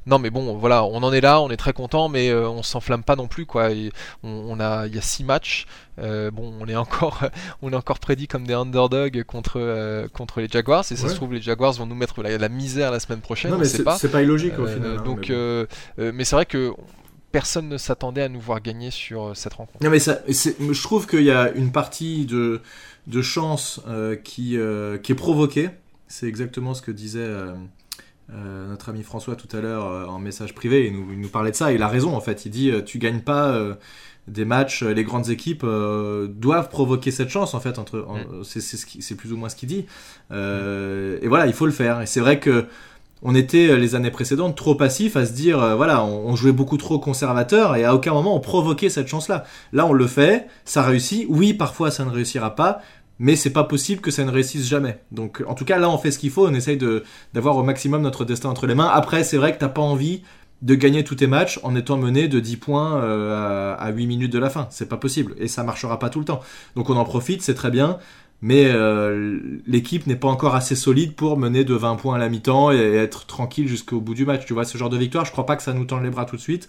non 0.06 0.20
mais 0.20 0.30
bon, 0.30 0.56
voilà, 0.56 0.84
on 0.84 1.04
en 1.04 1.14
est 1.14 1.22
là, 1.22 1.42
on 1.42 1.50
est 1.50 1.58
très 1.58 1.74
content, 1.74 2.10
mais 2.10 2.34
on 2.34 2.64
s'enflamme 2.64 3.04
pas 3.04 3.16
non 3.16 3.28
plus 3.28 3.46
quoi. 3.46 3.70
on, 4.24 4.60
a, 4.60 4.88
il 4.88 4.96
y 4.96 4.98
a 4.98 5.02
six 5.02 5.24
matchs. 5.24 5.66
bon, 5.98 6.54
on 6.60 6.68
est 6.68 6.76
encore, 6.76 7.22
on 7.62 7.72
est 7.72 7.76
encore 7.76 8.00
prédit 8.00 8.28
comme 8.28 8.46
des 8.46 8.54
underdogs 8.54 9.24
contre 9.24 10.08
contre 10.14 10.42
les 10.42 10.48
Jaguars. 10.48 10.86
Et 10.92 10.96
ça 10.96 11.10
se 11.10 11.16
trouve, 11.16 11.34
les 11.34 11.42
Jaguars 11.42 11.74
vont 11.74 11.86
nous 11.86 11.96
mettre 11.96 12.22
la, 12.22 12.50
misère 12.50 12.92
la 12.92 13.00
semaine 13.00 13.22
prochaine. 13.22 13.52
Non 13.52 13.58
mais 13.58 13.66
c'est 13.66 13.84
pas. 13.84 13.98
pas 14.00 14.22
illogique 14.22 14.60
au 14.60 14.68
final. 14.68 14.98
Hein, 15.00 15.04
donc, 15.04 15.32
mais 15.98 16.24
c'est 16.24 16.36
vrai 16.36 16.46
que 16.46 16.74
personne 17.34 17.68
ne 17.68 17.78
s'attendait 17.78 18.22
à 18.22 18.30
nous 18.30 18.40
voir 18.40 18.62
gagner 18.62 18.92
sur 18.92 19.24
euh, 19.24 19.34
cette 19.34 19.56
rencontre. 19.56 19.84
Non, 19.84 19.90
mais 19.90 20.00
ça, 20.00 20.22
je 20.28 20.84
trouve 20.84 21.08
qu'il 21.08 21.24
y 21.24 21.32
a 21.32 21.52
une 21.52 21.72
partie 21.72 22.26
de, 22.26 22.62
de 23.08 23.22
chance 23.22 23.82
euh, 23.88 24.16
qui, 24.16 24.56
euh, 24.56 24.98
qui 25.00 25.12
est 25.12 25.16
provoquée. 25.16 25.72
C'est 26.08 26.28
exactement 26.28 26.76
ce 26.76 26.82
que 26.82 26.92
disait 26.92 27.28
notre 28.30 28.90
ami 28.90 29.04
François 29.04 29.36
tout 29.36 29.48
à 29.56 29.62
l'heure 29.62 30.10
en 30.10 30.20
message 30.20 30.54
privé. 30.54 30.86
Il 30.86 30.94
nous, 30.94 31.12
il 31.12 31.20
nous, 31.20 31.28
parlait 31.28 31.50
de 31.50 31.56
ça. 31.56 31.74
Il 31.74 31.82
a 31.82 31.88
raison, 31.88 32.16
en 32.16 32.22
fait. 32.22 32.46
Il 32.46 32.52
dit 32.52 32.72
Tu 32.86 33.00
gagnes 33.00 33.22
pas 33.22 33.60
des 34.28 34.46
matchs, 34.46 34.84
les 34.84 35.04
grandes 35.04 35.30
équipes 35.30 35.66
doivent 35.66 36.70
provoquer 36.70 37.10
cette 37.10 37.30
chance, 37.30 37.56
en 37.56 37.60
fait. 37.60 37.80
Entre, 37.80 37.98
mm. 37.98 38.44
c'est 38.44 39.16
plus 39.16 39.34
ou 39.34 39.38
moins 39.38 39.50
ce 39.50 39.56
qu'il 39.56 39.70
dit. 39.70 39.88
Et 40.30 41.28
voilà, 41.28 41.48
il 41.48 41.54
faut 41.54 41.66
le 41.66 41.72
faire. 41.72 42.02
Et 42.02 42.06
c'est 42.06 42.20
vrai 42.20 42.40
que 42.40 42.68
on 43.24 43.36
était 43.36 43.70
euh, 43.70 43.78
les 43.78 43.96
années 43.96 44.12
précédentes 44.12 44.56
trop 44.56 44.76
passifs 44.76 45.16
à 45.16 45.26
se 45.26 45.32
dire 45.32 45.62
euh, 45.62 45.76
voilà 45.76 46.04
on, 46.04 46.36
jouait 46.36 46.52
beaucoup 46.52 46.78
trop 46.78 47.00
conservateur 47.00 47.76
et 47.76 47.86
à 47.86 47.96
aucun 47.96 48.14
moment 48.14 48.36
on 48.36 48.40
provoquait 48.40 48.90
cette 48.90 49.08
chance 49.08 49.30
là 49.30 49.46
là 49.72 49.86
on 49.86 49.94
le 49.94 50.08
fait 50.08 50.48
ça 50.66 50.84
réussit. 50.84 51.26
Oui 51.30 51.54
parfois 51.54 51.92
ça 51.92 52.06
ne 52.06 52.10
réussira 52.10 52.56
pas 52.56 52.82
mais 53.20 53.36
c'est 53.36 53.52
pas 53.52 53.64
possible 53.64 54.02
que 54.02 54.12
ça 54.12 54.24
ne 54.26 54.32
réussisse 54.32 54.68
jamais. 54.68 55.00
Donc 55.12 55.44
en 55.48 55.54
tout 55.54 55.66
cas 55.66 55.78
là 55.78 55.90
on 55.90 55.98
fait 55.98 56.12
ce 56.12 56.20
qu'il 56.20 56.32
faut. 56.32 56.48
On 56.48 56.54
essaye 56.54 56.78
de 56.78 57.04
d'avoir 57.34 57.58
au 57.58 57.64
maximum 57.64 58.02
notre 58.02 58.26
destin 58.26 58.50
entre 58.50 58.68
les 58.68 58.76
mains. 58.76 58.90
Après 58.94 59.24
c'est 59.24 59.38
vrai 59.38 59.54
que 59.54 59.60
t'as 59.60 59.70
pas 59.70 59.82
envie 59.82 60.24
de 60.62 60.76
gagner 60.76 61.04
tous 61.04 61.16
tes 61.16 61.28
matchs 61.28 61.60
en 61.64 61.76
étant 61.76 61.98
mené 61.98 62.30
de 62.30 62.40
10 62.40 62.56
points 62.56 62.96
euh, 63.04 63.76
à, 63.78 63.84
à 63.84 63.92
8 63.92 64.08
minutes 64.08 64.32
de 64.32 64.40
la 64.40 64.50
fin. 64.50 64.68
C'est 64.70 64.88
pas 64.88 64.96
possible 64.98 65.36
et 65.38 65.48
ça 65.48 65.64
marchera 65.64 66.00
pas 66.00 66.10
tout 66.10 66.20
le 66.20 66.26
temps. 66.26 66.40
Donc 66.76 66.90
on 66.90 66.96
en 66.96 67.06
profite 67.06 67.42
c'est 67.42 67.54
très 67.54 67.72
bien 67.72 68.00
mais 68.44 68.66
euh, 68.66 69.40
l'équipe 69.66 70.06
n'est 70.06 70.18
pas 70.18 70.28
encore 70.28 70.54
assez 70.54 70.76
solide 70.76 71.16
pour 71.16 71.38
mener 71.38 71.64
de 71.64 71.74
20 71.76 71.96
points 71.96 72.16
à 72.16 72.18
la 72.18 72.28
mi-temps 72.28 72.74
et 72.74 72.96
être 72.96 73.26
tranquille 73.26 73.70
jusqu'au 73.70 74.02
bout 74.02 74.14
du 74.14 74.26
match. 74.26 74.46
Tu 74.46 74.54
vois, 74.54 74.66
ce 74.66 74.78
genre 74.78 74.90
de 74.90 74.98
victoire, 74.98 75.24
je 75.24 75.32
crois 75.32 75.46
pas 75.46 75.56
que 75.56 75.64
ça 75.64 75.72
nous 75.72 75.86
tende 75.86 76.04
les 76.04 76.10
bras 76.10 76.26
tout 76.26 76.36
de 76.36 76.42
suite. 76.42 76.68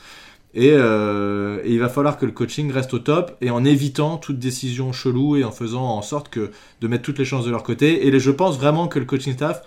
Et, 0.54 0.70
euh, 0.70 1.60
il 1.66 1.80
va 1.80 1.88
falloir 1.88 2.16
que 2.16 2.26
le 2.26 2.30
coaching 2.30 2.70
reste 2.70 2.94
au 2.94 3.00
top 3.00 3.36
et 3.40 3.50
en 3.50 3.64
évitant 3.64 4.18
toute 4.18 4.38
décision 4.38 4.92
chelou 4.92 5.34
et 5.34 5.42
en 5.42 5.50
faisant 5.50 5.82
en 5.82 6.00
sorte 6.00 6.28
que 6.28 6.52
de 6.80 6.86
mettre 6.86 7.02
toutes 7.02 7.18
les 7.18 7.24
chances 7.24 7.44
de 7.44 7.50
leur 7.50 7.64
côté. 7.64 8.06
Et 8.06 8.20
je 8.20 8.30
pense 8.30 8.56
vraiment 8.56 8.86
que 8.86 9.00
le 9.00 9.04
coaching 9.04 9.32
staff 9.32 9.62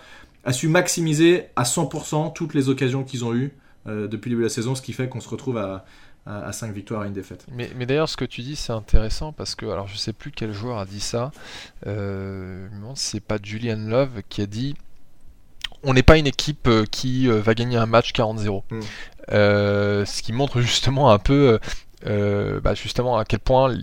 a 0.46 0.54
su 0.54 0.70
maximiser 0.70 1.48
à 1.58 1.64
100% 1.64 2.32
toutes 2.32 2.54
les 2.54 2.70
occasions 2.70 3.04
qu'ils 3.04 3.26
ont 3.26 3.34
eues 3.34 3.52
euh, 3.88 4.08
depuis 4.08 4.30
le 4.30 4.36
début 4.36 4.44
de 4.44 4.48
la 4.48 4.54
saison, 4.54 4.76
ce 4.76 4.82
qui 4.82 4.94
fait 4.94 5.10
qu'on 5.10 5.20
se 5.20 5.28
retrouve 5.28 5.58
à, 5.58 5.84
à, 6.28 6.52
5 6.52 6.74
victoires 6.74 7.04
et 7.06 7.08
une 7.08 7.14
défaite. 7.14 7.46
Mais, 7.52 7.70
mais 7.76 7.86
d'ailleurs, 7.86 8.10
ce 8.10 8.18
que 8.18 8.26
tu 8.26 8.42
dis, 8.42 8.56
c'est 8.56 8.74
intéressant 8.74 9.32
parce 9.32 9.56
que, 9.56 9.66
alors 9.66 9.88
je 9.88 9.98
sais 9.98 10.14
plus 10.14 10.32
quel 10.32 10.54
joueur 10.54 10.78
a 10.78 10.86
dit 10.86 11.00
ça, 11.00 11.32
euh, 11.86 12.68
c'est 12.96 13.20
pas 13.20 13.38
Julian 13.42 13.78
Love 13.78 14.22
qui 14.30 14.42
a 14.42 14.46
dit 14.46 14.76
on 15.84 15.94
n'est 15.94 16.04
pas 16.04 16.18
une 16.18 16.28
équipe 16.28 16.68
euh, 16.68 16.86
qui 16.90 17.30
euh, 17.30 17.40
va 17.40 17.54
gagner 17.54 17.78
un 17.78 17.86
match 17.86 18.12
40-0. 18.12 18.64
Hmm. 18.70 18.80
Euh, 19.32 20.06
ce 20.06 20.22
qui 20.22 20.34
montre 20.34 20.62
justement 20.62 21.12
un 21.12 21.20
peu 21.20 21.60
bah, 22.06 22.74
justement 22.74 23.18
à 23.18 23.26
quel 23.26 23.40
point 23.40 23.76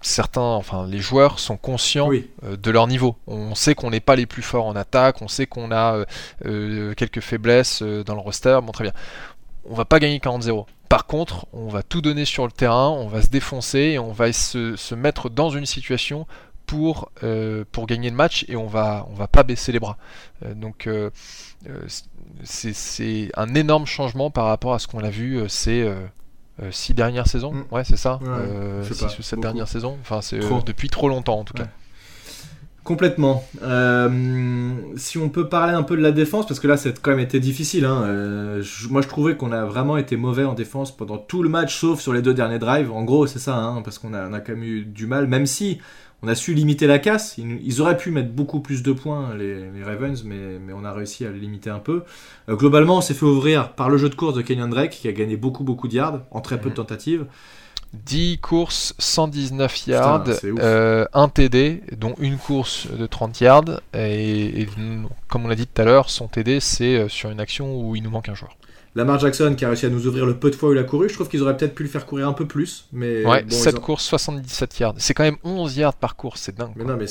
certains, 0.00 0.40
enfin 0.40 0.86
les 0.86 1.00
joueurs 1.00 1.40
sont 1.40 1.56
conscients 1.56 2.10
de 2.10 2.70
leur 2.70 2.86
niveau. 2.86 3.16
On 3.26 3.56
sait 3.56 3.74
qu'on 3.74 3.90
n'est 3.90 4.00
pas 4.00 4.14
les 4.14 4.26
plus 4.26 4.42
forts 4.42 4.66
en 4.66 4.76
attaque, 4.76 5.20
on 5.20 5.28
sait 5.28 5.46
qu'on 5.46 5.72
a 5.72 6.04
quelques 6.44 7.20
faiblesses 7.20 7.82
dans 7.82 8.14
le 8.14 8.20
roster. 8.20 8.60
Bon, 8.62 8.70
très 8.70 8.84
bien. 8.84 8.92
On 9.68 9.74
va 9.74 9.84
pas 9.84 9.98
gagner 9.98 10.18
40-0. 10.18 10.66
Par 10.92 11.06
contre, 11.06 11.46
on 11.54 11.68
va 11.68 11.82
tout 11.82 12.02
donner 12.02 12.26
sur 12.26 12.44
le 12.44 12.52
terrain, 12.52 12.90
on 12.90 13.08
va 13.08 13.22
se 13.22 13.30
défoncer 13.30 13.78
et 13.78 13.98
on 13.98 14.12
va 14.12 14.30
se, 14.30 14.94
mettre 14.94 15.30
dans 15.30 15.48
une 15.48 15.64
situation 15.64 16.26
pour, 16.66 17.10
euh, 17.22 17.64
pour 17.72 17.86
gagner 17.86 18.10
le 18.10 18.16
match 18.16 18.44
et 18.46 18.56
on 18.56 18.66
va, 18.66 19.06
on 19.08 19.14
va 19.14 19.26
pas 19.26 19.42
baisser 19.42 19.72
les 19.72 19.80
bras. 19.80 19.96
Euh, 20.44 20.52
donc 20.52 20.86
euh, 20.86 21.08
c'est 22.44 23.30
un 23.38 23.54
énorme 23.54 23.86
changement 23.86 24.30
par 24.30 24.44
rapport 24.44 24.74
à 24.74 24.78
ce 24.78 24.86
qu'on 24.86 25.02
a 25.02 25.08
vu 25.08 25.40
ces 25.48 25.90
six 26.70 26.92
dernières 26.92 27.26
saisons. 27.26 27.54
Mm. 27.54 27.64
Ouais, 27.70 27.84
c'est 27.84 27.96
ça. 27.96 28.18
six 28.82 29.18
ou 29.18 29.22
sept 29.22 29.40
dernières 29.40 29.68
saisons. 29.68 29.96
Enfin, 30.02 30.20
c'est 30.20 30.40
depuis 30.66 30.90
trop 30.90 31.08
longtemps 31.08 31.38
en 31.38 31.44
tout 31.44 31.54
cas. 31.54 31.68
Complètement. 32.84 33.44
Euh, 33.62 34.72
si 34.96 35.16
on 35.16 35.28
peut 35.28 35.48
parler 35.48 35.72
un 35.72 35.84
peu 35.84 35.96
de 35.96 36.02
la 36.02 36.10
défense, 36.10 36.46
parce 36.46 36.58
que 36.58 36.66
là, 36.66 36.74
a 36.74 36.90
quand 37.00 37.12
même 37.12 37.20
été 37.20 37.38
difficile. 37.38 37.84
Hein. 37.84 38.02
Euh, 38.06 38.64
moi, 38.90 39.02
je 39.02 39.08
trouvais 39.08 39.36
qu'on 39.36 39.52
a 39.52 39.64
vraiment 39.64 39.96
été 39.96 40.16
mauvais 40.16 40.44
en 40.44 40.54
défense 40.54 40.96
pendant 40.96 41.16
tout 41.16 41.44
le 41.44 41.48
match, 41.48 41.76
sauf 41.76 42.00
sur 42.00 42.12
les 42.12 42.22
deux 42.22 42.34
derniers 42.34 42.58
drives. 42.58 42.90
En 42.90 43.04
gros, 43.04 43.28
c'est 43.28 43.38
ça, 43.38 43.56
hein, 43.56 43.82
parce 43.82 44.00
qu'on 44.00 44.14
a, 44.14 44.28
on 44.28 44.32
a 44.32 44.40
quand 44.40 44.52
même 44.52 44.64
eu 44.64 44.84
du 44.84 45.06
mal, 45.06 45.28
même 45.28 45.46
si 45.46 45.78
on 46.24 46.28
a 46.28 46.34
su 46.34 46.54
limiter 46.54 46.88
la 46.88 46.98
casse. 46.98 47.38
Ils, 47.38 47.80
auraient 47.80 47.96
pu 47.96 48.10
mettre 48.10 48.30
beaucoup 48.30 48.58
plus 48.58 48.82
de 48.82 48.92
points, 48.92 49.34
les, 49.36 49.82
Ravens, 49.84 50.24
mais, 50.24 50.58
mais, 50.64 50.72
on 50.72 50.84
a 50.84 50.92
réussi 50.92 51.24
à 51.24 51.30
les 51.30 51.38
limiter 51.38 51.70
un 51.70 51.78
peu. 51.78 52.02
Euh, 52.48 52.56
globalement, 52.56 52.98
on 52.98 53.00
s'est 53.00 53.14
fait 53.14 53.26
ouvrir 53.26 53.74
par 53.74 53.90
le 53.90 53.96
jeu 53.96 54.08
de 54.08 54.14
course 54.16 54.34
de 54.34 54.42
Kenyon 54.42 54.68
Drake, 54.68 54.90
qui 54.90 55.06
a 55.06 55.12
gagné 55.12 55.36
beaucoup, 55.36 55.62
beaucoup 55.62 55.86
de 55.86 55.94
yards 55.94 56.20
en 56.30 56.40
très 56.40 56.58
peu 56.58 56.64
de 56.64 56.70
mhm. 56.70 56.76
tentatives. 56.76 57.26
10 57.94 58.38
courses, 58.38 58.94
119 58.98 59.86
yards, 59.86 60.24
euh, 60.44 61.04
un 61.12 61.28
TD, 61.28 61.82
dont 61.96 62.14
une 62.18 62.38
course 62.38 62.86
de 62.90 63.06
30 63.06 63.40
yards. 63.40 63.80
Et, 63.94 64.62
et 64.62 64.68
comme 65.28 65.44
on 65.44 65.48
l'a 65.48 65.54
dit 65.54 65.66
tout 65.66 65.82
à 65.82 65.84
l'heure, 65.84 66.08
son 66.08 66.26
TD, 66.26 66.60
c'est 66.60 66.96
euh, 66.96 67.08
sur 67.08 67.30
une 67.30 67.40
action 67.40 67.76
où 67.76 67.94
il 67.94 68.02
nous 68.02 68.10
manque 68.10 68.28
un 68.28 68.34
joueur. 68.34 68.56
Lamar 68.94 69.18
Jackson 69.18 69.54
qui 69.56 69.64
a 69.64 69.68
réussi 69.68 69.86
à 69.86 69.88
nous 69.88 70.06
ouvrir 70.06 70.26
le 70.26 70.34
peu 70.34 70.50
de 70.50 70.54
fois 70.54 70.68
où 70.68 70.72
il 70.72 70.78
a 70.78 70.84
couru. 70.84 71.08
Je 71.08 71.14
trouve 71.14 71.28
qu'ils 71.28 71.42
auraient 71.42 71.56
peut-être 71.56 71.74
pu 71.74 71.82
le 71.82 71.88
faire 71.88 72.04
courir 72.04 72.28
un 72.28 72.34
peu 72.34 72.46
plus. 72.46 72.86
Mais 72.92 73.24
ouais, 73.24 73.44
7 73.48 73.78
courses, 73.78 74.04
77 74.04 74.78
yards. 74.78 74.94
C'est 74.98 75.14
quand 75.14 75.22
même 75.22 75.38
11 75.44 75.76
yards 75.78 75.94
par 75.94 76.14
course, 76.14 76.42
c'est 76.42 76.54
dingue. 76.54 76.72
Mais 76.76 76.84
non, 76.84 76.96
mais 76.96 77.06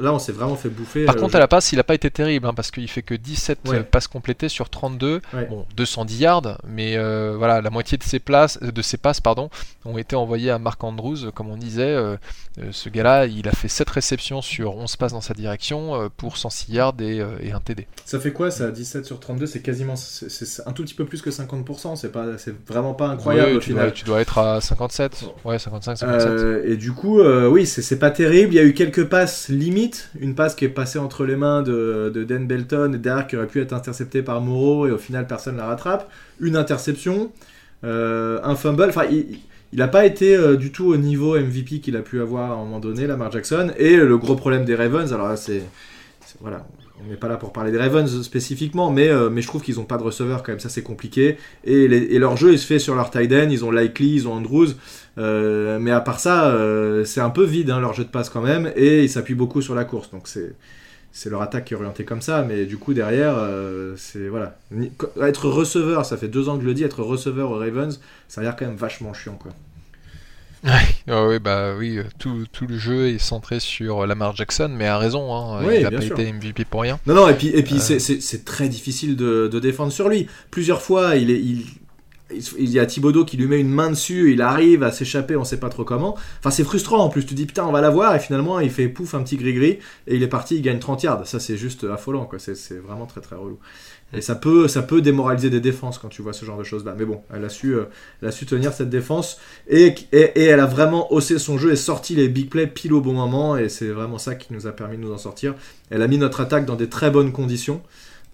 là 0.00 0.14
on 0.14 0.18
s'est 0.18 0.32
vraiment 0.32 0.56
fait 0.56 0.70
bouffer. 0.70 1.04
Par 1.04 1.16
euh, 1.16 1.20
contre, 1.20 1.36
à 1.36 1.38
la 1.38 1.48
passe, 1.48 1.72
il 1.72 1.76
n'a 1.76 1.84
pas 1.84 1.94
été 1.94 2.10
terrible 2.10 2.46
hein, 2.46 2.54
parce 2.54 2.70
qu'il 2.70 2.88
fait 2.88 3.02
que 3.02 3.14
17 3.14 3.60
passes 3.90 4.08
complétées 4.08 4.48
sur 4.48 4.70
32. 4.70 5.20
Bon, 5.50 5.66
210 5.76 6.18
yards, 6.18 6.58
mais 6.66 6.96
euh, 6.96 7.34
voilà, 7.36 7.60
la 7.60 7.70
moitié 7.70 7.98
de 7.98 8.02
ses, 8.02 8.18
places, 8.18 8.58
de 8.60 8.82
ses 8.82 8.96
passes 8.96 9.20
pardon, 9.20 9.50
ont 9.84 9.98
été 9.98 10.16
envoyées 10.16 10.50
à 10.50 10.58
Marc 10.58 10.82
Andrews. 10.84 11.30
Comme 11.32 11.50
on 11.50 11.58
disait, 11.58 11.82
euh, 11.82 12.16
ce 12.70 12.88
gars-là, 12.88 13.26
il 13.26 13.46
a 13.46 13.52
fait 13.52 13.68
7 13.68 13.90
réceptions 13.90 14.40
sur 14.40 14.74
11 14.76 14.96
passes 14.96 15.12
dans 15.12 15.20
sa 15.20 15.34
direction 15.34 16.10
pour 16.16 16.38
106 16.38 16.72
yards 16.72 16.94
et, 17.00 17.22
et, 17.40 17.52
un 17.52 17.60
TD. 17.60 17.86
Ça 18.06 18.18
fait 18.18 18.32
quoi 18.32 18.50
ça 18.50 18.70
17 18.70 19.04
sur 19.04 19.20
32 19.20 19.46
C'est 19.46 19.60
quasiment. 19.60 19.96
C'est 19.96 20.66
un 20.66 20.72
tout 20.72 20.82
petit 20.82 20.94
peu 20.94 21.04
plus 21.04 21.20
que 21.20 21.25
50%, 21.30 21.96
c'est 21.96 22.12
pas, 22.12 22.38
c'est 22.38 22.54
vraiment 22.66 22.94
pas 22.94 23.08
incroyable 23.08 23.56
au 23.56 23.58
tu 23.58 23.70
final. 23.70 23.86
Dois, 23.86 23.92
tu 23.92 24.04
dois 24.04 24.20
être 24.20 24.38
à 24.38 24.60
57, 24.60 25.24
ouais 25.44 25.58
55, 25.58 25.96
57. 25.96 26.30
Euh, 26.30 26.62
et 26.64 26.76
du 26.76 26.92
coup, 26.92 27.20
euh, 27.20 27.48
oui, 27.48 27.66
c'est 27.66 27.98
pas 27.98 28.10
terrible. 28.10 28.52
Il 28.52 28.56
y 28.56 28.60
a 28.60 28.64
eu 28.64 28.74
quelques 28.74 29.04
passes 29.04 29.48
limites, 29.48 30.10
une 30.18 30.34
passe 30.34 30.54
qui 30.54 30.64
est 30.64 30.70
passée 30.70 30.98
entre 30.98 31.24
les 31.24 31.36
mains 31.36 31.62
de, 31.62 32.10
de 32.14 32.24
Dan 32.24 32.46
Belton 32.46 32.92
et 32.94 32.98
derrière 32.98 33.26
qui 33.26 33.36
aurait 33.36 33.46
pu 33.46 33.60
être 33.60 33.72
interceptée 33.72 34.22
par 34.22 34.40
Moreau 34.40 34.86
et 34.86 34.90
au 34.90 34.98
final 34.98 35.26
personne 35.26 35.56
la 35.56 35.66
rattrape. 35.66 36.10
Une 36.40 36.56
interception, 36.56 37.30
euh, 37.84 38.40
un 38.42 38.54
fumble. 38.54 38.84
Enfin, 38.88 39.04
il, 39.10 39.38
il 39.72 39.78
n'a 39.80 39.88
pas 39.88 40.06
été 40.06 40.56
du 40.56 40.70
tout 40.70 40.86
au 40.86 40.96
niveau 40.96 41.38
MVP 41.38 41.80
qu'il 41.80 41.96
a 41.96 42.00
pu 42.00 42.20
avoir 42.20 42.52
à 42.52 42.54
un 42.54 42.58
moment 42.58 42.80
donné, 42.80 43.06
Lamar 43.06 43.32
Jackson. 43.32 43.72
Et 43.78 43.96
le 43.96 44.16
gros 44.16 44.36
problème 44.36 44.64
des 44.64 44.74
Ravens, 44.74 45.12
alors 45.12 45.28
là, 45.28 45.36
c'est 45.36 45.62
voilà, 46.40 46.66
on 47.04 47.10
n'est 47.10 47.16
pas 47.16 47.28
là 47.28 47.36
pour 47.36 47.52
parler 47.52 47.70
des 47.70 47.78
Ravens 47.78 48.22
spécifiquement, 48.22 48.90
mais, 48.90 49.08
euh, 49.08 49.30
mais 49.30 49.42
je 49.42 49.46
trouve 49.46 49.62
qu'ils 49.62 49.76
n'ont 49.76 49.84
pas 49.84 49.98
de 49.98 50.02
receveur 50.02 50.42
quand 50.42 50.52
même, 50.52 50.60
ça 50.60 50.68
c'est 50.68 50.82
compliqué. 50.82 51.36
Et, 51.64 51.88
leur 52.18 52.36
jeu 52.36 52.52
il 52.52 52.58
se 52.58 52.66
fait 52.66 52.78
sur 52.78 52.94
leur 52.94 53.10
tight 53.10 53.32
end, 53.32 53.48
ils 53.50 53.64
ont 53.64 53.70
Likely, 53.70 54.14
ils 54.14 54.28
ont 54.28 54.32
Andrews, 54.32 54.68
euh, 55.18 55.78
mais 55.78 55.90
à 55.90 56.00
part 56.00 56.20
ça, 56.20 56.48
euh, 56.48 57.04
c'est 57.04 57.20
un 57.20 57.30
peu 57.30 57.44
vide 57.44 57.70
hein, 57.70 57.80
leur 57.80 57.92
jeu 57.92 58.04
de 58.04 58.08
passe 58.08 58.30
quand 58.30 58.42
même, 58.42 58.72
et 58.76 59.04
ils 59.04 59.10
s'appuient 59.10 59.34
beaucoup 59.34 59.62
sur 59.62 59.74
la 59.74 59.84
course, 59.84 60.10
donc 60.10 60.28
c'est 60.28 60.54
c'est 61.12 61.30
leur 61.30 61.40
attaque 61.40 61.64
qui 61.64 61.72
est 61.72 61.76
orientée 61.78 62.04
comme 62.04 62.20
ça, 62.20 62.44
mais 62.46 62.66
du 62.66 62.76
coup 62.76 62.92
derrière, 62.92 63.36
c'est 63.96 64.28
voilà, 64.28 64.58
être 65.22 65.48
receveur, 65.48 66.04
ça 66.04 66.18
fait 66.18 66.28
deux 66.28 66.50
ans 66.50 66.56
que 66.56 66.62
je 66.62 66.66
le 66.66 66.74
dis, 66.74 66.84
être 66.84 67.02
receveur 67.02 67.52
aux 67.52 67.58
Ravens, 67.58 68.00
ça 68.28 68.42
a 68.42 68.44
l'air 68.44 68.54
quand 68.54 68.66
même 68.66 68.76
vachement 68.76 69.14
chiant 69.14 69.38
quoi. 69.40 69.52
Ah 71.08 71.26
oui, 71.26 71.38
bah 71.38 71.74
oui, 71.78 72.00
tout, 72.18 72.44
tout, 72.52 72.66
le 72.66 72.78
jeu 72.78 73.08
est 73.08 73.18
centré 73.18 73.60
sur 73.60 74.06
Lamar 74.06 74.34
Jackson, 74.34 74.70
mais 74.70 74.86
a 74.86 74.98
raison, 74.98 75.34
hein, 75.34 75.62
il 75.72 75.82
n'a 75.82 75.90
pas 75.90 76.04
été 76.04 76.32
MVP 76.32 76.64
pour 76.64 76.82
rien. 76.82 76.98
Non, 77.06 77.14
non, 77.14 77.28
et 77.28 77.34
puis, 77.34 77.48
et 77.48 77.62
puis 77.62 77.76
euh. 77.76 77.98
c'est 77.98 78.44
très 78.44 78.68
difficile 78.68 79.16
de, 79.16 79.48
de, 79.48 79.60
défendre 79.60 79.92
sur 79.92 80.08
lui. 80.08 80.26
Plusieurs 80.50 80.82
fois, 80.82 81.16
il 81.16 81.30
est, 81.30 81.40
il, 81.40 81.64
il 82.58 82.70
y 82.70 82.80
a 82.80 82.86
Thibodeau 82.86 83.24
qui 83.24 83.36
lui 83.36 83.46
met 83.46 83.60
une 83.60 83.70
main 83.70 83.90
dessus, 83.90 84.32
il 84.32 84.42
arrive 84.42 84.82
à 84.82 84.90
s'échapper, 84.90 85.36
on 85.36 85.44
sait 85.44 85.60
pas 85.60 85.68
trop 85.68 85.84
comment. 85.84 86.16
Enfin, 86.40 86.50
c'est 86.50 86.64
frustrant 86.64 86.98
en 86.98 87.08
plus. 87.08 87.24
Tu 87.24 87.34
dis 87.34 87.46
putain, 87.46 87.64
on 87.64 87.72
va 87.72 87.80
la 87.80 87.90
voir, 87.90 88.14
et 88.14 88.18
finalement, 88.18 88.58
il 88.58 88.70
fait 88.70 88.88
pouf 88.88 89.14
un 89.14 89.22
petit 89.22 89.36
gris-gris, 89.36 89.78
et 90.06 90.16
il 90.16 90.22
est 90.22 90.28
parti, 90.28 90.56
il 90.56 90.62
gagne 90.62 90.78
30 90.78 91.02
yards. 91.04 91.26
Ça, 91.26 91.38
c'est 91.38 91.56
juste 91.56 91.84
affolant, 91.84 92.24
quoi. 92.24 92.38
C'est 92.38 92.78
vraiment 92.78 93.06
très 93.06 93.20
très 93.20 93.36
relou. 93.36 93.58
Et 94.12 94.20
ça 94.20 94.36
peut, 94.36 94.68
ça 94.68 94.82
peut 94.82 95.02
démoraliser 95.02 95.50
des 95.50 95.60
défenses 95.60 95.98
quand 95.98 96.08
tu 96.08 96.22
vois 96.22 96.32
ce 96.32 96.44
genre 96.44 96.58
de 96.58 96.64
choses-là. 96.64 96.94
Mais 96.96 97.04
bon, 97.04 97.22
elle 97.34 97.44
a 97.44 97.48
su, 97.48 97.74
euh, 97.74 97.84
elle 98.22 98.28
a 98.28 98.32
su 98.32 98.46
tenir 98.46 98.72
cette 98.72 98.88
défense, 98.88 99.38
et, 99.68 99.94
et, 100.12 100.44
elle 100.44 100.60
a 100.60 100.66
vraiment 100.66 101.12
haussé 101.12 101.38
son 101.38 101.58
jeu 101.58 101.72
et 101.72 101.76
sorti 101.76 102.14
les 102.14 102.28
big 102.28 102.48
plays 102.48 102.68
pile 102.68 102.92
au 102.92 103.00
bon 103.00 103.12
moment, 103.12 103.56
et 103.56 103.68
c'est 103.68 103.88
vraiment 103.88 104.18
ça 104.18 104.36
qui 104.36 104.52
nous 104.52 104.66
a 104.66 104.72
permis 104.72 104.96
de 104.96 105.02
nous 105.02 105.12
en 105.12 105.18
sortir. 105.18 105.54
Elle 105.90 106.02
a 106.02 106.08
mis 106.08 106.18
notre 106.18 106.40
attaque 106.40 106.66
dans 106.66 106.76
des 106.76 106.88
très 106.88 107.10
bonnes 107.10 107.32
conditions. 107.32 107.82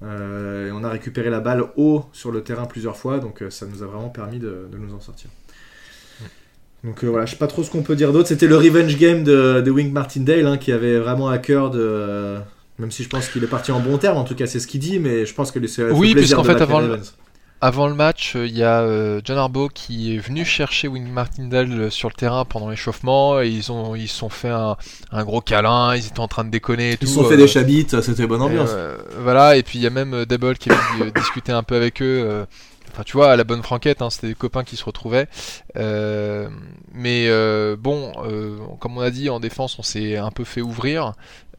Euh, 0.04 0.68
et 0.68 0.72
on 0.72 0.82
a 0.82 0.90
récupéré 0.90 1.30
la 1.30 1.40
balle 1.40 1.64
haut 1.76 2.04
sur 2.12 2.32
le 2.32 2.42
terrain 2.42 2.66
plusieurs 2.66 2.96
fois, 2.96 3.18
donc 3.18 3.40
euh, 3.40 3.50
ça 3.50 3.66
nous 3.66 3.82
a 3.82 3.86
vraiment 3.86 4.08
permis 4.08 4.40
de, 4.40 4.66
nous 4.76 4.94
en 4.94 5.00
sortir. 5.00 5.30
Donc 6.82 7.04
voilà, 7.04 7.26
je 7.26 7.32
sais 7.32 7.38
pas 7.38 7.46
trop 7.46 7.62
ce 7.62 7.70
qu'on 7.70 7.82
peut 7.82 7.94
dire 7.94 8.12
d'autre. 8.12 8.26
C'était 8.26 8.48
le 8.48 8.56
revenge 8.56 8.98
game 8.98 9.22
de, 9.22 9.70
Wink 9.70 9.92
Martindale 9.92 10.46
hein, 10.46 10.58
qui 10.58 10.72
avait 10.72 10.98
vraiment 10.98 11.28
à 11.28 11.38
cœur 11.38 11.70
de. 11.70 12.38
Même 12.78 12.90
si 12.90 13.02
je 13.02 13.08
pense 13.08 13.28
qu'il 13.28 13.44
est 13.44 13.48
parti 13.48 13.72
en 13.72 13.80
bon 13.80 13.98
terme, 13.98 14.16
en 14.16 14.24
tout 14.24 14.34
cas 14.34 14.46
c'est 14.46 14.60
ce 14.60 14.66
qu'il 14.66 14.80
dit, 14.80 14.98
mais 14.98 15.26
je 15.26 15.34
pense 15.34 15.50
que 15.50 15.64
c'est 15.66 15.90
oui, 15.90 16.14
puisqu'en 16.14 16.44
fait 16.44 16.60
avant, 16.60 16.80
avant 17.62 17.86
le 17.86 17.94
match, 17.94 18.34
euh, 18.34 18.44
il 18.44 18.58
y 18.58 18.64
a 18.64 18.80
euh, 18.80 19.20
John 19.22 19.38
Arbo 19.38 19.68
qui 19.68 20.16
est 20.16 20.18
venu 20.18 20.44
chercher 20.44 20.88
Wing 20.88 21.06
Martindale 21.06 21.70
euh, 21.70 21.90
sur 21.90 22.08
le 22.08 22.14
terrain 22.14 22.44
pendant 22.44 22.68
l'échauffement 22.68 23.40
et 23.40 23.48
ils 23.48 23.70
ont 23.70 23.94
ils 23.94 24.08
sont 24.08 24.28
fait 24.28 24.50
un, 24.50 24.76
gros 25.22 25.40
câlin, 25.40 25.94
ils 25.94 26.08
étaient 26.08 26.18
en 26.18 26.26
train 26.26 26.42
de 26.42 26.50
déconner. 26.50 26.98
ils 27.00 27.06
se 27.06 27.14
sont 27.14 27.22
fait 27.22 27.36
des 27.36 27.46
chabites, 27.46 28.00
c'était 28.00 28.26
bonne 28.26 28.42
ambiance. 28.42 28.74
voilà, 29.20 29.56
et 29.56 29.62
puis 29.62 29.78
il 29.78 29.82
y 29.82 29.86
a 29.86 29.90
même 29.90 30.24
Debol 30.24 30.58
qui 30.58 30.70
venu 30.70 31.12
discuter 31.12 31.52
un 31.52 31.62
peu 31.62 31.76
avec 31.76 32.02
eux. 32.02 32.44
Enfin, 32.92 33.04
tu 33.04 33.16
vois, 33.16 33.30
à 33.30 33.36
la 33.36 33.44
bonne 33.44 33.62
franquette, 33.62 34.02
hein, 34.02 34.10
c'était 34.10 34.26
des 34.26 34.34
copains 34.34 34.64
qui 34.64 34.76
se 34.76 34.84
retrouvaient. 34.84 35.28
mais 36.92 37.28
bon, 37.76 38.12
comme 38.80 38.98
on 38.98 39.02
a 39.02 39.10
dit, 39.10 39.30
en 39.30 39.38
défense, 39.38 39.78
on 39.78 39.82
s'est 39.82 40.16
un 40.16 40.32
peu 40.32 40.42
fait 40.42 40.62
ouvrir. 40.62 41.12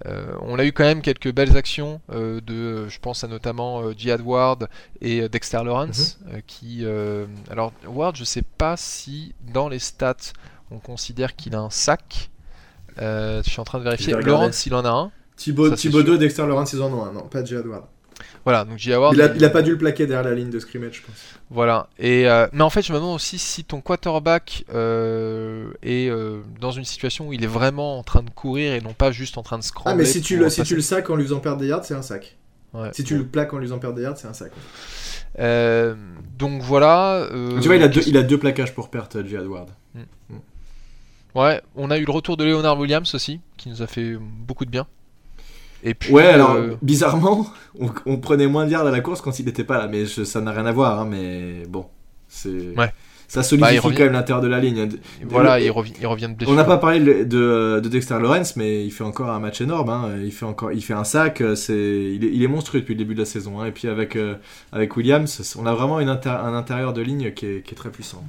Euh, 0.05 0.33
on 0.41 0.59
a 0.59 0.65
eu 0.65 0.73
quand 0.73 0.83
même 0.83 1.01
quelques 1.01 1.33
belles 1.33 1.55
actions 1.55 2.01
euh, 2.11 2.41
de, 2.41 2.89
je 2.89 2.99
pense 2.99 3.23
à 3.23 3.27
notamment 3.27 3.81
euh, 3.81 3.93
Jihad 3.97 4.21
Ward 4.21 4.67
et 5.01 5.29
Dexter 5.29 5.61
Lawrence, 5.63 6.19
mhm. 6.25 6.41
qui, 6.45 6.85
alors 7.49 7.71
Ward, 7.87 8.15
je 8.15 8.23
sais 8.23 8.43
pas 8.57 8.75
si 8.77 9.33
dans 9.53 9.69
les 9.69 9.79
stats 9.79 10.33
on 10.71 10.79
considère 10.79 11.35
qu'il 11.35 11.55
a 11.55 11.59
un 11.59 11.69
sac. 11.69 12.29
je 12.97 13.41
suis 13.43 13.59
en 13.59 13.63
train 13.63 13.79
de 13.79 13.83
vérifier. 13.83 14.13
Lawrence, 14.13 14.65
il 14.65 14.73
en 14.73 14.85
a 14.85 14.89
un. 14.89 15.11
Thibaut, 15.35 15.69
Dexter 15.69 16.45
Lawrence, 16.45 16.73
ils 16.73 16.81
en 16.81 16.91
ont 16.93 17.05
un. 17.05 17.11
Non, 17.11 17.23
pas 17.23 17.43
Jihad 17.43 17.65
Ward. 17.65 17.85
Voilà, 18.43 18.65
donc 18.65 18.77
J.A. 18.77 19.11
Il 19.13 19.21
a, 19.21 19.49
pas 19.49 19.61
dû 19.61 19.71
le 19.71 19.77
plaquer 19.77 20.05
derrière 20.05 20.27
la 20.27 20.35
ligne 20.35 20.49
de 20.49 20.59
scrimmage, 20.59 20.97
je 20.97 21.01
pense. 21.01 21.15
Voilà. 21.49 21.87
Et 21.99 22.27
euh, 22.27 22.47
mais 22.51 22.63
en 22.63 22.69
fait, 22.69 22.81
je 22.81 22.91
me 22.91 22.97
demande 22.97 23.15
aussi 23.15 23.37
si 23.37 23.63
ton 23.63 23.81
quarterback 23.81 24.65
euh, 24.73 25.71
est 25.81 26.09
euh, 26.09 26.41
dans 26.59 26.71
une 26.71 26.83
situation 26.83 27.27
où 27.27 27.33
il 27.33 27.43
est 27.43 27.47
vraiment 27.47 27.99
en 27.99 28.03
train 28.03 28.23
de 28.23 28.29
courir 28.29 28.73
et 28.73 28.81
non 28.81 28.93
pas 28.93 29.11
juste 29.11 29.37
en 29.37 29.43
train 29.43 29.57
de 29.57 29.63
scrambler. 29.63 29.93
Ah, 29.93 29.95
mais 29.95 30.05
si 30.05 30.21
tu 30.21 30.37
le, 30.37 30.49
si 30.49 30.63
tu 30.63 30.75
le 30.75 30.81
sacs 30.81 31.09
en 31.09 31.15
lui 31.15 31.23
faisant 31.23 31.39
perdre 31.39 31.59
des 31.59 31.67
yards, 31.67 31.85
c'est 31.85 31.95
un 31.95 32.01
sac. 32.01 32.37
si 32.91 33.03
tu 33.03 33.17
le 33.17 33.25
plaques 33.25 33.53
en 33.53 33.57
lui 33.57 33.67
faisant 33.67 33.79
perdre 33.79 33.95
des 33.95 34.03
yards, 34.03 34.17
c'est 34.17 34.27
un 34.27 34.33
sac. 34.33 34.51
donc 36.37 36.61
voilà. 36.61 37.27
tu 37.31 37.67
vois, 37.67 37.75
il 37.75 37.83
a, 37.83 37.87
deux, 37.87 38.01
il 38.07 38.17
a 38.17 38.23
deux 38.23 38.37
plaquages 38.37 38.73
pour 38.73 38.89
perdre, 38.89 39.23
J. 39.25 39.37
Ward. 39.37 39.69
Mm. 39.93 40.01
Mm. 40.29 40.39
Ouais, 41.35 41.61
on 41.75 41.89
a 41.89 41.97
eu 41.97 42.05
le 42.05 42.11
retour 42.11 42.37
de 42.37 42.43
Leonard 42.43 42.77
Williams 42.77 43.15
aussi, 43.15 43.39
qui 43.57 43.69
nous 43.69 43.81
a 43.81 43.87
fait 43.87 44.15
beaucoup 44.19 44.65
de 44.65 44.69
bien 44.69 44.85
ouais, 46.09 46.25
alors 46.25 46.51
euh, 46.51 46.75
bizarrement, 46.81 47.47
on, 48.05 48.17
prenait 48.17 48.47
moins 48.47 48.65
de 48.65 48.71
yards 48.71 48.87
à 48.87 48.91
la 48.91 49.01
course 49.01 49.21
quand 49.21 49.39
il 49.39 49.45
n'était 49.45 49.63
pas 49.63 49.77
là, 49.77 49.87
mais 49.87 50.05
ça 50.05 50.41
n'a 50.41 50.51
rien 50.51 50.65
à 50.65 50.71
voir. 50.71 50.99
Hein, 50.99 51.07
mais 51.09 51.63
bon, 51.67 51.85
c'est. 52.27 52.75
Ça 53.33 53.41
solidifie 53.41 53.77
bah, 53.77 53.93
quand 53.97 54.03
même 54.03 54.13
l'intérieur 54.13 54.43
de 54.43 54.47
la 54.47 54.59
ligne. 54.59 54.89
Voilà, 55.23 55.59
il, 55.59 55.71
revient, 55.71 55.93
il 55.99 56.05
revient 56.05 56.29
de 56.29 56.35
blessure. 56.35 56.53
On 56.53 56.55
n'a 56.55 56.65
pas 56.65 56.77
parlé 56.77 57.25
de, 57.25 57.81
Dexter 57.83 58.19
Lawrence, 58.19 58.55
mais 58.55 58.85
il 58.85 58.91
fait 58.91 59.03
encore 59.03 59.29
un 59.31 59.39
match 59.39 59.59
énorme. 59.59 59.89
Hein. 59.89 60.11
Il, 60.23 60.31
fait 60.31 60.45
encore, 60.45 60.71
il 60.71 60.83
fait 60.83 60.93
un 60.93 61.03
sac. 61.03 61.41
C'est, 61.55 61.73
il, 61.73 62.43
est, 62.43 62.47
monstrueux 62.47 62.81
depuis 62.81 62.93
le 62.93 62.99
début 62.99 63.15
de 63.15 63.21
la 63.21 63.25
saison. 63.25 63.59
Hein. 63.59 63.65
Et 63.65 63.71
puis 63.71 63.87
avec, 63.87 64.15
euh, 64.17 64.35
avec 64.71 64.95
Williams, 64.95 65.55
on 65.59 65.65
a 65.65 65.73
vraiment 65.73 65.99
une 65.99 66.09
un 66.09 66.53
intérieur 66.53 66.93
de 66.93 67.01
ligne 67.01 67.33
qui 67.33 67.47
est, 67.47 67.61
qui 67.65 67.73
est 67.73 67.77
très 67.77 67.89
puissant. 67.89 68.23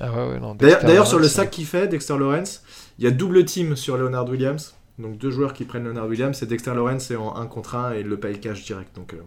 Ah 0.00 0.10
ouais, 0.28 0.38
D'ailleurs, 0.82 1.08
sur 1.08 1.18
le 1.18 1.26
sac 1.26 1.50
qu'il 1.50 1.66
fait, 1.66 1.88
Dexter 1.88 2.16
Lawrence, 2.16 2.62
il 3.00 3.04
y 3.04 3.08
a 3.08 3.10
double 3.10 3.44
team 3.44 3.74
sur 3.74 3.96
Leonard 3.96 4.28
Williams. 4.28 4.76
Donc 5.02 5.18
deux 5.18 5.30
joueurs 5.30 5.52
qui 5.52 5.64
prennent 5.64 5.84
Leonard 5.84 6.06
Williams, 6.06 6.36
c'est 6.38 6.46
Dexter 6.46 6.74
Lawrence 6.74 7.04
c'est 7.04 7.16
en 7.16 7.36
1 7.36 7.46
contre 7.46 7.74
1 7.74 7.94
et 7.94 8.00
il 8.00 8.06
le 8.06 8.16
paye 8.18 8.38
cash 8.40 8.64
direct. 8.64 8.94
Donc 8.94 9.12
euh, 9.12 9.18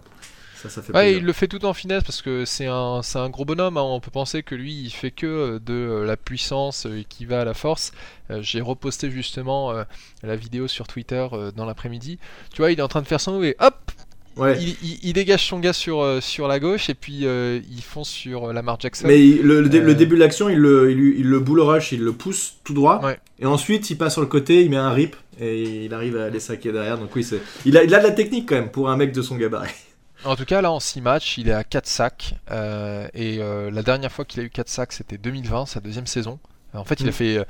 ça, 0.56 0.70
ça 0.70 0.82
fait 0.82 0.96
ouais, 0.96 1.18
il 1.18 1.24
le 1.24 1.34
fait 1.34 1.48
tout 1.48 1.64
en 1.66 1.74
finesse 1.74 2.04
parce 2.04 2.22
que 2.22 2.46
c'est 2.46 2.68
un, 2.68 3.02
un 3.14 3.30
gros 3.30 3.46
bonhomme. 3.46 3.78
Hein. 3.78 3.84
On 3.84 4.00
peut 4.00 4.12
penser 4.12 4.42
que 4.42 4.56
lui, 4.56 4.74
il 4.74 4.90
fait 4.90 5.12
que 5.12 5.28
euh, 5.28 5.60
de 5.60 5.74
euh, 5.74 6.06
la 6.06 6.18
puissance 6.18 6.88
qui 7.10 7.26
va 7.26 7.42
à 7.42 7.46
la 7.46 7.54
force. 7.54 7.92
J'ai 8.40 8.62
reposté 8.62 9.12
justement 9.12 9.72
la 10.24 10.36
vidéo 10.36 10.68
sur 10.68 10.88
Twitter 10.88 11.28
dans 11.56 11.66
l'après-midi. 11.66 12.18
Tu 12.52 12.64
vois, 12.64 12.72
il 12.72 12.80
est 12.80 12.82
en 12.82 12.88
train 12.88 13.04
de 13.04 13.08
faire 13.08 13.22
son 13.22 13.44
et 13.44 13.56
hop, 13.60 13.92
il, 15.04 15.14
dégage 15.14 15.48
son 15.48 15.60
gars 15.60 15.74
sur, 15.74 16.02
euh, 16.02 16.20
sur 16.20 16.48
la 16.48 16.60
gauche 16.60 16.90
et 16.90 16.94
puis 16.94 17.26
euh, 17.26 17.60
ils 17.70 17.82
fonce 17.82 18.10
sur 18.10 18.46
euh, 18.46 18.54
Lamar 18.54 18.80
Jackson. 18.80 19.06
Mais 19.08 19.18
le, 19.18 19.68
début 19.68 20.16
de 20.16 20.20
l'action, 20.20 20.50
il 20.50 20.58
le, 20.58 20.92
il, 20.92 21.28
le 21.28 21.40
bull 21.40 21.62
rush, 21.62 21.92
il 21.92 22.02
le 22.02 22.12
pousse 22.12 22.58
tout 22.64 22.74
droit. 22.74 23.02
Et 23.40 23.46
ensuite, 23.46 23.90
il 23.90 23.98
passe 23.98 24.14
sur 24.14 24.22
le 24.22 24.28
côté, 24.28 24.64
il 24.64 24.70
met 24.70 24.78
un 24.78 24.92
rip 24.92 25.16
et 25.40 25.86
il 25.86 25.94
arrive 25.94 26.18
à 26.18 26.30
les 26.30 26.40
saquer 26.40 26.72
derrière. 26.72 26.98
Donc 26.98 27.16
oui, 27.16 27.28
il 27.66 27.78
a, 27.78 27.84
il 27.84 27.94
a 27.94 28.00
de 28.00 28.04
la 28.04 28.12
technique 28.12 28.50
quand 28.50 28.56
même 28.56 28.72
pour 28.72 28.90
un 28.90 28.98
mec 28.98 29.12
de 29.12 29.22
son 29.22 29.36
gabarit. 29.36 29.72
En 30.24 30.36
tout 30.36 30.46
cas, 30.46 30.62
là, 30.62 30.72
en 30.72 30.80
6 30.80 31.02
matchs, 31.02 31.38
il 31.38 31.50
est 31.50 31.54
à 31.54 31.64
4 31.64 31.86
sacs. 31.86 32.36
et 33.14 33.38
la 33.38 33.84
dernière 33.84 34.12
fois 34.12 34.26
qu'il 34.26 34.42
a 34.42 34.44
eu 34.44 34.50
4 34.50 34.70
sacs, 34.70 34.94
c'était 34.94 35.18
2020, 35.18 35.66
sa 35.66 35.80
deuxième 35.82 36.08
saison. 36.08 36.40
En 36.78 36.84
fait, 36.84 37.00
il 37.00 37.08
a 37.08 37.10
mm. 37.10 37.14
fait 37.14 37.38
euh, 37.38 37.44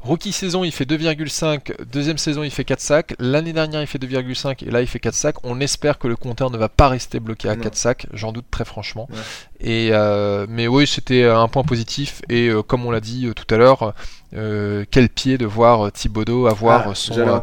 rookie 0.00 0.32
saison, 0.32 0.64
il 0.64 0.72
fait 0.72 0.84
2,5, 0.84 1.84
deuxième 1.84 2.18
saison, 2.18 2.42
il 2.42 2.50
fait 2.50 2.64
4 2.64 2.80
sacs, 2.80 3.14
l'année 3.18 3.52
dernière, 3.52 3.80
il 3.80 3.86
fait 3.86 3.98
2,5 3.98 4.64
et 4.66 4.70
là, 4.70 4.80
il 4.80 4.86
fait 4.86 5.00
4 5.00 5.14
sacs. 5.14 5.36
On 5.44 5.60
espère 5.60 5.98
que 5.98 6.08
le 6.08 6.16
compteur 6.16 6.50
ne 6.50 6.58
va 6.58 6.68
pas 6.68 6.88
rester 6.88 7.20
bloqué 7.20 7.48
à 7.48 7.56
4 7.56 7.74
sacs, 7.74 8.06
j'en 8.12 8.32
doute 8.32 8.46
très 8.50 8.64
franchement. 8.64 9.08
Et 9.60 9.90
euh, 9.92 10.46
mais 10.48 10.68
oui, 10.68 10.86
c'était 10.86 11.24
un 11.24 11.48
point 11.48 11.64
positif 11.64 12.22
et 12.28 12.48
euh, 12.48 12.62
comme 12.62 12.86
on 12.86 12.90
l'a 12.90 13.00
dit 13.00 13.30
tout 13.34 13.54
à 13.54 13.58
l'heure, 13.58 13.94
euh, 14.32 14.84
quel 14.92 15.08
pied 15.08 15.38
de 15.38 15.44
voir 15.46 15.86
euh, 15.86 15.90
Thibodeau 15.90 16.46
avoir 16.46 16.90
ah, 16.90 16.94
son 16.94 17.18
euh, 17.18 17.40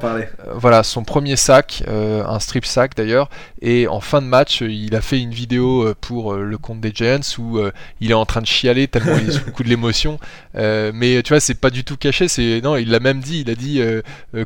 voilà 0.55 0.83
son 0.83 1.03
premier 1.03 1.35
sac, 1.35 1.83
un 1.87 2.39
strip 2.39 2.65
sac 2.65 2.95
d'ailleurs, 2.95 3.29
et 3.61 3.87
en 3.87 3.99
fin 3.99 4.21
de 4.21 4.27
match 4.27 4.61
il 4.61 4.95
a 4.95 5.01
fait 5.01 5.19
une 5.19 5.31
vidéo 5.31 5.93
pour 5.99 6.35
le 6.35 6.57
compte 6.57 6.79
des 6.79 6.91
Giants 6.93 7.19
où 7.39 7.59
il 7.99 8.11
est 8.11 8.15
en 8.15 8.25
train 8.25 8.41
de 8.41 8.47
chialer 8.47 8.87
tellement 8.87 9.17
il 9.17 9.27
est 9.27 9.33
sous 9.33 9.45
le 9.45 9.51
coup 9.51 9.63
de 9.63 9.69
l'émotion. 9.69 10.17
mais 10.53 11.21
tu 11.23 11.33
vois 11.33 11.41
c'est 11.41 11.59
pas 11.59 11.69
du 11.69 11.83
tout 11.83 11.97
caché, 11.97 12.29
c'est 12.29 12.61
non 12.63 12.77
il 12.77 12.89
l'a 12.89 13.01
même 13.01 13.19
dit, 13.19 13.41
il 13.41 13.49
a 13.49 13.55
dit 13.55 13.81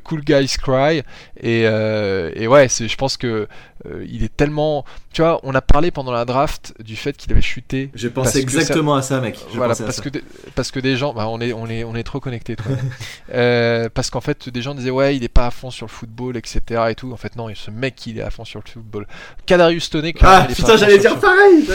cool 0.03 0.21
guys 0.21 0.55
cry 0.59 1.03
et, 1.39 1.61
et 1.61 2.47
ouais 2.47 2.67
je 2.69 2.95
pense 2.95 3.17
que 3.17 3.47
euh, 3.87 4.05
il 4.09 4.23
est 4.23 4.35
tellement. 4.35 4.85
Tu 5.13 5.21
vois, 5.21 5.39
on 5.43 5.55
a 5.55 5.61
parlé 5.61 5.91
pendant 5.91 6.11
la 6.11 6.25
draft 6.25 6.73
du 6.81 6.95
fait 6.95 7.15
qu'il 7.17 7.31
avait 7.31 7.41
chuté. 7.41 7.60
J'ai 7.93 8.09
pensé 8.09 8.39
exactement 8.39 8.95
à 8.95 9.01
ça, 9.01 9.21
mec. 9.21 9.39
Voilà, 9.53 9.75
parce 9.75 10.01
que, 10.01 10.09
parce 10.55 10.71
que 10.71 10.79
des 10.79 10.97
gens. 10.97 11.13
Bah, 11.13 11.27
on, 11.27 11.39
est, 11.41 11.53
on, 11.53 11.67
est, 11.67 11.83
on 11.83 11.95
est 11.95 12.03
trop 12.03 12.19
connectés, 12.19 12.55
euh, 13.33 13.89
parce 13.93 14.09
qu'en 14.09 14.21
fait, 14.21 14.49
des 14.49 14.61
gens 14.61 14.75
disaient, 14.75 14.89
ouais, 14.91 15.15
il 15.15 15.23
est 15.23 15.29
pas 15.29 15.47
à 15.47 15.51
fond 15.51 15.71
sur 15.71 15.85
le 15.85 15.91
football, 15.91 16.37
etc. 16.37 16.61
Et 16.89 16.95
tout. 16.95 17.11
En 17.11 17.17
fait, 17.17 17.35
non, 17.35 17.47
ce 17.53 17.71
mec, 17.71 18.05
il 18.07 18.19
est 18.19 18.21
à 18.21 18.29
fond 18.29 18.45
sur 18.45 18.61
le 18.63 18.69
football. 18.69 19.07
Kadarius 19.45 19.89
Toney. 19.89 20.13
Ah, 20.21 20.47
putain, 20.53 20.77
j'allais 20.77 20.97
dire 20.97 21.19
pareil 21.19 21.67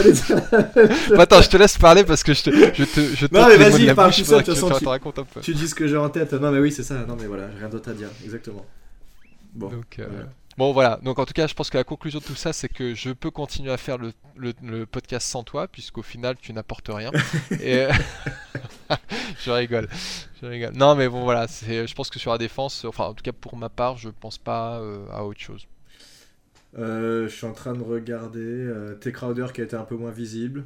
Attends, 1.18 1.42
je 1.42 1.48
te 1.48 1.56
laisse 1.56 1.78
parler 1.78 2.04
parce 2.04 2.22
que 2.22 2.34
je 2.34 2.42
te. 2.44 2.50
Je 2.50 2.84
te, 2.84 3.00
je 3.14 3.26
non, 3.30 3.46
mais 3.48 3.56
vas-y, 3.56 3.92
parle 3.94 4.12
tout 4.12 4.24
ça, 4.24 4.38
de 4.38 4.42
toute 4.42 4.54
façon. 4.56 4.70
Tu, 5.40 5.40
tu 5.40 5.54
dis 5.54 5.68
ce 5.68 5.74
que 5.74 5.86
j'ai 5.86 5.96
en 5.96 6.08
tête. 6.08 6.32
Non, 6.32 6.50
mais 6.50 6.58
oui, 6.58 6.72
c'est 6.72 6.82
ça. 6.82 6.94
Non, 7.06 7.16
mais 7.18 7.26
voilà, 7.26 7.48
j'ai 7.52 7.60
rien 7.60 7.68
d'autre 7.68 7.90
à 7.90 7.94
dire. 7.94 8.08
Exactement. 8.24 8.64
Bon. 9.54 9.68
Donc, 9.68 9.98
euh, 9.98 10.06
Bon 10.58 10.72
voilà, 10.72 10.98
donc 11.02 11.18
en 11.18 11.26
tout 11.26 11.34
cas 11.34 11.46
je 11.46 11.52
pense 11.52 11.68
que 11.68 11.76
la 11.76 11.84
conclusion 11.84 12.18
de 12.18 12.24
tout 12.24 12.34
ça 12.34 12.54
c'est 12.54 12.68
que 12.68 12.94
je 12.94 13.10
peux 13.10 13.30
continuer 13.30 13.70
à 13.70 13.76
faire 13.76 13.98
le, 13.98 14.86
podcast 14.86 15.28
sans 15.28 15.42
toi 15.42 15.68
puisqu'au 15.68 16.00
final 16.00 16.36
tu 16.40 16.54
n'apportes 16.54 16.88
rien. 16.88 17.10
Et... 17.60 17.86
je 19.44 19.50
rigole, 19.50 19.86
je 20.40 20.46
rigole. 20.46 20.72
Non 20.72 20.94
mais 20.94 21.10
bon 21.10 21.24
voilà, 21.24 21.46
je 21.46 21.92
pense 21.94 22.08
que 22.08 22.18
sur 22.18 22.32
la 22.32 22.38
défense, 22.38 22.86
enfin 22.86 23.04
en 23.04 23.12
tout 23.12 23.22
cas 23.22 23.32
pour 23.32 23.54
ma 23.58 23.68
part 23.68 23.98
je 23.98 24.08
pense 24.08 24.38
pas 24.38 24.80
euh, 24.80 25.04
à 25.12 25.26
autre 25.26 25.40
chose. 25.40 25.66
Euh, 26.78 27.28
je 27.28 27.34
suis 27.34 27.46
en 27.46 27.52
train 27.52 27.74
de 27.74 27.82
regarder 27.82 28.40
euh, 28.40 28.94
T. 28.94 29.12
Crowder 29.12 29.48
qui 29.52 29.60
a 29.60 29.64
été 29.64 29.76
un 29.76 29.84
peu 29.84 29.96
moins 29.96 30.10
visible. 30.10 30.64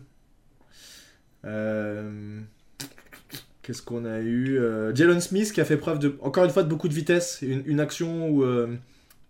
Qu'est-ce 3.63 3.83
qu'on 3.83 4.05
a 4.05 4.21
eu 4.21 4.61
Jalen 4.95 5.21
Smith 5.21 5.53
qui 5.53 5.61
a 5.61 5.65
fait 5.65 5.77
preuve 5.77 5.99
de, 5.99 6.17
encore 6.21 6.45
une 6.45 6.51
fois 6.51 6.63
de 6.63 6.69
beaucoup 6.69 6.89
de 6.89 6.95
vitesse. 6.95 7.41
Une, 7.43 7.63
une 7.67 7.81
action 7.81 8.29
où 8.29 8.45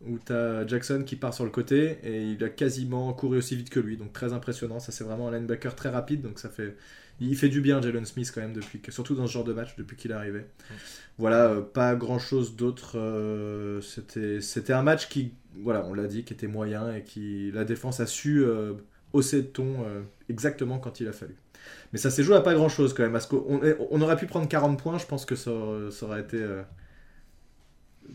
où 0.07 0.19
tu 0.19 0.33
as 0.33 0.67
Jackson 0.67 1.03
qui 1.05 1.17
part 1.17 1.35
sur 1.35 1.45
le 1.45 1.51
côté 1.51 1.99
et 2.03 2.23
il 2.23 2.43
a 2.43 2.49
quasiment 2.49 3.13
couru 3.13 3.39
aussi 3.39 3.57
vite 3.57 3.71
que 3.71 3.81
lui. 3.81 3.97
Donc 3.97 4.13
très 4.13 4.33
impressionnant. 4.33 4.81
Ça, 4.81 4.93
c'est 4.93 5.05
vraiment 5.05 5.29
un 5.29 5.33
linebacker 5.33 5.75
très 5.75 5.91
rapide. 5.91 6.23
Donc 6.23 6.39
ça 6.39 6.49
fait. 6.49 6.77
Il 7.23 7.37
fait 7.37 7.51
du 7.51 7.61
bien, 7.61 7.83
Jalen 7.83 8.07
Smith, 8.07 8.33
quand 8.35 8.41
même, 8.41 8.55
depuis 8.55 8.81
que... 8.81 8.91
surtout 8.91 9.15
dans 9.15 9.27
ce 9.27 9.33
genre 9.33 9.45
de 9.45 9.53
match, 9.53 9.77
depuis 9.77 9.95
qu'il 9.95 10.11
est 10.11 10.15
arrivé. 10.15 10.47
Voilà, 11.19 11.51
euh, 11.51 11.61
pas 11.61 11.95
grand 11.95 12.19
chose 12.19 12.57
d'autre. 12.57 12.99
Euh, 12.99 13.83
c'était, 13.83 14.73
un 14.73 14.83
match 14.83 15.11
qui, 15.11 15.35
voilà, 15.55 15.85
on 15.85 15.93
l'a 15.93 16.07
dit, 16.07 16.25
qui 16.25 16.33
était 16.33 16.47
moyen 16.47 16.95
et 16.95 17.03
qui. 17.03 17.51
La 17.53 17.65
défense 17.65 18.01
a 18.01 18.07
su. 18.07 18.43
Euh, 18.43 18.73
hausser 19.13 19.39
le 19.39 19.47
ton 19.49 19.85
exactement 20.29 20.79
quand 20.79 21.01
il 21.01 21.09
a 21.09 21.13
fallu. 21.13 21.35
Mais 21.93 21.99
ça 21.99 22.11
s'est 22.11 22.23
joué 22.23 22.37
à 22.37 22.43
pas 22.43 22.55
grand 22.55 22.69
chose 22.69 22.95
quand 22.95 23.03
même. 23.03 23.11
Parce 23.11 23.27
qu'on 23.27 23.61
on 23.91 24.01
aurait 24.01 24.17
pu 24.17 24.27
prendre 24.27 24.49
40 24.49 24.81
points, 24.81 24.99
je 24.99 25.07
pense 25.07 25.27
que 25.27 25.35
ça, 25.35 25.51
aurait 25.51 26.21
été 26.21 26.47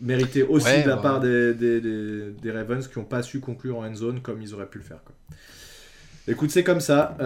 mérité 0.00 0.42
aussi 0.42 0.82
de 0.82 0.88
la 0.88 0.96
part 0.96 1.20
des, 1.20 1.54
des, 1.54 1.80
des, 1.80 2.50
Ravens 2.50 2.86
qui 2.86 2.98
n'ont 2.98 3.04
pas 3.04 3.22
su 3.22 3.40
conclure 3.40 3.78
en 3.78 3.86
end 3.86 3.94
zone 3.94 4.20
comme 4.20 4.42
ils 4.42 4.54
auraient 4.54 4.68
pu 4.68 4.78
le 4.78 4.84
faire. 4.84 5.02
Quoi. 5.04 5.14
Écoute, 6.28 6.50
c'est 6.50 6.64
comme 6.64 6.80
ça. 6.80 7.16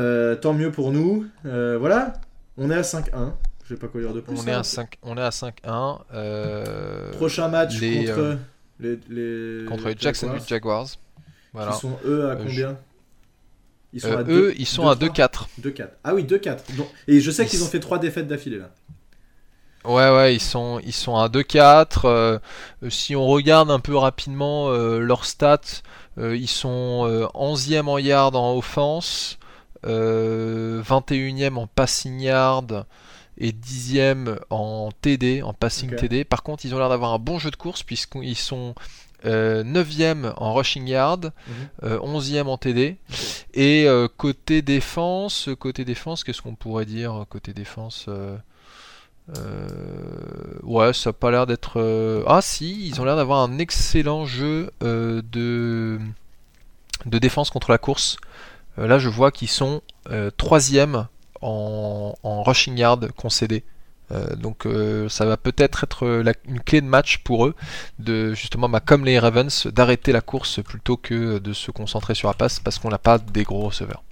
tant 0.41 0.55
mieux 0.55 0.71
pour 0.71 0.93
nous. 0.93 1.27
voilà, 1.45 2.15
on 2.57 2.71
est 2.71 2.77
à 2.77 2.83
5-1. 2.83 3.33
Je 3.71 3.77
vais 3.77 3.81
pas 3.81 3.87
quoi 3.87 4.01
dire 4.01 4.13
de 4.13 4.19
plus. 4.21 4.37
On, 4.37 4.47
est, 4.49 4.53
à 4.53 4.65
5, 4.65 4.99
on 5.05 5.17
est 5.17 5.23
à 5.23 5.29
5-1. 5.29 6.01
Euh, 6.13 7.13
Prochain 7.13 7.47
match 7.47 7.75
contre, 7.75 7.85
euh, 8.19 8.37
les, 8.81 8.99
les, 9.09 9.65
contre 9.65 9.87
les 9.87 9.95
Jacksonville 9.97 10.43
Jaguars. 10.45 10.89
Voilà. 11.53 11.71
Ils 11.73 11.79
sont 11.79 11.97
eux 12.05 12.25
à 12.25 12.31
euh, 12.31 12.37
combien 12.37 12.77
ils 13.93 14.01
sont 14.01 14.17
à 14.17 14.25
Eux, 14.25 14.55
ils 14.59 14.67
sont 14.67 14.89
à 14.89 14.97
2-4. 14.97 15.47
2-4. 15.63 15.89
Ah 16.03 16.15
oui, 16.17 16.25
2-4. 16.25 16.59
Et 17.07 17.21
je 17.21 17.31
sais 17.31 17.47
qu'ils 17.47 17.63
ont 17.63 17.69
fait 17.69 17.79
3 17.79 18.01
défaites 18.01 18.27
d'affilée 18.27 18.59
là. 18.59 18.75
Ouais, 19.85 20.11
ouais, 20.11 20.35
ils 20.35 20.41
sont, 20.41 20.81
ils 20.85 20.93
sont 20.93 21.17
à 21.17 21.29
2-4. 21.29 22.41
si 22.91 23.17
on 23.17 23.27
regarde 23.27 23.71
un 23.71 23.81
peu 23.81 23.97
rapidement 23.97 24.71
leurs 24.71 25.25
stats, 25.25 25.83
ils 26.19 26.49
sont 26.49 27.31
11e 27.35 27.87
en 27.87 27.99
yard 27.99 28.37
en 28.37 28.57
offense, 28.57 29.39
21e 29.85 31.57
en 31.57 31.67
passing 31.67 32.21
yard, 32.21 32.85
et 33.41 33.53
dixième 33.53 34.39
en 34.51 34.91
TD, 35.01 35.43
en 35.43 35.55
passing 35.55 35.97
TD. 35.97 36.25
Par 36.25 36.43
contre, 36.43 36.67
ils 36.67 36.75
ont 36.75 36.79
l'air 36.79 36.91
d'avoir 36.91 37.15
un 37.15 37.19
bon 37.19 37.39
jeu 37.39 37.51
de 37.51 37.57
course 37.57 37.83
puisqu'ils 37.83 38.37
sont 38.37 38.75
9e 39.25 40.25
euh, 40.25 40.33
en 40.37 40.55
rushing 40.55 40.87
yard, 40.87 41.33
11e 41.83 41.83
mhm. 41.83 42.37
euh, 42.37 42.45
en 42.45 42.59
TD. 42.59 42.97
Et 43.55 43.85
euh, 43.87 44.09
côté 44.15 44.63
défense, 44.63 45.49
côté 45.59 45.85
défense, 45.85 46.23
qu'est-ce 46.23 46.43
qu'on 46.43 46.55
pourrait 46.55 46.85
dire 46.85 47.25
côté 47.29 47.53
défense 47.53 48.09
Ouais, 50.63 50.93
ça 50.93 51.11
n'a 51.11 51.15
pas 51.15 51.31
l'air 51.31 51.47
d'être. 51.47 52.25
Ah 52.27 52.41
si, 52.43 52.87
ils 52.87 53.01
ont 53.01 53.05
l'air 53.05 53.17
d'avoir 53.17 53.41
un 53.41 53.59
excellent 53.59 54.25
jeu 54.25 54.71
de 54.81 55.99
de 57.07 57.19
défense 57.19 57.51
contre 57.51 57.71
la 57.71 57.79
course. 57.79 58.19
là, 58.77 58.99
je 58.99 59.09
vois 59.09 59.31
qu'ils 59.31 59.49
sont 59.49 59.83
3e 60.07 61.07
en, 61.43 62.43
rushing 62.43 62.77
yard 62.77 63.11
concédé. 63.13 63.65
Euh, 64.13 64.35
donc 64.35 64.67
euh, 64.67 65.09
ça 65.09 65.25
va 65.25 65.37
peut-être 65.37 65.85
être, 65.85 66.23
une 66.45 66.61
clé 66.61 66.81
de 66.81 66.87
match 66.87 67.19
pour 67.19 67.47
eux, 67.47 67.55
de 68.01 68.35
justement 68.35 68.69
bah, 68.69 68.81
comme 68.81 69.05
les 69.05 69.19
Ravens, 69.19 69.69
d'arrêter 69.69 70.11
la 70.11 70.21
course 70.21 70.63
plutôt 70.63 70.97
que 70.97 71.39
de 71.39 71.53
se 71.53 71.71
concentrer 71.71 72.15
sur 72.15 72.29
la 72.29 72.35
passe 72.35 72.59
parce 72.59 72.79
qu'on 72.79 72.89
n'a 72.89 72.99
pas 72.99 73.19
des 73.19 73.45
gros 73.45 73.67
receveurs. 73.67 74.03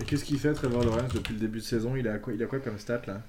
Et 0.00 0.04
qu'est-ce 0.04 0.24
qu'il 0.24 0.38
fait 0.38 0.52
Trevor 0.52 0.84
Lawrence 0.84 1.12
depuis 1.12 1.34
le 1.34 1.40
début 1.40 1.58
de 1.58 1.64
saison? 1.64 1.96
Il 1.96 2.06
a, 2.06 2.18
quoi, 2.18 2.34
il 2.34 2.42
a 2.42 2.46
quoi 2.46 2.60
comme 2.60 2.78
stat 2.78 3.02
là? 3.06 3.20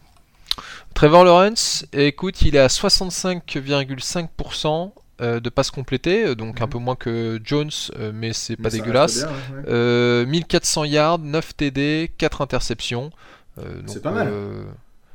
Trevor 0.94 1.24
Lawrence, 1.24 1.86
écoute, 1.94 2.42
il 2.42 2.56
est 2.56 2.60
à 2.60 2.68
65,5% 2.68 4.92
euh, 5.20 5.40
de 5.40 5.50
passes 5.50 5.72
complétées, 5.72 6.36
donc 6.36 6.62
un 6.62 6.66
mhm. 6.66 6.72
peu 6.72 6.78
moins 6.78 6.96
que 6.96 7.40
Jones, 7.44 7.72
mais 8.14 8.34
c'est 8.34 8.56
pas 8.56 8.70
dégueulasse. 8.70 9.26
1400 9.68 10.84
yards, 10.86 11.20
9 11.20 11.56
TD, 11.56 12.12
4 12.18 12.42
interceptions. 12.42 13.12
Euh, 13.60 13.82
c'est 13.86 14.02
pas 14.02 14.12
mal. 14.12 14.30
Euh, 14.32 14.64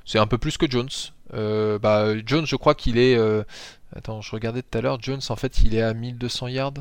c'est 0.04 0.18
un 0.18 0.26
peu 0.26 0.38
plus 0.38 0.56
que 0.56 0.70
Jones. 0.70 0.88
Euh, 1.34 1.78
bah, 1.78 2.14
Jones, 2.24 2.46
je 2.46 2.56
crois 2.56 2.74
qu'il 2.74 2.98
est. 2.98 3.18
Attends, 3.94 4.20
je 4.20 4.30
regardais 4.30 4.62
tout 4.62 4.78
à 4.78 4.80
l'heure. 4.80 4.98
Jones, 5.00 5.20
en 5.28 5.36
fait, 5.36 5.60
il 5.62 5.74
est 5.74 5.82
à 5.82 5.94
1200 5.94 6.48
yards. 6.48 6.74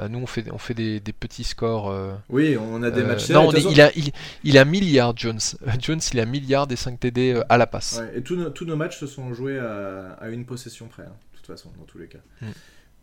Bah, 0.00 0.08
nous, 0.08 0.18
on 0.18 0.26
fait, 0.26 0.50
on 0.50 0.58
fait 0.58 0.72
des, 0.72 1.00
petits 1.12 1.44
scores. 1.44 1.94
oui, 2.30 2.56
on 2.56 2.82
a 2.82 2.90
des 2.90 3.02
matchs. 3.02 3.28
non, 3.30 3.52
il, 3.52 3.80
a, 3.80 3.90
il, 3.96 4.10
il, 4.44 4.56
a 4.56 4.64
milliards, 4.64 5.14
Jones. 5.16 5.40
Jones, 5.78 6.00
il 6.12 6.20
a 6.20 6.24
milliards 6.24 6.68
et 6.70 6.76
5 6.76 6.98
TD 6.98 7.42
à 7.48 7.58
la 7.58 7.66
passe. 7.66 8.00
et 8.14 8.22
tous 8.22 8.36
nos, 8.36 8.50
tous 8.50 8.64
nos, 8.64 8.76
matchs 8.76 8.98
se 8.98 9.06
sont 9.06 9.34
joués 9.34 9.58
à, 9.58 10.28
une 10.30 10.46
possession 10.46 10.88
près, 10.88 11.02
hein, 11.02 11.12
de 11.32 11.36
toute 11.36 11.46
façon, 11.46 11.70
dans 11.78 11.84
tous 11.84 11.98
les 11.98 12.06
cas. 12.06 12.20
Mm. 12.40 12.46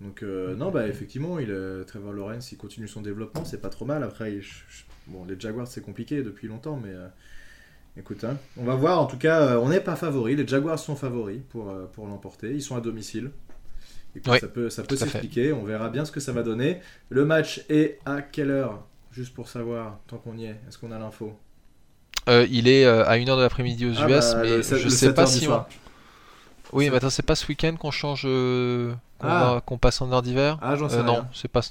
Donc, 0.01 0.23
non, 0.57 0.71
bah, 0.71 0.87
effectivement, 0.87 1.37
il, 1.37 1.55
Trevor 1.85 2.13
Lawrence, 2.13 2.51
il 2.51 2.57
continue 2.57 2.87
son 2.87 3.01
développement, 3.01 3.45
c'est 3.45 3.61
pas 3.61 3.69
trop 3.69 3.85
mal. 3.85 4.03
Après, 4.03 4.39
bon, 5.07 5.25
les 5.25 5.39
Jaguars, 5.39 5.67
c'est 5.67 5.81
compliqué 5.81 6.23
depuis 6.23 6.47
longtemps, 6.47 6.79
mais 6.83 6.93
Écoute, 7.97 8.23
hein, 8.23 8.37
on 8.57 8.63
va 8.63 8.75
voir. 8.75 9.01
En 9.01 9.07
tout 9.07 9.17
cas, 9.17 9.41
euh, 9.41 9.59
on 9.59 9.69
n'est 9.69 9.79
pas 9.79 9.95
favori. 9.95 10.35
Les 10.35 10.47
Jaguars 10.47 10.77
sont 10.77 10.95
favoris 10.95 11.39
pour, 11.49 11.71
euh, 11.71 11.85
pour 11.93 12.05
l'emporter. 12.05 12.53
Ils 12.53 12.61
sont 12.61 12.75
à 12.75 12.81
domicile. 12.81 13.31
Ça 14.25 14.47
peut, 14.47 14.69
ça 14.69 14.83
peut 14.83 14.95
s'expliquer. 14.95 15.53
On 15.53 15.63
verra 15.63 15.89
bien 15.89 16.05
ce 16.05 16.11
que 16.11 16.19
ça 16.19 16.31
va 16.31 16.43
donner. 16.43 16.79
Le 17.09 17.25
match 17.25 17.63
est 17.69 17.99
à 18.05 18.21
quelle 18.21 18.51
heure? 18.51 18.83
Juste 19.11 19.33
pour 19.33 19.49
savoir, 19.49 19.99
tant 20.07 20.17
qu'on 20.17 20.37
y 20.37 20.45
est, 20.45 20.59
est-ce 20.67 20.77
qu'on 20.77 20.91
a 20.91 20.99
l'info? 20.99 21.35
Euh, 22.29 22.45
Il 22.51 22.67
est 22.67 22.85
à 22.85 23.17
1h 23.17 23.37
de 23.37 23.41
l'après-midi 23.41 23.87
aux 23.87 23.99
ah 23.99 24.09
US, 24.09 24.33
bah, 24.33 24.41
mais 24.43 24.61
je 24.61 24.89
sais 24.89 25.13
pas 25.13 25.25
si 25.25 25.47
on... 25.47 25.63
Oui, 26.73 26.89
mais 26.89 26.97
attends, 26.97 27.09
c'est 27.09 27.25
pas 27.25 27.35
ce 27.35 27.47
week-end 27.47 27.75
qu'on 27.79 27.91
change, 27.91 28.27
ah. 29.21 29.61
qu'on 29.65 29.77
passe 29.77 30.01
en 30.01 30.11
heure 30.11 30.21
d'hiver? 30.21 30.57
Ah, 30.61 30.75
j'en 30.75 30.89
sais 30.89 31.03
Non, 31.03 31.25
c'est 31.33 31.47
pas. 31.47 31.61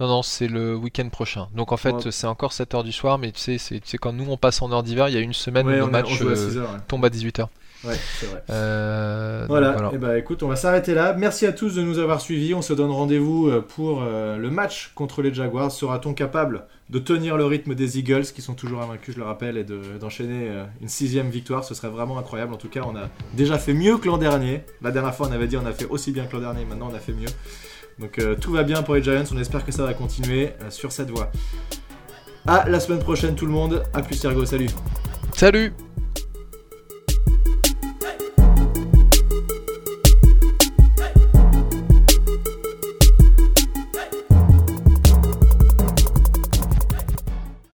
Non, 0.00 0.08
non, 0.08 0.22
c'est 0.22 0.48
le 0.48 0.74
week-end 0.74 1.08
prochain. 1.10 1.48
Donc 1.54 1.72
en 1.72 1.76
fait, 1.76 2.10
c'est 2.10 2.26
encore 2.26 2.52
7h 2.52 2.84
du 2.84 2.92
soir, 2.92 3.18
mais 3.18 3.32
tu 3.32 3.40
sais, 3.40 3.58
c'est, 3.58 3.80
tu 3.80 3.88
sais, 3.88 3.98
quand 3.98 4.12
nous 4.12 4.28
on 4.30 4.36
passe 4.36 4.62
en 4.62 4.72
heure 4.72 4.82
d'hiver, 4.82 5.08
il 5.08 5.14
y 5.14 5.18
a 5.18 5.20
une 5.20 5.32
semaine 5.32 5.66
où 5.66 5.70
le 5.70 5.86
match 5.86 6.20
euh, 6.22 6.64
tombe 6.88 7.04
à 7.04 7.08
18h. 7.08 7.48
Ouais, 7.84 7.94
c'est 8.20 8.26
vrai. 8.26 8.42
Euh, 8.50 9.44
voilà. 9.48 9.72
Et 9.72 9.94
eh 9.94 9.98
bah 9.98 10.08
ben, 10.08 10.16
écoute, 10.16 10.42
on 10.42 10.48
va 10.48 10.56
s'arrêter 10.56 10.94
là. 10.94 11.14
Merci 11.14 11.46
à 11.46 11.52
tous 11.52 11.74
de 11.74 11.82
nous 11.82 11.98
avoir 11.98 12.20
suivis. 12.20 12.54
On 12.54 12.62
se 12.62 12.72
donne 12.72 12.90
rendez-vous 12.90 13.48
euh, 13.48 13.60
pour 13.60 14.02
le 14.02 14.50
match 14.50 14.92
contre 14.94 15.22
les 15.22 15.32
Jaguars. 15.32 15.70
Sera-t-on 15.70 16.14
capable 16.14 16.64
de 16.90 16.98
tenir 16.98 17.36
le 17.36 17.44
rythme 17.44 17.74
des 17.74 17.98
Eagles, 17.98 18.24
qui 18.24 18.42
sont 18.42 18.54
toujours 18.54 18.82
invaincus, 18.82 19.14
je 19.14 19.20
le 19.20 19.26
rappelle, 19.26 19.56
et 19.56 19.64
d'enchaîner 19.98 20.50
une 20.80 20.88
sixième 20.88 21.30
victoire? 21.30 21.64
Ce 21.64 21.74
serait 21.74 21.88
vraiment 21.88 22.18
incroyable. 22.18 22.52
En 22.52 22.58
tout 22.58 22.68
cas, 22.68 22.82
on 22.86 22.96
a 22.96 23.08
déjà 23.34 23.58
fait 23.58 23.72
mieux 23.74 23.96
que 23.96 24.06
l'an 24.06 24.18
dernier. 24.18 24.62
La 24.82 24.90
dernière 24.90 25.14
fois, 25.14 25.28
on 25.28 25.32
avait 25.32 25.46
dit 25.46 25.56
on 25.56 25.66
a 25.66 25.72
fait 25.72 25.86
aussi 25.86 26.12
bien 26.12 26.26
que 26.26 26.34
l'an 26.34 26.42
dernier. 26.42 26.64
Maintenant, 26.64 26.90
on 26.92 26.94
a 26.94 27.00
fait 27.00 27.12
mieux. 27.12 27.28
Donc 27.98 28.18
euh, 28.18 28.34
tout 28.34 28.52
va 28.52 28.62
bien 28.62 28.82
pour 28.82 28.94
les 28.94 29.02
Giants, 29.02 29.24
on 29.32 29.38
espère 29.38 29.64
que 29.64 29.72
ça 29.72 29.84
va 29.84 29.94
continuer 29.94 30.50
euh, 30.60 30.70
sur 30.70 30.92
cette 30.92 31.10
voie. 31.10 31.30
À 32.46 32.68
la 32.68 32.80
semaine 32.80 32.98
prochaine 32.98 33.34
tout 33.34 33.46
le 33.46 33.52
monde, 33.52 33.82
à 33.94 34.02
plus 34.02 34.16
Sergo, 34.16 34.44
salut 34.44 34.68
Salut 35.34 35.72